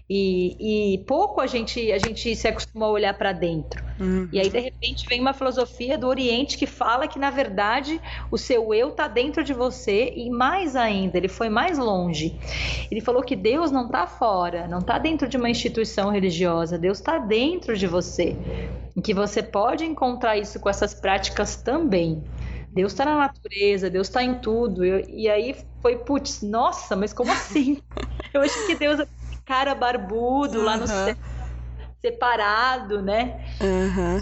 E, 0.08 0.94
e 0.94 0.98
pouco 1.04 1.40
a 1.40 1.46
gente, 1.46 1.90
a 1.90 1.96
gente 1.96 2.36
se 2.36 2.46
acostumou 2.46 2.88
a 2.88 2.92
olhar 2.92 3.14
para 3.14 3.32
dentro. 3.32 3.82
Uhum. 3.98 4.28
E 4.30 4.38
aí, 4.38 4.50
de 4.50 4.58
repente, 4.58 5.06
vem 5.08 5.18
uma 5.18 5.32
filosofia 5.32 5.96
do 5.96 6.06
Oriente 6.06 6.58
que 6.58 6.66
fala 6.66 7.08
que, 7.08 7.18
na 7.18 7.30
verdade, 7.30 7.98
o 8.30 8.36
seu 8.36 8.74
eu 8.74 8.90
está 8.90 9.08
dentro 9.08 9.42
de 9.42 9.54
você 9.54 10.12
e 10.14 10.28
mais 10.28 10.76
ainda, 10.76 11.16
ele 11.16 11.28
foi 11.28 11.48
mais 11.48 11.78
longe. 11.78 12.38
Ele 12.90 13.00
falou 13.00 13.22
que 13.22 13.34
Deus 13.34 13.70
não 13.70 13.86
está 13.86 14.06
fora, 14.06 14.68
não 14.68 14.80
está 14.80 14.98
dentro 14.98 15.26
de 15.26 15.38
uma 15.38 15.48
instituição 15.48 16.10
religiosa, 16.10 16.76
Deus 16.76 16.98
está 16.98 17.16
dentro 17.16 17.74
de 17.74 17.86
você. 17.86 18.36
E 18.94 19.00
que 19.00 19.14
você 19.14 19.42
pode 19.42 19.84
encontrar 19.84 20.36
isso 20.36 20.60
com 20.60 20.68
essas 20.68 20.92
práticas 20.92 21.56
também. 21.56 22.22
Deus 22.74 22.92
está 22.92 23.04
na 23.04 23.16
natureza, 23.16 23.88
Deus 23.88 24.08
está 24.08 24.22
em 24.22 24.34
tudo. 24.34 24.84
e 24.84 25.28
aí 25.30 25.54
foi, 25.80 25.96
putz, 25.96 26.42
nossa, 26.42 26.96
mas 26.96 27.12
como 27.12 27.30
assim? 27.32 27.80
Eu 28.34 28.42
acho 28.42 28.66
que 28.66 28.74
Deus 28.74 28.98
cara 29.44 29.74
barbudo 29.74 30.58
uhum. 30.58 30.64
lá 30.64 30.76
no 30.76 30.86
céu, 30.86 31.16
separado, 32.00 33.02
né? 33.02 33.40
Uhum. 33.60 34.20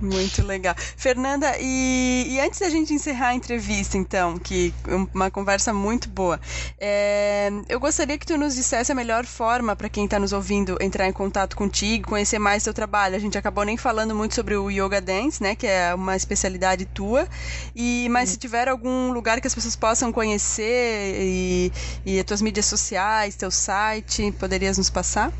Muito 0.00 0.46
legal. 0.46 0.74
Fernanda, 0.96 1.56
e, 1.60 2.26
e, 2.28 2.40
antes 2.40 2.60
da 2.60 2.70
gente 2.70 2.94
encerrar 2.94 3.28
a 3.28 3.34
entrevista, 3.34 3.98
então, 3.98 4.38
que 4.38 4.72
uma 5.12 5.30
conversa 5.30 5.72
muito 5.72 6.08
boa, 6.08 6.40
é, 6.78 7.50
eu 7.68 7.80
gostaria 7.80 8.16
que 8.16 8.26
tu 8.26 8.38
nos 8.38 8.54
dissesse 8.54 8.92
a 8.92 8.94
melhor 8.94 9.26
forma 9.26 9.74
para 9.74 9.88
quem 9.88 10.04
está 10.04 10.18
nos 10.18 10.32
ouvindo 10.32 10.76
entrar 10.80 11.08
em 11.08 11.12
contato 11.12 11.56
contigo, 11.56 12.08
conhecer 12.08 12.38
mais 12.38 12.62
seu 12.62 12.72
trabalho. 12.72 13.16
A 13.16 13.18
gente 13.18 13.36
acabou 13.36 13.64
nem 13.64 13.76
falando 13.76 14.14
muito 14.14 14.34
sobre 14.34 14.56
o 14.56 14.70
Yoga 14.70 15.00
Dance, 15.00 15.42
né, 15.42 15.56
que 15.56 15.66
é 15.66 15.92
uma 15.94 16.14
especialidade 16.14 16.84
tua, 16.86 17.26
e 17.74 18.08
mas 18.10 18.30
se 18.30 18.36
tiver 18.36 18.68
algum 18.68 19.10
lugar 19.10 19.40
que 19.40 19.46
as 19.46 19.54
pessoas 19.54 19.74
possam 19.74 20.12
conhecer 20.12 21.16
e, 21.20 21.72
e 22.06 22.18
as 22.18 22.24
tuas 22.24 22.40
mídias 22.40 22.66
sociais, 22.66 23.34
teu 23.34 23.50
site, 23.50 24.30
poderias 24.32 24.78
nos 24.78 24.90
passar? 24.90 25.32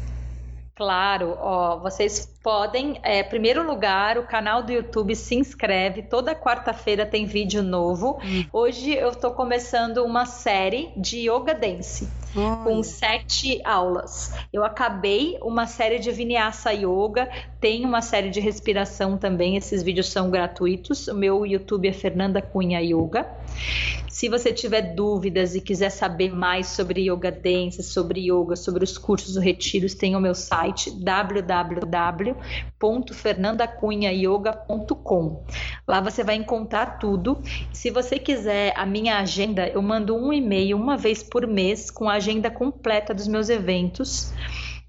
Claro, 0.78 1.36
ó, 1.40 1.80
vocês 1.80 2.28
podem, 2.42 2.98
é, 3.02 3.22
primeiro 3.22 3.66
lugar, 3.66 4.18
o 4.18 4.26
canal 4.26 4.62
do 4.62 4.72
YouTube 4.72 5.14
se 5.14 5.34
inscreve. 5.34 6.02
Toda 6.02 6.34
quarta-feira 6.34 7.04
tem 7.04 7.26
vídeo 7.26 7.62
novo. 7.62 8.18
Hum. 8.24 8.44
Hoje 8.52 8.92
eu 8.92 9.10
estou 9.10 9.32
começando 9.32 9.98
uma 9.98 10.24
série 10.26 10.90
de 10.96 11.28
yoga 11.28 11.54
dance 11.54 12.08
com 12.64 12.82
sete 12.82 13.60
aulas. 13.64 14.32
Eu 14.52 14.64
acabei 14.64 15.38
uma 15.42 15.66
série 15.66 15.98
de 15.98 16.10
Vinyasa 16.10 16.72
Yoga, 16.72 17.28
tem 17.60 17.84
uma 17.84 18.02
série 18.02 18.30
de 18.30 18.40
respiração 18.40 19.16
também. 19.16 19.56
Esses 19.56 19.82
vídeos 19.82 20.08
são 20.08 20.30
gratuitos. 20.30 21.08
O 21.08 21.14
meu 21.14 21.44
YouTube 21.46 21.88
é 21.88 21.92
Fernanda 21.92 22.40
Cunha 22.40 22.80
Yoga. 22.80 23.26
Se 24.08 24.28
você 24.28 24.52
tiver 24.52 24.94
dúvidas 24.94 25.54
e 25.54 25.60
quiser 25.60 25.90
saber 25.90 26.34
mais 26.34 26.68
sobre 26.68 27.08
yoga 27.08 27.30
dance, 27.30 27.82
sobre 27.82 28.28
yoga, 28.28 28.56
sobre 28.56 28.82
os 28.82 28.98
cursos 28.98 29.36
ou 29.36 29.42
retiros, 29.42 29.94
tem 29.94 30.16
o 30.16 30.20
meu 30.20 30.34
site 30.34 30.90
www.fernandacunhayoga.com. 32.80 35.44
Lá 35.86 36.00
você 36.00 36.24
vai 36.24 36.36
encontrar 36.36 36.98
tudo. 36.98 37.42
Se 37.72 37.90
você 37.90 38.18
quiser 38.18 38.72
a 38.76 38.86
minha 38.86 39.18
agenda, 39.18 39.68
eu 39.68 39.82
mando 39.82 40.16
um 40.16 40.32
e-mail 40.32 40.76
uma 40.76 40.96
vez 40.96 41.22
por 41.22 41.46
mês 41.46 41.90
com 41.90 42.08
a 42.08 42.14
agenda 42.14 42.50
completa 42.50 43.12
dos 43.12 43.28
meus 43.28 43.48
eventos 43.48 44.32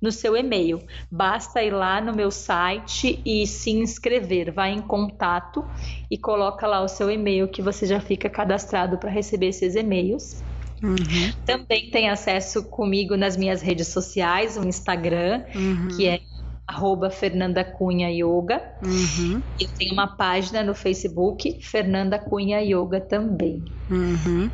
no 0.01 0.11
seu 0.11 0.37
e-mail. 0.37 0.81
Basta 1.11 1.61
ir 1.61 1.71
lá 1.71 1.99
no 1.99 2.13
meu 2.13 2.31
site 2.31 3.21
e 3.25 3.45
se 3.45 3.71
inscrever. 3.71 4.51
Vai 4.51 4.71
em 4.71 4.81
contato 4.81 5.65
e 6.09 6.17
coloca 6.17 6.65
lá 6.65 6.81
o 6.81 6.87
seu 6.87 7.11
e-mail 7.11 7.49
que 7.49 7.61
você 7.61 7.85
já 7.85 7.99
fica 7.99 8.29
cadastrado 8.29 8.97
para 8.97 9.09
receber 9.09 9.47
esses 9.47 9.75
e-mails. 9.75 10.41
Uhum. 10.81 11.33
Também 11.45 11.89
tem 11.89 12.09
acesso 12.09 12.63
comigo 12.63 13.17
nas 13.17 13.35
minhas 13.35 13.61
redes 13.61 13.89
sociais, 13.89 14.55
o 14.57 14.65
Instagram, 14.65 15.43
uhum. 15.53 15.89
que 15.89 16.07
é 16.07 16.21
arroba 16.69 17.09
Fernanda 17.09 17.63
Cunha 17.63 18.09
Yoga. 18.09 18.61
Uhum. 18.83 19.41
E 19.59 19.65
eu 19.65 19.69
tenho 19.77 19.93
uma 19.93 20.15
página 20.15 20.63
no 20.63 20.75
Facebook, 20.75 21.61
Fernanda 21.61 22.19
Cunha 22.19 22.61
Yoga 22.61 23.01
também. 23.01 23.63
Uhum. 23.89 24.49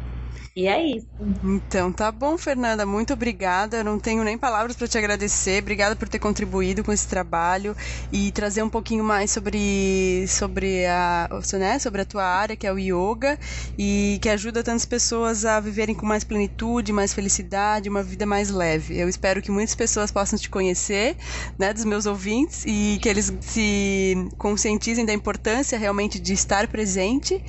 E 0.55 0.67
é 0.67 0.81
isso. 0.97 1.07
Então, 1.41 1.93
tá 1.93 2.11
bom, 2.11 2.37
Fernanda. 2.37 2.85
Muito 2.85 3.13
obrigada. 3.13 3.77
Eu 3.77 3.83
não 3.85 3.97
tenho 3.97 4.21
nem 4.23 4.37
palavras 4.37 4.75
para 4.75 4.87
te 4.87 4.97
agradecer. 4.97 5.61
Obrigada 5.61 5.95
por 5.95 6.09
ter 6.09 6.19
contribuído 6.19 6.83
com 6.83 6.91
esse 6.91 7.07
trabalho 7.07 7.75
e 8.11 8.31
trazer 8.33 8.61
um 8.63 8.69
pouquinho 8.69 9.03
mais 9.03 9.31
sobre, 9.31 10.25
sobre, 10.27 10.85
a, 10.87 11.29
né, 11.53 11.79
sobre 11.79 12.01
a 12.01 12.05
tua 12.05 12.25
área, 12.25 12.55
que 12.55 12.67
é 12.67 12.73
o 12.73 12.77
yoga, 12.77 13.39
e 13.77 14.19
que 14.21 14.27
ajuda 14.27 14.61
tantas 14.61 14.85
pessoas 14.85 15.45
a 15.45 15.59
viverem 15.61 15.95
com 15.95 16.05
mais 16.05 16.25
plenitude, 16.25 16.91
mais 16.91 17.13
felicidade, 17.13 17.87
uma 17.89 18.03
vida 18.03 18.25
mais 18.25 18.49
leve. 18.49 18.97
Eu 18.99 19.07
espero 19.07 19.41
que 19.41 19.51
muitas 19.51 19.73
pessoas 19.75 20.11
possam 20.11 20.37
te 20.37 20.49
conhecer, 20.49 21.15
né, 21.57 21.71
dos 21.73 21.85
meus 21.85 22.05
ouvintes, 22.05 22.63
e 22.65 22.99
que 23.01 23.07
eles 23.07 23.31
se 23.39 24.15
conscientizem 24.37 25.05
da 25.05 25.13
importância 25.13 25.77
realmente 25.79 26.19
de 26.19 26.33
estar 26.33 26.67
presente. 26.67 27.41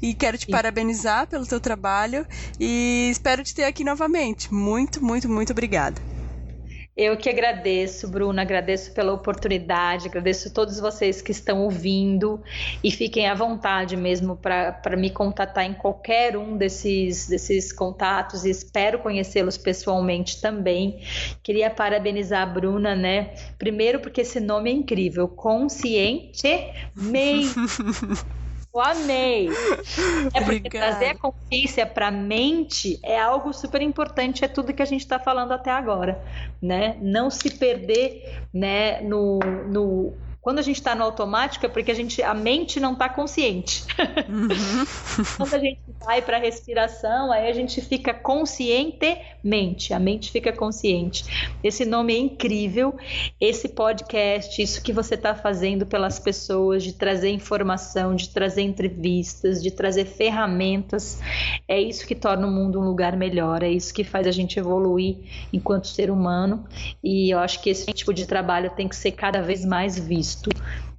E 0.00 0.14
quero 0.14 0.38
te 0.38 0.46
Sim. 0.46 0.52
parabenizar 0.52 1.26
pelo 1.26 1.46
teu 1.46 1.60
trabalho 1.60 2.24
e 2.58 3.08
espero 3.10 3.42
te 3.42 3.54
ter 3.54 3.64
aqui 3.64 3.84
novamente. 3.84 4.52
Muito, 4.52 5.02
muito, 5.02 5.28
muito 5.28 5.52
obrigada. 5.52 6.00
Eu 6.98 7.16
que 7.16 7.30
agradeço, 7.30 8.08
Bruna, 8.08 8.42
agradeço 8.42 8.92
pela 8.92 9.12
oportunidade, 9.12 10.08
agradeço 10.08 10.48
a 10.48 10.50
todos 10.50 10.80
vocês 10.80 11.22
que 11.22 11.30
estão 11.30 11.62
ouvindo 11.62 12.42
e 12.82 12.90
fiquem 12.90 13.28
à 13.28 13.34
vontade 13.36 13.96
mesmo 13.96 14.34
para 14.34 14.96
me 14.96 15.08
contatar 15.08 15.64
em 15.64 15.74
qualquer 15.74 16.36
um 16.36 16.56
desses, 16.56 17.28
desses 17.28 17.72
contatos 17.72 18.44
e 18.44 18.50
espero 18.50 18.98
conhecê-los 18.98 19.56
pessoalmente 19.56 20.40
também. 20.40 21.00
Queria 21.40 21.70
parabenizar 21.70 22.42
a 22.42 22.46
Bruna, 22.46 22.96
né? 22.96 23.32
Primeiro 23.56 24.00
porque 24.00 24.22
esse 24.22 24.40
nome 24.40 24.68
é 24.68 24.72
incrível, 24.72 25.28
Conscientemente. 25.28 26.74
Eu 28.78 28.82
amei. 28.82 29.48
É 30.32 30.40
porque 30.40 30.70
trazer 30.70 31.06
a 31.06 31.14
consciência 31.18 31.84
para 31.84 32.06
a 32.06 32.10
mente 32.12 33.00
é 33.02 33.18
algo 33.18 33.52
super 33.52 33.82
importante, 33.82 34.44
é 34.44 34.48
tudo 34.48 34.72
que 34.72 34.82
a 34.82 34.84
gente 34.84 35.00
está 35.00 35.18
falando 35.18 35.50
até 35.50 35.72
agora, 35.72 36.22
né? 36.62 36.96
Não 37.02 37.28
se 37.28 37.50
perder, 37.50 38.44
né, 38.54 39.00
no, 39.00 39.40
no 39.40 40.14
Quando 40.40 40.60
a 40.60 40.62
gente 40.62 40.76
está 40.76 40.94
no 40.94 41.02
automático 41.02 41.66
é 41.66 41.68
porque 41.68 41.90
a, 41.90 41.94
gente, 41.94 42.22
a 42.22 42.32
mente 42.32 42.78
não 42.78 42.92
está 42.92 43.08
consciente. 43.08 43.84
Uhum. 44.28 44.86
Quando 45.36 45.54
a 45.54 45.58
gente 45.58 45.80
vai 46.00 46.22
para 46.22 46.36
a 46.36 46.40
respiração, 46.40 47.32
aí 47.32 47.48
a 47.48 47.52
gente 47.52 47.80
fica 47.80 48.14
conscientemente, 48.14 49.92
a 49.92 49.98
mente 49.98 50.30
fica 50.30 50.52
consciente. 50.52 51.24
Esse 51.62 51.84
nome 51.84 52.14
é 52.14 52.18
incrível. 52.18 52.96
Esse 53.40 53.68
podcast, 53.68 54.62
isso 54.62 54.80
que 54.82 54.92
você 54.92 55.16
está 55.16 55.34
fazendo 55.34 55.84
pelas 55.84 56.18
pessoas, 56.18 56.84
de 56.84 56.92
trazer 56.92 57.30
informação, 57.30 58.14
de 58.14 58.28
trazer 58.28 58.62
entrevistas, 58.62 59.62
de 59.62 59.70
trazer 59.70 60.04
ferramentas, 60.04 61.20
é 61.66 61.80
isso 61.80 62.06
que 62.06 62.14
torna 62.14 62.46
o 62.46 62.50
mundo 62.50 62.80
um 62.80 62.84
lugar 62.84 63.16
melhor, 63.16 63.62
é 63.62 63.68
isso 63.68 63.92
que 63.92 64.04
faz 64.04 64.26
a 64.26 64.30
gente 64.30 64.58
evoluir 64.58 65.16
enquanto 65.52 65.88
ser 65.88 66.10
humano. 66.10 66.64
E 67.02 67.32
eu 67.32 67.38
acho 67.38 67.60
que 67.60 67.70
esse 67.70 67.92
tipo 67.92 68.14
de 68.14 68.24
trabalho 68.26 68.70
tem 68.70 68.88
que 68.88 68.96
ser 68.96 69.12
cada 69.12 69.42
vez 69.42 69.64
mais 69.64 69.98
visto. 69.98 70.27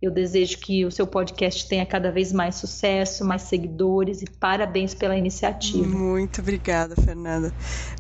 Eu 0.02 0.12
desejo 0.12 0.58
que 0.60 0.86
o 0.86 0.92
seu 0.92 1.06
podcast 1.06 1.68
tenha 1.68 1.86
cada 1.86 2.10
vez 2.10 2.32
mais 2.32 2.56
sucesso, 2.56 3.26
mais 3.26 3.42
seguidores 3.42 4.22
e 4.22 4.26
parabéns 4.26 4.94
pela 4.94 5.18
iniciativa. 5.18 5.86
Muito 5.86 6.40
obrigada, 6.40 6.96
Fernanda. 6.96 7.54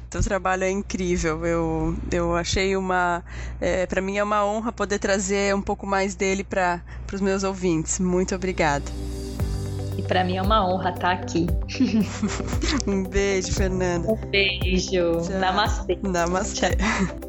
Teu 0.10 0.24
trabalho 0.24 0.64
é 0.64 0.72
incrível. 0.72 1.46
Eu, 1.46 1.96
eu 2.12 2.36
achei 2.36 2.76
uma. 2.76 3.24
É, 3.60 3.86
para 3.86 4.02
mim 4.02 4.18
é 4.18 4.24
uma 4.24 4.46
honra 4.46 4.72
poder 4.72 4.98
trazer 4.98 5.54
um 5.54 5.62
pouco 5.62 5.86
mais 5.86 6.16
dele 6.16 6.44
para 6.44 6.82
os 7.14 7.22
meus 7.22 7.44
ouvintes. 7.44 8.00
Muito 8.00 8.34
obrigada. 8.34 8.86
E 9.98 10.02
para 10.02 10.24
mim 10.24 10.38
é 10.38 10.42
uma 10.42 10.66
honra 10.66 10.92
estar 10.92 11.12
aqui. 11.12 11.48
um 12.88 13.04
beijo, 13.04 13.52
Fernanda. 13.52 14.10
Um 14.10 14.16
beijo. 14.30 15.22
Tchau. 15.22 15.40
Namastê. 15.40 16.00
Namastê. 16.02 16.70
Tchau. 16.70 17.29